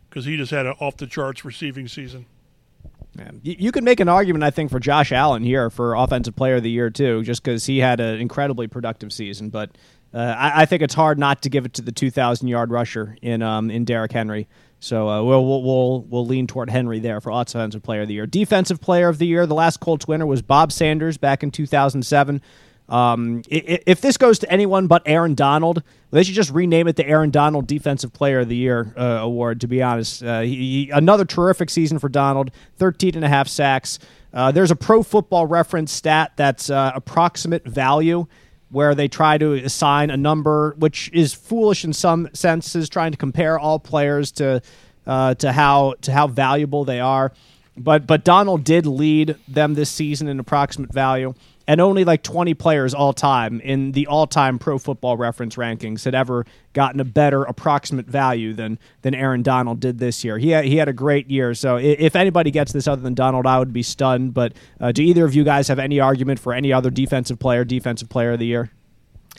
because 0.09 0.25
he 0.25 0.37
just 0.37 0.51
had 0.51 0.67
an 0.67 0.75
off 0.81 0.97
the 0.97 1.07
charts 1.07 1.45
receiving 1.45 1.89
season. 1.89 2.27
You, 3.43 3.57
you 3.59 3.73
could 3.73 3.85
make 3.85 4.01
an 4.01 4.09
argument, 4.09 4.43
I 4.45 4.51
think, 4.51 4.71
for 4.71 4.81
Josh 4.81 5.13
Allen 5.13 5.43
here 5.43 5.69
for 5.69 5.95
Offensive 5.95 6.35
Player 6.35 6.57
of 6.57 6.63
the 6.63 6.71
Year 6.71 6.89
too, 6.89 7.23
just 7.23 7.43
because 7.43 7.67
he 7.67 7.79
had 7.79 8.01
an 8.01 8.21
incredibly 8.21 8.67
productive 8.67 9.13
season. 9.13 9.51
But 9.51 9.77
uh, 10.15 10.35
I, 10.37 10.63
I 10.63 10.67
think 10.67 10.83
it's 10.83 10.95
hard 10.95 11.19
not 11.19 11.43
to 11.43 11.51
give 11.51 11.67
it 11.67 11.75
to 11.75 11.83
the 11.83 11.93
2,000 11.93 12.49
yard 12.49 12.71
rusher 12.71 13.17
in 13.21 13.43
um, 13.43 13.71
in 13.71 13.85
Derrick 13.85 14.13
Henry. 14.13 14.49
So 14.81 15.09
uh, 15.09 15.23
we'll, 15.23 15.45
we'll 15.45 15.63
we'll 15.63 16.01
we'll 16.09 16.27
lean 16.27 16.47
toward 16.47 16.71
Henry 16.71 16.99
there 16.99 17.21
for 17.21 17.31
Offensive 17.31 17.83
Player 17.83 18.03
of 18.03 18.09
the 18.09 18.15
Year. 18.15 18.27
Defensive 18.27 18.81
Player 18.81 19.09
of 19.09 19.19
the 19.19 19.27
Year, 19.27 19.47
the 19.47 19.55
last 19.55 19.81
Colts 19.81 20.09
winner 20.09 20.27
was 20.27 20.43
Bob 20.43 20.73
Sanders 20.73 21.17
back 21.19 21.43
in 21.43 21.51
2007. 21.51 22.43
Um, 22.93 23.43
if 23.49 24.03
this 24.03 24.19
goes 24.19 24.39
to 24.41 24.53
anyone 24.53 24.87
but 24.87 25.03
Aaron 25.07 25.35
Donald, 25.35 25.83
they 26.11 26.23
should 26.23 26.35
just 26.35 26.51
rename 26.51 26.87
it 26.89 26.97
the 26.97 27.07
Aaron 27.07 27.31
Donald 27.31 27.67
Defensive 27.67 28.13
Player 28.13 28.41
of 28.41 28.51
the 28.51 28.57
Year 28.57 28.93
uh, 28.99 29.21
award. 29.23 29.63
To 29.63 29.67
be 29.67 29.83
honest, 29.83 30.23
uh, 30.23 30.43
he- 30.43 30.91
another 30.93 31.25
terrific 31.25 31.71
season 31.71 31.99
for 31.99 32.11
Donald, 32.11 32.51
13 32.77 33.15
and 33.15 33.25
a 33.25 33.29
half 33.29 33.49
sacks. 33.49 33.99
Uh, 34.35 34.53
there's 34.53 34.71
a 34.71 34.77
Pro 34.77 35.03
Football 35.03 35.47
Reference 35.47 35.91
stat 35.91 36.33
that's 36.37 36.69
uh, 36.69 36.93
approximate 36.95 37.65
value 37.65 38.27
where 38.69 38.95
they 38.95 39.09
try 39.09 39.39
to 39.39 39.55
assign 39.55 40.11
a 40.11 40.17
number, 40.17 40.75
which 40.79 41.11
is 41.15 41.33
foolish 41.33 41.85
in 41.87 41.95
some 41.95 42.29
senses, 42.35 42.91
trying 42.91 43.13
to 43.13 43.19
compare 43.19 43.59
all 43.59 43.79
players 43.79 44.33
to 44.33 44.61
uh, 45.07 45.35
to 45.37 45.51
how 45.51 45.95
to 46.03 46.13
how 46.13 46.27
valuable 46.27 46.85
they 46.85 47.01
are. 47.01 47.33
But 47.75 48.07
but 48.07 48.23
Donald 48.23 48.65
did 48.65 48.85
lead 48.85 49.37
them 49.49 49.75
this 49.75 49.89
season 49.89 50.29
in 50.29 50.39
approximate 50.39 50.93
value 50.93 51.33
and 51.67 51.81
only 51.81 52.05
like 52.05 52.23
20 52.23 52.55
players 52.55 52.95
all 52.95 53.13
time 53.13 53.61
in 53.61 53.93
the 53.93 54.07
all 54.07 54.27
time 54.27 54.59
pro 54.59 54.79
football 54.79 55.17
reference 55.17 55.57
rankings 55.57 56.05
had 56.05 56.15
ever 56.15 56.45
gotten 56.73 57.01
a 57.01 57.05
better 57.05 57.45
approximate 57.45 58.07
value 58.07 58.53
than 58.53 58.79
than 59.03 59.15
Aaron 59.15 59.43
Donald 59.43 59.81
did 59.81 59.99
this 59.99 60.25
year. 60.25 60.39
He 60.39 60.51
had, 60.51 60.65
he 60.65 60.77
had 60.77 60.89
a 60.89 60.93
great 60.93 61.31
year. 61.31 61.55
So 61.55 61.77
if 61.77 62.17
anybody 62.17 62.51
gets 62.51 62.73
this 62.73 62.89
other 62.89 63.03
than 63.03 63.15
Donald, 63.15 63.47
I 63.47 63.59
would 63.59 63.73
be 63.73 63.83
stunned. 63.83 64.35
But 64.35 64.55
uh, 64.81 64.93
do 64.93 65.03
either 65.03 65.25
of 65.25 65.35
you 65.35 65.45
guys 65.45 65.69
have 65.69 65.79
any 65.79 66.01
argument 66.01 66.41
for 66.41 66.53
any 66.53 66.73
other 66.73 66.91
defensive 66.91 67.39
player, 67.39 67.65
defensive 67.65 68.09
player 68.09 68.33
of 68.33 68.39
the 68.39 68.47
year? 68.47 68.71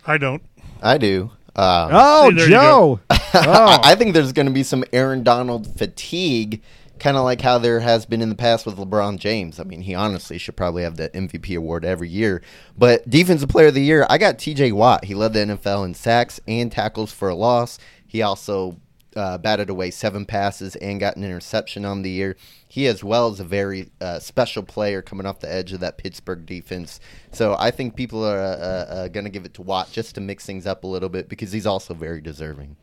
I 0.05 0.17
don't. 0.17 0.43
I 0.81 0.97
do. 0.97 1.31
Um, 1.55 1.89
oh, 1.91 2.31
See, 2.31 2.49
Joe. 2.49 2.99
oh. 3.09 3.79
I 3.83 3.95
think 3.95 4.13
there's 4.13 4.33
going 4.33 4.47
to 4.47 4.51
be 4.51 4.63
some 4.63 4.83
Aaron 4.91 5.23
Donald 5.23 5.77
fatigue, 5.77 6.61
kind 7.03 7.17
of 7.17 7.25
like 7.25 7.41
how 7.41 7.57
there 7.57 7.81
has 7.81 8.05
been 8.05 8.21
in 8.21 8.29
the 8.29 8.35
past 8.35 8.65
with 8.65 8.77
LeBron 8.77 9.17
James. 9.17 9.59
I 9.59 9.63
mean, 9.65 9.81
he 9.81 9.93
honestly 9.93 10.37
should 10.37 10.55
probably 10.55 10.83
have 10.83 10.95
the 10.95 11.09
MVP 11.09 11.57
award 11.57 11.83
every 11.83 12.07
year. 12.07 12.41
But 12.77 13.07
Defensive 13.09 13.49
Player 13.49 13.67
of 13.67 13.73
the 13.73 13.83
Year, 13.83 14.07
I 14.09 14.17
got 14.17 14.37
TJ 14.37 14.71
Watt. 14.71 15.03
He 15.03 15.13
led 15.13 15.33
the 15.33 15.39
NFL 15.41 15.83
in 15.83 15.95
sacks 15.95 16.39
and 16.47 16.71
tackles 16.71 17.11
for 17.11 17.27
a 17.27 17.35
loss. 17.35 17.77
He 18.07 18.21
also 18.21 18.79
uh, 19.17 19.37
batted 19.37 19.69
away 19.69 19.91
seven 19.91 20.25
passes 20.25 20.77
and 20.77 20.97
got 20.97 21.17
an 21.17 21.25
interception 21.25 21.83
on 21.83 22.03
the 22.03 22.09
year. 22.09 22.37
He, 22.69 22.87
as 22.87 23.03
well, 23.03 23.27
is 23.33 23.41
a 23.41 23.43
very 23.43 23.91
uh, 23.99 24.19
special 24.19 24.63
player 24.63 25.01
coming 25.01 25.25
off 25.25 25.41
the 25.41 25.51
edge 25.51 25.73
of 25.73 25.81
that 25.81 25.97
Pittsburgh 25.97 26.45
defense. 26.45 27.01
So 27.33 27.57
I 27.59 27.71
think 27.71 27.97
people 27.97 28.23
are 28.25 28.39
uh, 28.39 28.45
uh, 28.45 29.07
going 29.09 29.25
to 29.25 29.29
give 29.29 29.43
it 29.43 29.53
to 29.55 29.61
Watt 29.61 29.91
just 29.91 30.15
to 30.15 30.21
mix 30.21 30.45
things 30.45 30.65
up 30.65 30.85
a 30.85 30.87
little 30.87 31.09
bit 31.09 31.27
because 31.27 31.51
he's 31.51 31.67
also 31.67 31.93
very 31.93 32.21
deserving. 32.21 32.77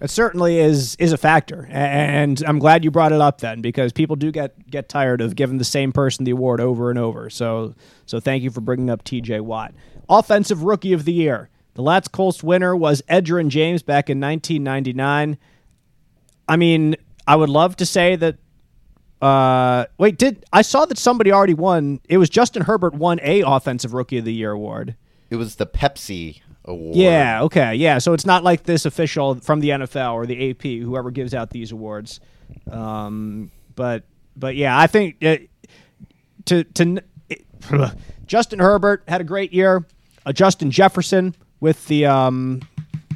It 0.00 0.10
certainly 0.10 0.58
is 0.58 0.94
is 0.96 1.12
a 1.12 1.16
factor, 1.16 1.66
and 1.70 2.42
I'm 2.46 2.58
glad 2.58 2.84
you 2.84 2.90
brought 2.90 3.12
it 3.12 3.20
up 3.20 3.40
then 3.40 3.62
because 3.62 3.92
people 3.92 4.14
do 4.14 4.30
get 4.30 4.70
get 4.70 4.90
tired 4.90 5.22
of 5.22 5.36
giving 5.36 5.56
the 5.56 5.64
same 5.64 5.90
person 5.90 6.24
the 6.24 6.32
award 6.32 6.60
over 6.60 6.90
and 6.90 6.98
over. 6.98 7.30
So 7.30 7.74
so 8.04 8.20
thank 8.20 8.42
you 8.42 8.50
for 8.50 8.60
bringing 8.60 8.90
up 8.90 9.04
T.J. 9.04 9.40
Watt, 9.40 9.74
offensive 10.08 10.64
rookie 10.64 10.92
of 10.92 11.06
the 11.06 11.14
year. 11.14 11.48
The 11.74 11.82
Lats 11.82 12.10
Colts 12.10 12.42
winner 12.42 12.76
was 12.76 13.02
Edgerrin 13.08 13.48
James 13.48 13.82
back 13.82 14.10
in 14.10 14.20
1999. 14.20 15.38
I 16.48 16.56
mean, 16.56 16.96
I 17.26 17.36
would 17.36 17.50
love 17.50 17.76
to 17.76 17.86
say 17.86 18.16
that. 18.16 18.36
Uh, 19.22 19.86
wait, 19.96 20.18
did 20.18 20.44
I 20.52 20.60
saw 20.60 20.84
that 20.84 20.98
somebody 20.98 21.32
already 21.32 21.54
won? 21.54 22.00
It 22.06 22.18
was 22.18 22.28
Justin 22.28 22.62
Herbert 22.62 22.94
won 22.94 23.18
a 23.22 23.40
offensive 23.40 23.94
rookie 23.94 24.18
of 24.18 24.26
the 24.26 24.34
year 24.34 24.52
award. 24.52 24.94
It 25.30 25.36
was 25.36 25.56
the 25.56 25.66
Pepsi 25.66 26.42
award. 26.66 26.96
Yeah, 26.96 27.42
okay, 27.42 27.74
yeah. 27.74 27.98
So 27.98 28.12
it's 28.12 28.26
not 28.26 28.44
like 28.44 28.64
this 28.64 28.84
official 28.84 29.36
from 29.36 29.60
the 29.60 29.70
NFL 29.70 30.14
or 30.14 30.26
the 30.26 30.50
AP, 30.50 30.62
whoever 30.62 31.10
gives 31.10 31.34
out 31.34 31.50
these 31.50 31.72
awards. 31.72 32.20
Um, 32.70 33.50
but 33.74 34.04
but 34.36 34.56
yeah, 34.56 34.78
I 34.78 34.86
think 34.86 35.24
uh, 35.24 35.38
to 36.46 36.64
to 36.64 37.02
it, 37.28 37.44
Justin 38.26 38.58
Herbert 38.58 39.04
had 39.08 39.20
a 39.20 39.24
great 39.24 39.52
year. 39.52 39.86
Uh, 40.24 40.32
Justin 40.32 40.70
Jefferson 40.70 41.34
with 41.60 41.86
the 41.86 42.06
um, 42.06 42.62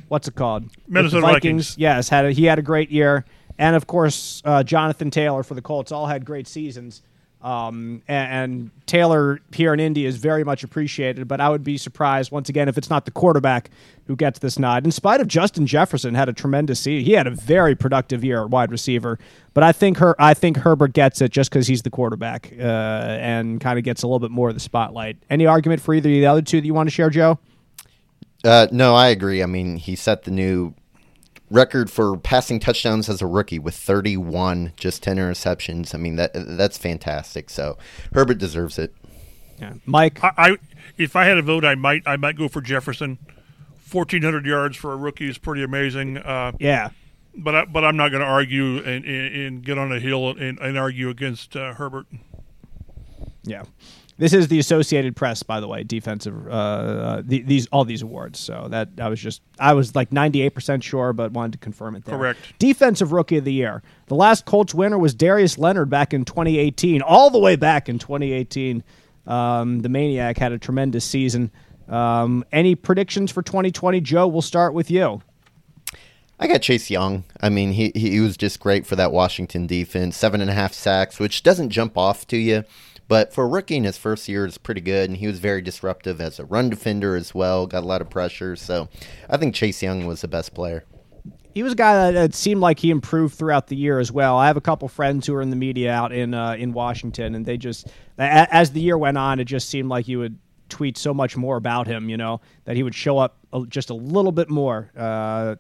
what's 0.09 0.29
it 0.29 0.35
called? 0.35 0.65
With 0.65 0.75
the 0.87 0.91
Minnesota 0.93 1.23
Vikings. 1.23 1.77
Yes, 1.79 2.09
had 2.09 2.27
a, 2.27 2.33
he 2.33 2.45
had 2.45 2.59
a 2.59 2.63
great 2.63 2.91
year, 2.91 3.25
and 3.59 3.77
of 3.77 3.87
course 3.87 4.43
uh, 4.45 4.63
Jonathan 4.63 5.11
Taylor 5.11 5.43
for 5.43 5.55
the 5.55 5.63
Colts 5.63 5.93
all 5.93 6.07
had 6.07 6.25
great 6.25 6.47
seasons. 6.47 7.03
Um, 7.43 8.03
and, 8.07 8.33
and 8.33 8.71
Taylor 8.87 9.41
here 9.53 9.73
in 9.73 9.81
Indy 9.81 10.05
is 10.05 10.17
very 10.17 10.45
much 10.45 10.63
appreciated, 10.63 11.27
but 11.27 11.41
I 11.41 11.49
would 11.49 11.65
be 11.65 11.79
surprised 11.79 12.31
once 12.31 12.51
again 12.51 12.69
if 12.69 12.77
it's 12.77 12.91
not 12.91 13.07
the 13.07 13.11
quarterback 13.11 13.71
who 14.07 14.15
gets 14.15 14.41
this 14.41 14.59
nod. 14.59 14.85
In 14.85 14.93
spite 14.93 15.21
of 15.21 15.29
Justin 15.29 15.67
Jefferson 15.67 16.15
had 16.15 16.29
a 16.29 16.35
tremendous 16.35 16.81
season, 16.81 17.07
he 17.07 17.13
had 17.13 17.27
a 17.27 17.31
very 17.31 17.75
productive 17.75 18.23
year 18.23 18.43
at 18.43 18.51
wide 18.51 18.71
receiver. 18.71 19.19
But 19.55 19.65
I 19.65 19.73
think 19.73 19.97
her, 19.99 20.15
I 20.19 20.35
think 20.35 20.59
Herbert 20.59 20.93
gets 20.93 21.23
it 21.23 21.31
just 21.33 21.51
because 21.51 21.67
he's 21.67 21.83
the 21.83 21.91
quarterback 21.91 22.53
uh, 22.59 22.63
and 22.63 23.61
kind 23.61 23.79
of 23.79 23.85
gets 23.85 24.03
a 24.03 24.07
little 24.07 24.21
bit 24.21 24.31
more 24.31 24.49
of 24.49 24.55
the 24.55 24.61
spotlight. 24.61 25.17
Any 25.31 25.47
argument 25.47 25.81
for 25.81 25.95
either 25.95 26.09
of 26.11 26.13
the 26.13 26.27
other 26.27 26.43
two 26.43 26.61
that 26.61 26.67
you 26.67 26.75
want 26.75 26.89
to 26.89 26.95
share, 26.95 27.09
Joe? 27.09 27.39
Uh, 28.45 28.67
no, 28.71 28.95
I 28.95 29.09
agree. 29.09 29.43
I 29.43 29.47
mean, 29.47 29.77
he 29.77 29.97
set 29.97 30.25
the 30.25 30.31
new 30.31 30.75
record 31.51 31.91
for 31.91 32.17
passing 32.17 32.61
touchdowns 32.61 33.09
as 33.09 33.21
a 33.21 33.27
rookie 33.27 33.59
with 33.59 33.75
31, 33.75 34.73
just 34.77 35.03
10 35.03 35.17
interceptions. 35.17 35.95
I 35.95 35.99
mean, 35.99 36.17
that 36.17 36.33
that's 36.35 36.79
fantastic. 36.79 37.51
So 37.51 37.77
Herbert 38.15 38.39
deserves 38.39 38.79
it. 38.79 38.95
Yeah. 39.59 39.75
Mike, 39.85 40.23
I, 40.25 40.33
I 40.37 40.57
if 40.97 41.17
I 41.17 41.25
had 41.25 41.37
a 41.37 41.43
vote, 41.43 41.65
I 41.65 41.75
might 41.75 42.03
I 42.07 42.17
might 42.17 42.37
go 42.37 42.49
for 42.49 42.61
Jefferson. 42.61 43.19
Fourteen 43.77 44.23
hundred 44.23 44.47
yards 44.47 44.77
for 44.77 44.93
a 44.93 44.97
rookie 44.97 45.29
is 45.29 45.37
pretty 45.37 45.63
amazing. 45.63 46.17
Uh, 46.17 46.53
yeah. 46.59 46.91
but 47.37 47.55
I, 47.55 47.65
but 47.65 47.85
I'm 47.85 47.97
not 47.97 48.11
going 48.11 48.23
to 48.23 48.27
argue 48.27 48.79
and, 48.79 49.05
and, 49.05 49.37
and 49.37 49.65
get 49.65 49.77
on 49.79 49.93
a 49.93 50.01
hill 50.01 50.31
and, 50.31 50.59
and 50.61 50.79
argue 50.79 51.11
against 51.11 51.57
uh, 51.57 51.75
Herbert. 51.75 52.07
Yeah. 53.43 53.65
This 54.21 54.35
is 54.35 54.49
the 54.49 54.59
Associated 54.59 55.17
Press, 55.17 55.43
by 55.43 55.61
the 55.61 55.67
way, 55.67 55.83
defensive. 55.83 56.47
Uh, 56.47 56.51
uh, 56.51 57.23
the, 57.25 57.41
these 57.41 57.67
all 57.69 57.87
these 57.87 58.03
awards. 58.03 58.39
So 58.39 58.67
that 58.69 58.91
I 59.01 59.09
was 59.09 59.19
just 59.19 59.41
I 59.59 59.73
was 59.73 59.97
like 59.97 60.13
ninety 60.13 60.43
eight 60.43 60.51
percent 60.51 60.85
sure, 60.85 61.15
but 61.15 61.33
wanted 61.33 61.53
to 61.53 61.59
confirm 61.59 61.97
it 61.97 62.05
there. 62.05 62.19
Correct. 62.19 62.39
Defensive 62.59 63.13
Rookie 63.13 63.39
of 63.39 63.45
the 63.45 63.53
Year. 63.55 63.83
The 64.09 64.15
last 64.15 64.45
Colts 64.45 64.75
winner 64.75 64.99
was 64.99 65.15
Darius 65.15 65.57
Leonard 65.57 65.89
back 65.89 66.13
in 66.13 66.27
2018. 66.27 67.01
All 67.01 67.31
the 67.31 67.39
way 67.39 67.57
back 67.57 67.89
in 67.89 67.99
2018, 67.99 68.85
um, 69.27 69.81
the 69.81 69.89
Maniac 69.89 70.37
had 70.37 70.53
a 70.53 70.59
tremendous 70.59 71.07
season. 71.07 71.51
Um, 71.89 72.45
any 72.53 72.75
predictions 72.75 73.33
for 73.33 73.41
2020, 73.41 74.03
Joe? 74.03 74.27
We'll 74.27 74.43
start 74.43 74.75
with 74.75 74.91
you. 74.91 75.23
I 76.39 76.47
got 76.47 76.61
Chase 76.61 76.91
Young. 76.91 77.25
I 77.41 77.49
mean, 77.49 77.73
he 77.73 77.91
he 77.95 78.21
was 78.21 78.37
just 78.37 78.61
great 78.61 78.87
for 78.87 78.97
that 78.97 79.13
Washington 79.13 79.67
defense. 79.67 80.15
Seven 80.15 80.43
and 80.43 80.51
a 80.51 80.55
half 80.55 80.75
sacks, 80.75 81.19
which 81.19 81.43
doesn't 81.43 81.71
jump 81.71 81.97
off 81.97 82.27
to 82.27 82.37
you, 82.37 82.65
but 83.11 83.33
for 83.35 83.43
a 83.43 83.49
rookie 83.49 83.75
in 83.75 83.83
his 83.83 83.99
first 83.99 84.29
year, 84.29 84.47
is 84.47 84.57
pretty 84.57 84.81
good. 84.81 85.11
And 85.11 85.19
he 85.19 85.27
was 85.27 85.41
very 85.41 85.61
disruptive 85.61 86.21
as 86.21 86.39
a 86.39 86.45
run 86.45 86.71
defender 86.71 87.17
as 87.17 87.35
well. 87.35 87.67
Got 87.67 87.83
a 87.83 87.87
lot 87.87 88.01
of 88.01 88.09
pressure. 88.09 88.55
So 88.55 88.89
I 89.29 89.37
think 89.37 89.53
Chase 89.53 89.83
Young 89.83 90.07
was 90.07 90.21
the 90.21 90.29
best 90.29 90.55
player. 90.55 90.85
He 91.53 91.65
was 91.65 91.73
a 91.73 91.77
guy 91.77 92.13
that 92.13 92.35
seemed 92.35 92.61
like 92.61 92.79
he 92.79 92.89
improved 92.89 93.35
throughout 93.35 93.67
the 93.67 93.75
year 93.75 93.99
as 93.99 94.13
well. 94.13 94.37
I 94.37 94.47
have 94.47 94.57
a 94.57 94.61
couple 94.61 94.87
friends 94.87 95.27
who 95.27 95.35
are 95.35 95.43
in 95.43 95.51
the 95.51 95.57
media 95.57 95.91
out 95.91 96.13
in 96.13 96.35
uh, 96.35 96.53
in 96.53 96.73
Washington, 96.73 97.35
and 97.35 97.45
they 97.45 97.57
just 97.57 97.89
as 98.17 98.71
the 98.71 98.81
year 98.81 98.97
went 98.97 99.19
on, 99.19 99.41
it 99.41 99.47
just 99.47 99.69
seemed 99.69 99.89
like 99.89 100.07
you 100.07 100.21
would 100.21 100.39
tweet 100.69 100.97
so 100.97 101.13
much 101.13 101.37
more 101.37 101.57
about 101.57 101.89
him. 101.89 102.09
You 102.09 102.17
know 102.17 102.41
that 102.65 102.77
he 102.77 102.85
would 102.85 102.95
show 102.95 103.19
up 103.19 103.39
just 103.69 103.91
a 103.91 103.95
little 103.95 104.31
bit 104.31 104.49
more. 104.49 104.93
Uh, 104.97 105.57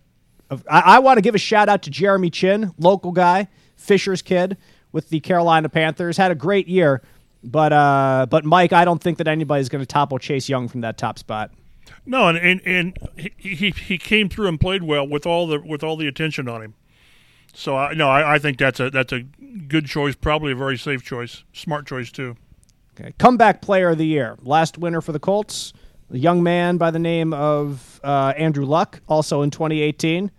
I, 0.70 0.80
I 0.80 0.98
want 1.00 1.18
to 1.18 1.20
give 1.20 1.34
a 1.34 1.38
shout 1.38 1.68
out 1.68 1.82
to 1.82 1.90
Jeremy 1.90 2.30
Chinn, 2.30 2.72
local 2.78 3.10
guy, 3.10 3.48
Fisher's 3.74 4.22
kid 4.22 4.56
with 4.92 5.08
the 5.08 5.18
Carolina 5.18 5.68
Panthers. 5.68 6.16
Had 6.16 6.30
a 6.30 6.36
great 6.36 6.68
year, 6.68 7.02
but 7.42 7.72
uh, 7.72 8.26
but 8.28 8.44
Mike, 8.44 8.72
I 8.72 8.84
don't 8.84 9.02
think 9.02 9.18
that 9.18 9.28
anybody's 9.28 9.68
going 9.68 9.82
to 9.82 9.86
topple 9.86 10.18
Chase 10.18 10.48
Young 10.48 10.68
from 10.68 10.82
that 10.82 10.98
top 10.98 11.18
spot. 11.18 11.50
No, 12.06 12.28
and 12.28 12.38
and, 12.38 12.60
and 12.64 12.98
he, 13.16 13.54
he 13.54 13.70
he 13.70 13.98
came 13.98 14.28
through 14.28 14.48
and 14.48 14.60
played 14.60 14.82
well 14.82 15.06
with 15.06 15.26
all 15.26 15.46
the 15.46 15.60
with 15.60 15.82
all 15.82 15.96
the 15.96 16.06
attention 16.06 16.48
on 16.48 16.62
him. 16.62 16.74
So 17.52 17.76
I 17.76 17.94
no, 17.94 18.08
I, 18.08 18.34
I 18.34 18.38
think 18.38 18.58
that's 18.58 18.80
a 18.80 18.90
that's 18.90 19.12
a 19.12 19.22
good 19.68 19.86
choice, 19.86 20.14
probably 20.14 20.52
a 20.52 20.56
very 20.56 20.78
safe 20.78 21.02
choice, 21.02 21.44
smart 21.52 21.86
choice 21.86 22.10
too. 22.10 22.36
Okay. 22.98 23.14
Comeback 23.18 23.62
player 23.62 23.90
of 23.90 23.98
the 23.98 24.06
year. 24.06 24.36
Last 24.42 24.76
winner 24.76 25.00
for 25.00 25.12
the 25.12 25.18
Colts, 25.18 25.72
a 26.10 26.18
young 26.18 26.42
man 26.42 26.76
by 26.76 26.90
the 26.90 26.98
name 26.98 27.32
of 27.32 28.00
uh, 28.04 28.34
Andrew 28.36 28.66
Luck, 28.66 29.00
also 29.08 29.42
in 29.42 29.50
2018. 29.50 30.30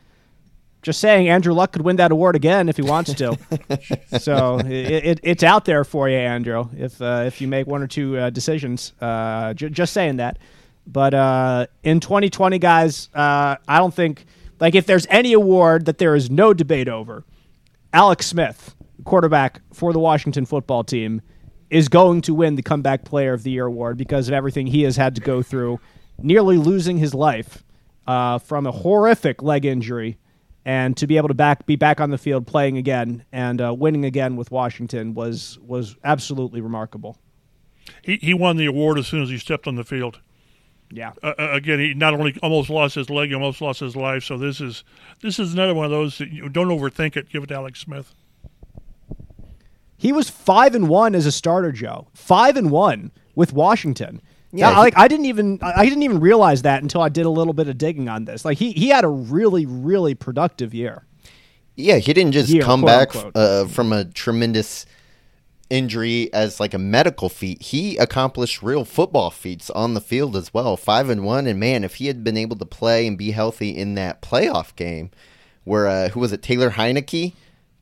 Just 0.82 1.00
saying, 1.00 1.30
Andrew 1.30 1.54
Luck 1.54 1.74
could 1.74 1.84
win 1.84 1.98
that 1.98 2.12
award 2.12 2.36
again 2.36 2.68
if 2.68 2.76
he 2.76 2.82
wants 2.82 3.14
to. 3.14 3.38
so 4.20 4.58
it, 4.60 5.06
it, 5.06 5.20
it's 5.22 5.44
out 5.44 5.66
there 5.66 5.84
for 5.84 6.10
you, 6.10 6.18
Andrew, 6.18 6.70
if 6.76 7.00
uh, 7.02 7.24
if 7.28 7.40
you 7.40 7.48
make 7.48 7.68
one 7.68 7.84
or 7.84 7.88
two 7.88 8.18
uh, 8.18 8.30
decisions. 8.32 8.94
Uh, 9.00 9.54
j- 9.54 9.70
just 9.70 9.94
saying 9.94 10.18
that. 10.18 10.40
But 10.88 11.14
uh, 11.14 11.68
in 11.84 12.00
2020, 12.00 12.58
guys, 12.58 13.10
uh, 13.14 13.58
I 13.68 13.78
don't 13.78 13.94
think 13.94 14.26
like 14.60 14.74
if 14.74 14.86
there's 14.88 15.06
any 15.10 15.34
award 15.34 15.86
that 15.86 16.00
there 16.00 16.16
is 16.16 16.32
no 16.32 16.54
debate 16.54 16.88
over, 16.88 17.26
Alex 17.94 18.26
Smith, 18.26 18.76
quarterback 19.04 19.62
for 19.74 19.94
the 19.94 20.00
Washington 20.00 20.46
football 20.46 20.84
team, 20.84 21.22
is 21.70 21.90
going 21.90 22.22
to 22.22 22.34
win 22.34 22.56
the 22.56 22.62
comeback 22.62 23.06
player 23.06 23.34
of 23.34 23.44
the 23.44 23.52
year 23.52 23.66
award 23.66 23.98
because 23.98 24.28
of 24.28 24.34
everything 24.34 24.68
he 24.68 24.84
has 24.84 24.98
had 24.98 25.16
to 25.16 25.22
go 25.22 25.42
through, 25.42 25.80
nearly 26.18 26.58
losing 26.58 26.98
his 26.98 27.14
life 27.14 27.64
uh, 28.08 28.38
from 28.40 28.66
a 28.66 28.72
horrific 28.72 29.42
leg 29.42 29.66
injury, 29.66 30.18
and 30.66 30.96
to 30.98 31.08
be 31.08 31.18
able 31.18 31.28
to 31.28 31.34
back 31.34 31.66
be 31.66 31.76
back 31.76 32.00
on 32.00 32.12
the 32.12 32.18
field 32.18 32.46
playing 32.46 32.78
again 32.78 33.26
and 33.32 33.62
uh, 33.62 33.74
winning 33.74 34.06
again 34.06 34.36
with 34.36 34.52
Washington 34.52 35.14
was 35.14 35.60
was 35.66 35.96
absolutely 36.04 36.62
remarkable. 36.62 37.18
He 38.04 38.18
he 38.18 38.34
won 38.34 38.58
the 38.58 38.66
award 38.66 38.98
as 38.98 39.08
soon 39.08 39.24
as 39.24 39.30
he 39.30 39.38
stepped 39.38 39.68
on 39.68 39.76
the 39.76 39.84
field. 39.84 40.20
Yeah. 40.94 41.14
Uh, 41.24 41.34
again, 41.38 41.80
he 41.80 41.94
not 41.94 42.14
only 42.14 42.38
almost 42.44 42.70
lost 42.70 42.96
his 42.96 43.10
leg, 43.10 43.30
he 43.30 43.36
almost 43.36 43.62
lost 43.62 43.80
his 43.80 43.96
life. 43.96 44.24
So 44.24 44.38
this 44.38 44.60
is 44.62 44.84
this 45.22 45.40
is 45.40 45.54
another 45.54 45.74
one 45.74 45.86
of 45.86 45.92
those 45.92 46.18
that 46.18 46.32
you 46.32 46.50
don't 46.50 46.68
overthink 46.68 47.16
it. 47.16 47.30
Give 47.30 47.44
it 47.44 47.48
to 47.48 47.56
Alex 47.56 47.80
Smith. 47.80 48.14
He 49.98 50.12
was 50.12 50.30
five 50.30 50.74
and 50.76 50.90
one 50.90 51.14
as 51.16 51.26
a 51.26 51.32
starter, 51.32 51.72
Joe. 51.72 52.08
Five 52.14 52.58
and 52.58 52.72
one 52.72 53.12
with 53.36 53.54
Washington. 53.54 54.22
Yeah, 54.52 54.72
Yeah, 54.72 54.80
like 54.80 54.98
I 54.98 55.08
didn't 55.08 55.26
even 55.26 55.60
I 55.62 55.86
didn't 55.86 56.04
even 56.04 56.20
realize 56.20 56.64
that 56.64 56.82
until 56.82 57.02
I 57.02 57.10
did 57.10 57.26
a 57.26 57.30
little 57.30 57.54
bit 57.54 57.68
of 57.68 57.78
digging 57.78 58.10
on 58.10 58.26
this. 58.26 58.44
Like 58.44 58.58
he 58.58 58.72
he 58.74 58.90
had 58.90 59.04
a 59.04 59.10
really 59.10 59.66
really 59.66 60.16
productive 60.16 60.74
year. 60.74 61.06
Yeah, 61.76 61.98
he 61.98 62.14
didn't 62.14 62.34
just 62.34 62.50
Year, 62.50 62.64
come 62.64 62.82
back 62.82 63.12
uh, 63.34 63.66
from 63.66 63.94
a 63.94 64.06
tremendous 64.06 64.86
injury 65.70 66.32
as 66.34 66.60
like 66.60 66.74
a 66.74 66.78
medical 66.78 67.30
feat. 67.30 67.62
He 67.62 67.98
accomplished 67.98 68.62
real 68.62 68.86
football 68.86 69.32
feats 69.32 69.70
on 69.70 69.94
the 69.94 70.02
field 70.02 70.36
as 70.36 70.54
well. 70.54 70.76
Five 70.78 71.10
and 71.10 71.24
one, 71.24 71.48
and 71.48 71.60
man, 71.60 71.84
if 71.84 71.96
he 71.96 72.08
had 72.08 72.24
been 72.24 72.38
able 72.38 72.58
to 72.58 72.66
play 72.66 73.08
and 73.08 73.18
be 73.18 73.32
healthy 73.32 73.70
in 73.70 73.96
that 73.96 74.22
playoff 74.22 74.76
game, 74.76 75.10
where 75.64 75.88
uh, 75.88 76.10
who 76.10 76.20
was 76.20 76.34
it, 76.34 76.42
Taylor 76.42 76.72
Heinicke, 76.72 77.34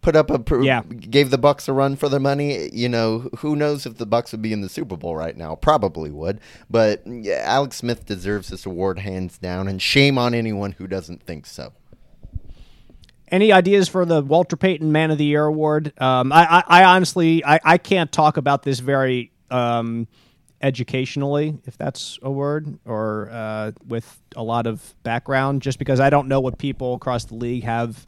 put 0.02 0.16
up 0.16 0.30
a 0.30 0.39
pr- 0.39 0.62
Yeah. 0.62 0.84
gave 0.84 1.30
the 1.30 1.38
Bucs 1.38 1.68
a 1.68 1.74
run 1.74 1.95
for 1.95 2.08
their 2.10 2.20
money. 2.20 2.70
You 2.74 2.88
know, 2.89 3.30
who 3.39 3.56
knows 3.56 3.86
if 3.86 3.97
the 3.97 4.08
Bucs 4.08 4.32
would 4.32 4.41
be 4.41 4.54
in 4.54 4.62
the 4.62 4.70
Super 4.70 4.95
Bowl 4.95 5.16
right 5.16 5.36
now? 5.36 5.56
Probably 5.56 6.10
would. 6.12 6.39
But 6.70 7.02
yeah, 7.06 7.41
Alex 7.45 7.78
Smith 7.78 8.06
deserves 8.06 8.50
this 8.50 8.66
award 8.66 9.00
hands 9.00 9.38
down, 9.38 9.68
and 9.68 9.82
shame 9.82 10.18
on 10.18 10.34
anyone 10.34 10.72
who 10.74 10.88
doesn't 10.88 11.24
think 11.24 11.45
so. 11.45 11.74
Any 13.32 13.52
ideas 13.52 13.88
for 13.88 14.06
the 14.06 14.22
Walter 14.24 14.56
Payton 14.56 14.91
Man 14.91 15.12
of 15.12 15.18
the 15.20 15.26
Year 15.26 15.45
award? 15.45 15.93
Um, 16.02 16.32
I, 16.32 16.64
I, 16.68 16.82
I 16.82 16.84
honestly 16.95 17.45
I, 17.45 17.60
I 17.64 17.78
can't 17.78 18.12
talk 18.12 18.38
about 18.38 18.64
this 18.64 18.80
very 18.80 19.32
um, 19.52 20.08
educationally, 20.62 21.58
if 21.66 21.78
that's 21.78 22.18
a 22.24 22.32
word, 22.32 22.80
or 22.86 23.30
uh, 23.32 23.72
with 23.88 24.20
a 24.36 24.41
lot 24.43 24.66
of 24.66 24.95
background, 25.04 25.62
just 25.62 25.78
because 25.78 26.00
I 26.00 26.10
don't 26.10 26.28
know 26.28 26.39
what 26.39 26.58
people 26.58 26.95
across 26.95 27.26
the 27.26 27.36
league 27.36 27.64
have 27.66 28.06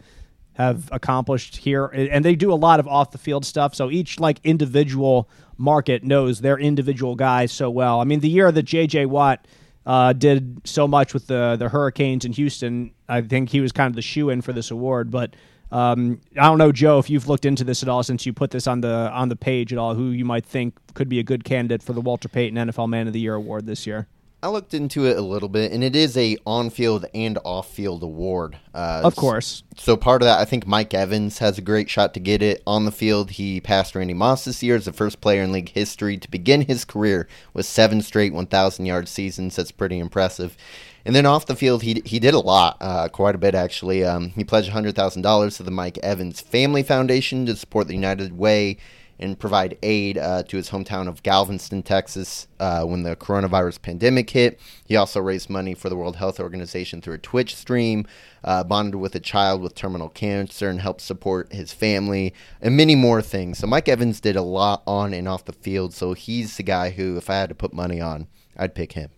have 0.61 0.89
accomplished 0.91 1.57
here, 1.57 1.85
and 1.85 2.23
they 2.23 2.35
do 2.35 2.51
a 2.51 2.55
lot 2.55 2.79
of 2.79 2.87
off 2.87 3.11
the 3.11 3.17
field 3.17 3.45
stuff. 3.45 3.75
So 3.75 3.89
each 3.89 4.19
like 4.19 4.39
individual 4.43 5.29
market 5.57 6.03
knows 6.03 6.41
their 6.41 6.57
individual 6.57 7.15
guys 7.15 7.51
so 7.51 7.69
well. 7.69 7.99
I 7.99 8.03
mean, 8.03 8.19
the 8.19 8.29
year 8.29 8.51
that 8.51 8.63
J.J. 8.63 9.05
Watt 9.05 9.47
uh, 9.85 10.13
did 10.13 10.61
so 10.65 10.87
much 10.87 11.13
with 11.13 11.27
the 11.27 11.55
the 11.57 11.69
Hurricanes 11.69 12.25
in 12.25 12.33
Houston, 12.33 12.91
I 13.09 13.21
think 13.21 13.49
he 13.49 13.61
was 13.61 13.71
kind 13.71 13.89
of 13.89 13.95
the 13.95 14.01
shoe 14.01 14.29
in 14.29 14.41
for 14.41 14.53
this 14.53 14.71
award. 14.71 15.11
But 15.11 15.35
um, 15.71 16.19
I 16.37 16.43
don't 16.43 16.57
know, 16.57 16.71
Joe, 16.71 16.99
if 16.99 17.09
you've 17.09 17.27
looked 17.27 17.45
into 17.45 17.63
this 17.63 17.81
at 17.81 17.89
all 17.89 18.03
since 18.03 18.25
you 18.25 18.33
put 18.33 18.51
this 18.51 18.67
on 18.67 18.81
the 18.81 19.09
on 19.11 19.29
the 19.29 19.35
page 19.35 19.71
at 19.71 19.79
all, 19.79 19.95
who 19.95 20.09
you 20.09 20.25
might 20.25 20.45
think 20.45 20.75
could 20.93 21.09
be 21.09 21.19
a 21.19 21.23
good 21.23 21.43
candidate 21.43 21.81
for 21.81 21.93
the 21.93 22.01
Walter 22.01 22.27
Payton 22.27 22.57
NFL 22.57 22.89
Man 22.89 23.07
of 23.07 23.13
the 23.13 23.19
Year 23.19 23.35
award 23.35 23.65
this 23.65 23.87
year. 23.87 24.07
I 24.43 24.49
looked 24.49 24.73
into 24.73 25.05
it 25.05 25.17
a 25.17 25.21
little 25.21 25.49
bit, 25.49 25.71
and 25.71 25.83
it 25.83 25.95
is 25.95 26.17
a 26.17 26.35
on-field 26.47 27.05
and 27.13 27.37
off-field 27.45 28.01
award. 28.01 28.57
Uh, 28.73 29.01
Of 29.03 29.15
course. 29.15 29.61
So 29.77 29.95
part 29.95 30.23
of 30.23 30.25
that, 30.25 30.39
I 30.39 30.45
think 30.45 30.65
Mike 30.65 30.93
Evans 30.95 31.37
has 31.37 31.59
a 31.59 31.61
great 31.61 31.89
shot 31.91 32.15
to 32.15 32.19
get 32.19 32.41
it 32.41 32.63
on 32.65 32.85
the 32.85 32.91
field. 32.91 33.31
He 33.31 33.61
passed 33.61 33.93
Randy 33.93 34.15
Moss 34.15 34.45
this 34.45 34.63
year 34.63 34.75
as 34.75 34.85
the 34.85 34.93
first 34.93 35.21
player 35.21 35.43
in 35.43 35.51
league 35.51 35.69
history 35.69 36.17
to 36.17 36.29
begin 36.31 36.61
his 36.61 36.85
career 36.85 37.27
with 37.53 37.67
seven 37.67 38.01
straight 38.01 38.33
1,000-yard 38.33 39.07
seasons. 39.07 39.55
That's 39.55 39.71
pretty 39.71 39.99
impressive. 39.99 40.57
And 41.05 41.15
then 41.15 41.25
off 41.25 41.47
the 41.47 41.55
field, 41.55 41.81
he 41.81 42.01
he 42.05 42.19
did 42.19 42.35
a 42.35 42.39
lot, 42.39 42.77
uh, 42.79 43.07
quite 43.09 43.33
a 43.33 43.39
bit 43.39 43.55
actually. 43.55 44.03
Um, 44.03 44.29
he 44.29 44.43
pledged 44.43 44.69
hundred 44.69 44.95
thousand 44.95 45.23
dollars 45.23 45.57
to 45.57 45.63
the 45.63 45.71
Mike 45.71 45.97
Evans 46.03 46.41
Family 46.41 46.83
Foundation 46.83 47.45
to 47.47 47.55
support 47.55 47.87
the 47.87 47.95
United 47.95 48.37
Way 48.37 48.77
and 49.21 49.39
provide 49.39 49.77
aid 49.83 50.17
uh, 50.17 50.43
to 50.43 50.57
his 50.57 50.69
hometown 50.69 51.07
of 51.07 51.23
Galveston, 51.23 51.83
Texas, 51.83 52.47
uh, 52.59 52.83
when 52.83 53.03
the 53.03 53.15
coronavirus 53.15 53.81
pandemic 53.81 54.29
hit. 54.29 54.59
He 54.85 54.95
also 54.95 55.19
raised 55.19 55.49
money 55.49 55.73
for 55.73 55.89
the 55.89 55.95
World 55.95 56.15
Health 56.15 56.39
Organization 56.39 57.01
through 57.01 57.15
a 57.15 57.19
Twitch 57.19 57.55
stream, 57.55 58.07
uh, 58.43 58.63
bonded 58.63 58.95
with 58.95 59.15
a 59.15 59.19
child 59.19 59.61
with 59.61 59.75
terminal 59.75 60.09
cancer, 60.09 60.69
and 60.69 60.81
helped 60.81 61.01
support 61.01 61.51
his 61.53 61.71
family, 61.71 62.33
and 62.61 62.75
many 62.75 62.95
more 62.95 63.21
things. 63.21 63.59
So 63.59 63.67
Mike 63.67 63.87
Evans 63.87 64.19
did 64.19 64.35
a 64.35 64.41
lot 64.41 64.83
on 64.87 65.13
and 65.13 65.27
off 65.27 65.45
the 65.45 65.53
field. 65.53 65.93
So 65.93 66.13
he's 66.13 66.57
the 66.57 66.63
guy 66.63 66.89
who, 66.89 67.17
if 67.17 67.29
I 67.29 67.35
had 67.35 67.49
to 67.49 67.55
put 67.55 67.73
money 67.73 68.01
on, 68.01 68.27
I'd 68.57 68.75
pick 68.75 68.93
him. 68.93 69.09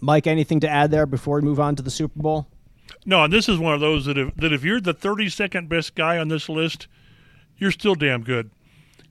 Mike, 0.00 0.26
anything 0.26 0.60
to 0.60 0.68
add 0.68 0.90
there 0.90 1.06
before 1.06 1.36
we 1.36 1.42
move 1.42 1.60
on 1.60 1.76
to 1.76 1.82
the 1.82 1.90
Super 1.90 2.20
Bowl? 2.20 2.46
No, 3.06 3.24
and 3.24 3.32
this 3.32 3.48
is 3.48 3.58
one 3.58 3.74
of 3.74 3.80
those 3.80 4.06
that 4.06 4.16
if 4.16 4.34
that 4.36 4.52
if 4.52 4.64
you're 4.64 4.80
the 4.80 4.94
32nd 4.94 5.68
best 5.68 5.94
guy 5.94 6.18
on 6.18 6.28
this 6.28 6.48
list, 6.48 6.86
you're 7.58 7.70
still 7.70 7.94
damn 7.94 8.22
good. 8.22 8.50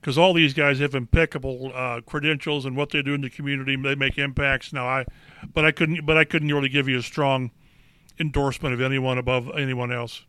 Because 0.04 0.18
all 0.18 0.34
these 0.34 0.52
guys 0.52 0.80
have 0.80 0.94
impeccable 0.94 1.72
uh, 1.74 2.02
credentials 2.04 2.66
and 2.66 2.76
what 2.76 2.90
they 2.90 3.00
do 3.00 3.14
in 3.14 3.22
the 3.22 3.30
community, 3.30 3.74
they 3.74 3.94
make 3.94 4.18
impacts. 4.18 4.70
Now 4.70 4.86
I, 4.86 5.06
but 5.54 5.64
I 5.64 5.72
couldn't, 5.72 6.04
but 6.04 6.18
I 6.18 6.24
couldn't 6.24 6.52
really 6.52 6.68
give 6.68 6.86
you 6.86 6.98
a 6.98 7.02
strong 7.02 7.50
endorsement 8.20 8.74
of 8.74 8.82
anyone 8.82 9.16
above 9.16 9.50
anyone 9.56 9.90
else. 9.90 10.26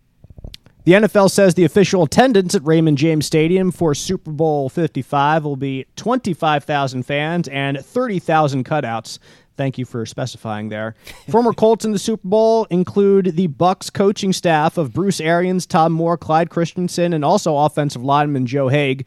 The 0.85 0.93
NFL 0.93 1.29
says 1.29 1.55
the 1.55 1.65
official 1.65 2.03
attendance 2.03 2.55
at 2.55 2.65
Raymond 2.65 2.97
James 2.97 3.25
Stadium 3.25 3.69
for 3.69 3.93
Super 3.93 4.31
Bowl 4.31 4.69
55 4.69 5.43
will 5.43 5.57
be 5.57 5.85
25,000 5.97 7.03
fans 7.03 7.49
and 7.49 7.77
30,000 7.77 8.63
cutouts. 8.63 9.19
Thank 9.57 9.77
you 9.77 9.83
for 9.83 10.05
specifying 10.05 10.69
there. 10.69 10.95
Former 11.29 11.51
Colts 11.51 11.83
in 11.83 11.91
the 11.91 11.99
Super 11.99 12.25
Bowl 12.25 12.65
include 12.69 13.35
the 13.35 13.49
Bucs 13.49 13.91
coaching 13.91 14.31
staff 14.31 14.77
of 14.77 14.93
Bruce 14.93 15.19
Arians, 15.19 15.65
Tom 15.65 15.91
Moore, 15.91 16.17
Clyde 16.17 16.49
Christensen, 16.49 17.11
and 17.11 17.25
also 17.25 17.57
offensive 17.57 18.05
lineman 18.05 18.45
Joe 18.45 18.69
Haeg. 18.69 19.05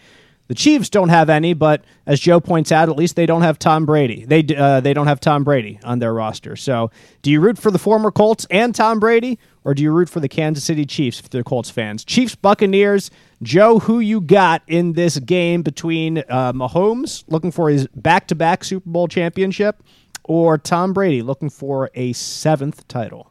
The 0.49 0.55
Chiefs 0.55 0.89
don't 0.89 1.11
have 1.11 1.29
any, 1.29 1.53
but 1.53 1.85
as 2.07 2.19
Joe 2.19 2.41
points 2.41 2.73
out, 2.73 2.89
at 2.89 2.97
least 2.97 3.17
they 3.17 3.27
don't 3.27 3.43
have 3.43 3.59
Tom 3.59 3.85
Brady. 3.85 4.25
They 4.25 4.45
uh, 4.57 4.81
they 4.81 4.95
don't 4.95 5.07
have 5.07 5.21
Tom 5.21 5.45
Brady 5.45 5.79
on 5.85 5.99
their 5.99 6.15
roster. 6.15 6.57
So, 6.57 6.91
do 7.21 7.31
you 7.31 7.41
root 7.41 7.59
for 7.59 7.71
the 7.71 7.79
former 7.79 8.11
Colts 8.11 8.47
and 8.51 8.75
Tom 8.75 8.99
Brady, 8.99 9.39
or 9.65 9.75
do 9.75 9.83
you 9.83 9.93
root 9.93 10.09
for 10.09 10.21
the 10.21 10.29
Kansas 10.29 10.65
City 10.65 10.87
Chiefs 10.87 11.21
if 11.21 11.29
they're 11.29 11.45
Colts 11.45 11.69
fans? 11.69 12.05
Chiefs 12.05 12.35
Buccaneers. 12.35 13.11
Joe, 13.43 13.79
who 13.79 14.01
you 14.01 14.21
got 14.21 14.63
in 14.67 14.95
this 14.95 15.19
game 15.19 15.63
between 15.63 16.19
uh, 16.29 16.53
Mahomes 16.55 17.23
looking 17.29 17.53
for 17.53 17.69
his 17.69 17.87
back-to-back 17.95 18.65
Super 18.65 18.89
Bowl 18.89 19.07
championship, 19.07 19.83
or 20.25 20.59
Tom 20.59 20.93
Brady 20.93 21.23
looking 21.23 21.51
for 21.51 21.91
a 21.95 22.15
seventh 22.15 22.89
title? 22.89 23.28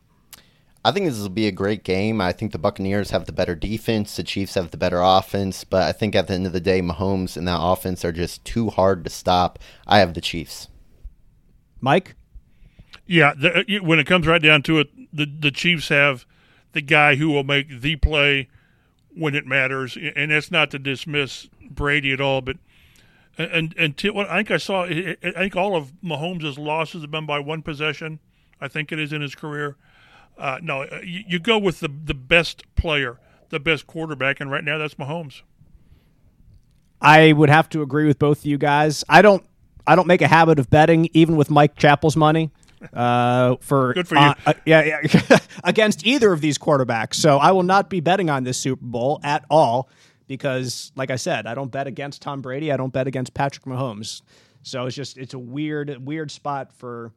I 0.86 0.92
think 0.92 1.08
this 1.08 1.20
will 1.20 1.30
be 1.30 1.48
a 1.48 1.52
great 1.52 1.84
game. 1.84 2.22
I 2.22 2.32
think 2.32 2.52
the 2.52 2.58
Buccaneers 2.58 3.12
have 3.12 3.26
the 3.26 3.32
better 3.32 3.56
defense, 3.56 4.16
the 4.16 4.24
Chiefs 4.24 4.54
have 4.56 4.72
the 4.72 4.78
better 4.78 5.02
offense, 5.02 5.64
but 5.64 5.84
I 5.84 5.92
think 5.92 6.16
at 6.16 6.28
the 6.28 6.34
end 6.34 6.46
of 6.46 6.54
the 6.54 6.60
day, 6.60 6.82
Mahomes 6.82 7.36
and 7.36 7.48
that 7.48 7.60
offense 7.60 8.06
are 8.06 8.12
just 8.12 8.46
too 8.46 8.70
hard 8.70 9.04
to 9.04 9.10
stop. 9.10 9.60
I 9.86 10.00
have 10.00 10.14
the 10.14 10.22
Chiefs. 10.22 10.70
Mike. 11.82 12.16
Yeah, 13.06 13.34
the, 13.38 13.60
uh, 13.60 13.84
when 13.84 14.00
it 14.00 14.08
comes 14.08 14.28
right 14.28 14.42
down 14.42 14.64
to 14.64 14.80
it, 14.80 14.90
the 15.14 15.26
the 15.26 15.52
Chiefs 15.52 15.90
have 15.90 16.26
the 16.74 16.82
guy 16.82 17.16
who 17.16 17.30
will 17.30 17.44
make 17.44 17.82
the 17.82 17.96
play 17.96 18.50
when 19.14 19.34
it 19.34 19.46
matters, 19.46 19.98
and 19.98 20.32
that's 20.32 20.52
not 20.52 20.72
to 20.72 20.80
dismiss 20.80 21.48
Brady 21.70 22.12
at 22.14 22.22
all, 22.22 22.42
but 22.42 22.58
and 23.38 23.76
until 23.78 24.14
what 24.14 24.30
I 24.30 24.38
think 24.38 24.52
I 24.52 24.58
saw, 24.58 24.84
I 24.86 25.16
think 25.22 25.56
all 25.56 25.76
of 25.76 25.94
Mahomes' 26.04 26.58
losses 26.58 27.02
have 27.02 27.12
been 27.12 27.26
by 27.26 27.40
one 27.40 27.62
possession. 27.62 28.20
I 28.60 28.68
think 28.68 28.92
it 28.92 29.00
is 29.00 29.14
in 29.14 29.22
his 29.22 29.36
career. 29.36 29.78
Uh, 30.38 30.60
no, 30.62 30.84
you, 31.04 31.24
you 31.28 31.40
go 31.40 31.58
with 31.58 31.80
the 31.80 31.88
the 31.88 32.14
best 32.14 32.64
player, 32.76 33.20
the 33.50 33.60
best 33.60 33.88
quarterback, 33.88 34.40
and 34.40 34.52
right 34.52 34.64
now 34.64 34.78
that's 34.78 34.96
Mahomes. 34.96 35.42
I 37.02 37.32
would 37.32 37.50
have 37.50 37.70
to 37.70 37.82
agree 37.82 38.08
with 38.08 38.20
both 38.20 38.40
of 38.40 38.46
you 38.46 38.58
guys. 38.58 39.04
I 39.10 39.22
don't 39.22 39.44
I 39.86 39.96
don't 39.96 40.08
make 40.08 40.22
a 40.22 40.28
habit 40.28 40.60
of 40.60 40.70
betting 40.70 41.10
even 41.14 41.36
with 41.36 41.50
Mike 41.50 41.76
Chappell's 41.78 42.16
money. 42.16 42.52
Uh, 42.94 43.56
for 43.60 43.94
Good 43.94 44.08
for 44.08 44.16
you. 44.16 44.22
uh, 44.22 44.36
uh, 44.46 44.54
yeah, 44.66 45.00
yeah 45.02 45.40
against 45.64 46.06
either 46.06 46.32
of 46.32 46.42
these 46.42 46.60
quarterbacks. 46.60 47.16
So 47.16 47.38
I 47.38 47.52
will 47.52 47.64
not 47.64 47.90
be 47.90 48.02
betting 48.02 48.30
on 48.30 48.44
this 48.44 48.60
Super 48.60 48.86
Bowl 48.86 49.20
at 49.24 49.44
all 49.50 49.90
because, 50.28 50.92
like 50.96 51.10
I 51.10 51.16
said, 51.16 51.48
I 51.48 51.56
don't 51.56 51.72
bet 51.72 51.88
against 51.88 52.22
Tom 52.22 52.42
Brady. 52.42 52.72
I 52.72 52.78
don't 52.78 52.94
bet 52.94 53.08
against 53.08 53.34
Patrick 53.34 53.66
Mahomes. 53.66 54.22
So 54.62 54.86
it's 54.86 54.96
just 54.96 55.18
it's 55.18 55.34
a 55.34 55.40
weird 55.40 56.06
weird 56.06 56.30
spot 56.30 56.72
for 56.74 57.14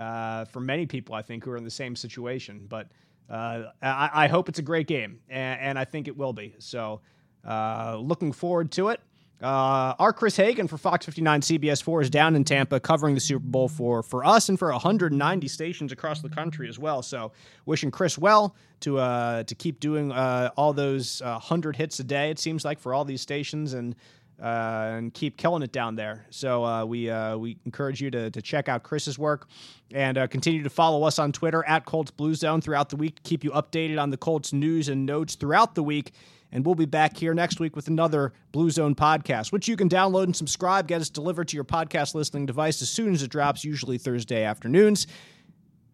uh, 0.00 0.46
for 0.46 0.60
many 0.60 0.86
people 0.86 1.14
I 1.14 1.22
think 1.22 1.44
who 1.44 1.50
are 1.50 1.56
in 1.56 1.64
the 1.64 1.70
same 1.70 1.94
situation. 1.94 2.66
But 2.68 2.88
uh, 3.28 3.64
I, 3.82 4.10
I 4.24 4.28
hope 4.28 4.48
it's 4.48 4.58
a 4.58 4.62
great 4.62 4.86
game, 4.86 5.20
and, 5.28 5.60
and 5.60 5.78
I 5.78 5.84
think 5.84 6.08
it 6.08 6.16
will 6.16 6.32
be. 6.32 6.54
So 6.58 7.00
uh, 7.46 7.98
looking 8.00 8.32
forward 8.32 8.72
to 8.72 8.88
it. 8.88 9.00
Uh, 9.42 9.94
our 9.98 10.12
Chris 10.12 10.36
Hagan 10.36 10.68
for 10.68 10.76
Fox 10.76 11.06
59 11.06 11.40
CBS 11.40 11.82
4 11.82 12.02
is 12.02 12.10
down 12.10 12.36
in 12.36 12.44
Tampa 12.44 12.78
covering 12.78 13.14
the 13.14 13.22
Super 13.22 13.46
Bowl 13.46 13.68
for, 13.68 14.02
for 14.02 14.22
us 14.22 14.50
and 14.50 14.58
for 14.58 14.70
190 14.70 15.48
stations 15.48 15.92
across 15.92 16.20
the 16.20 16.28
country 16.28 16.68
as 16.68 16.78
well. 16.78 17.00
So, 17.00 17.32
wishing 17.64 17.90
Chris 17.90 18.18
well 18.18 18.54
to 18.80 18.98
uh, 18.98 19.44
to 19.44 19.54
keep 19.54 19.80
doing 19.80 20.12
uh, 20.12 20.50
all 20.56 20.74
those 20.74 21.22
uh, 21.22 21.40
100 21.40 21.76
hits 21.76 21.98
a 22.00 22.04
day, 22.04 22.30
it 22.30 22.38
seems 22.38 22.66
like, 22.66 22.78
for 22.78 22.92
all 22.92 23.06
these 23.06 23.22
stations 23.22 23.72
and 23.72 23.96
uh, 24.40 24.94
and 24.96 25.12
keep 25.12 25.36
killing 25.36 25.62
it 25.62 25.72
down 25.72 25.96
there. 25.96 26.26
So, 26.30 26.64
uh, 26.64 26.84
we 26.84 27.10
uh, 27.10 27.36
we 27.36 27.58
encourage 27.64 28.00
you 28.00 28.10
to, 28.10 28.30
to 28.30 28.42
check 28.42 28.68
out 28.68 28.82
Chris's 28.82 29.18
work 29.18 29.48
and 29.92 30.16
uh, 30.16 30.26
continue 30.26 30.62
to 30.62 30.70
follow 30.70 31.02
us 31.04 31.18
on 31.18 31.32
Twitter 31.32 31.64
at 31.66 31.84
Colts 31.84 32.10
Blue 32.10 32.34
Zone 32.34 32.60
throughout 32.60 32.88
the 32.88 32.96
week. 32.96 33.16
To 33.16 33.22
keep 33.22 33.44
you 33.44 33.50
updated 33.50 34.00
on 34.00 34.10
the 34.10 34.16
Colts 34.16 34.52
news 34.52 34.88
and 34.88 35.04
notes 35.06 35.34
throughout 35.34 35.74
the 35.74 35.82
week. 35.82 36.12
And 36.52 36.66
we'll 36.66 36.74
be 36.74 36.86
back 36.86 37.16
here 37.16 37.32
next 37.32 37.60
week 37.60 37.76
with 37.76 37.88
another 37.88 38.32
Blue 38.50 38.70
Zone 38.70 38.94
podcast, 38.94 39.52
which 39.52 39.68
you 39.68 39.76
can 39.76 39.88
download 39.88 40.24
and 40.24 40.34
subscribe, 40.34 40.88
get 40.88 41.00
us 41.00 41.08
delivered 41.08 41.48
to 41.48 41.56
your 41.56 41.64
podcast 41.64 42.14
listening 42.14 42.46
device 42.46 42.82
as 42.82 42.90
soon 42.90 43.14
as 43.14 43.22
it 43.22 43.30
drops, 43.30 43.64
usually 43.64 43.98
Thursday 43.98 44.42
afternoons. 44.42 45.06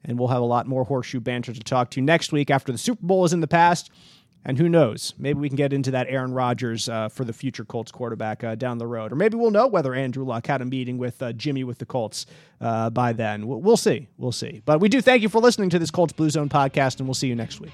And 0.05 0.19
we'll 0.19 0.29
have 0.29 0.41
a 0.41 0.47
lot 0.47 0.67
more 0.67 0.85
horseshoe 0.85 1.21
banter 1.21 1.53
to 1.53 1.61
talk 1.61 1.91
to 1.91 2.01
you 2.01 2.07
next 2.07 2.33
week 2.33 2.51
after 2.51 2.73
the 2.73 2.79
Super 2.79 3.05
Bowl 3.05 3.25
is 3.25 3.33
in 3.33 3.41
the 3.41 3.49
past 3.49 3.91
And 4.45 4.59
who 4.59 4.69
knows? 4.69 5.13
Maybe 5.19 5.41
we 5.41 5.49
can 5.49 5.57
get 5.57 5.73
into 5.73 5.91
that 5.91 6.07
Aaron 6.09 6.33
Rodgers 6.33 6.89
uh, 6.89 7.09
for 7.09 7.25
the 7.25 7.33
future 7.33 7.65
Colts 7.65 7.91
quarterback 7.91 8.45
uh, 8.45 8.55
down 8.55 8.79
the 8.79 8.87
road. 8.87 9.13
Or 9.13 9.17
maybe 9.17 9.37
we'll 9.37 9.51
know 9.51 9.67
whether 9.67 9.93
Andrew 9.93 10.25
Luck 10.25 10.47
had 10.47 10.63
a 10.63 10.65
meeting 10.65 10.99
with 10.99 11.21
uh, 11.21 11.33
Jimmy 11.33 11.65
with 11.65 11.79
the 11.79 11.87
Colts 11.87 12.27
uh, 12.61 12.91
by 12.91 13.13
then. 13.13 13.49
We'll, 13.49 13.61
we'll 13.61 13.77
see. 13.77 14.07
We'll 14.19 14.31
see. 14.31 14.63
But 14.65 14.81
we 14.81 14.89
do 14.89 15.01
thank 15.01 15.23
you 15.23 15.29
for 15.29 15.41
listening 15.41 15.71
to 15.71 15.81
this 15.81 15.91
Colts 15.91 16.13
Blue 16.13 16.31
Zone 16.31 16.49
podcast, 16.49 16.99
and 16.99 17.09
we'll 17.09 17.15
see 17.15 17.27
you 17.27 17.35
next 17.35 17.61
week. 17.61 17.73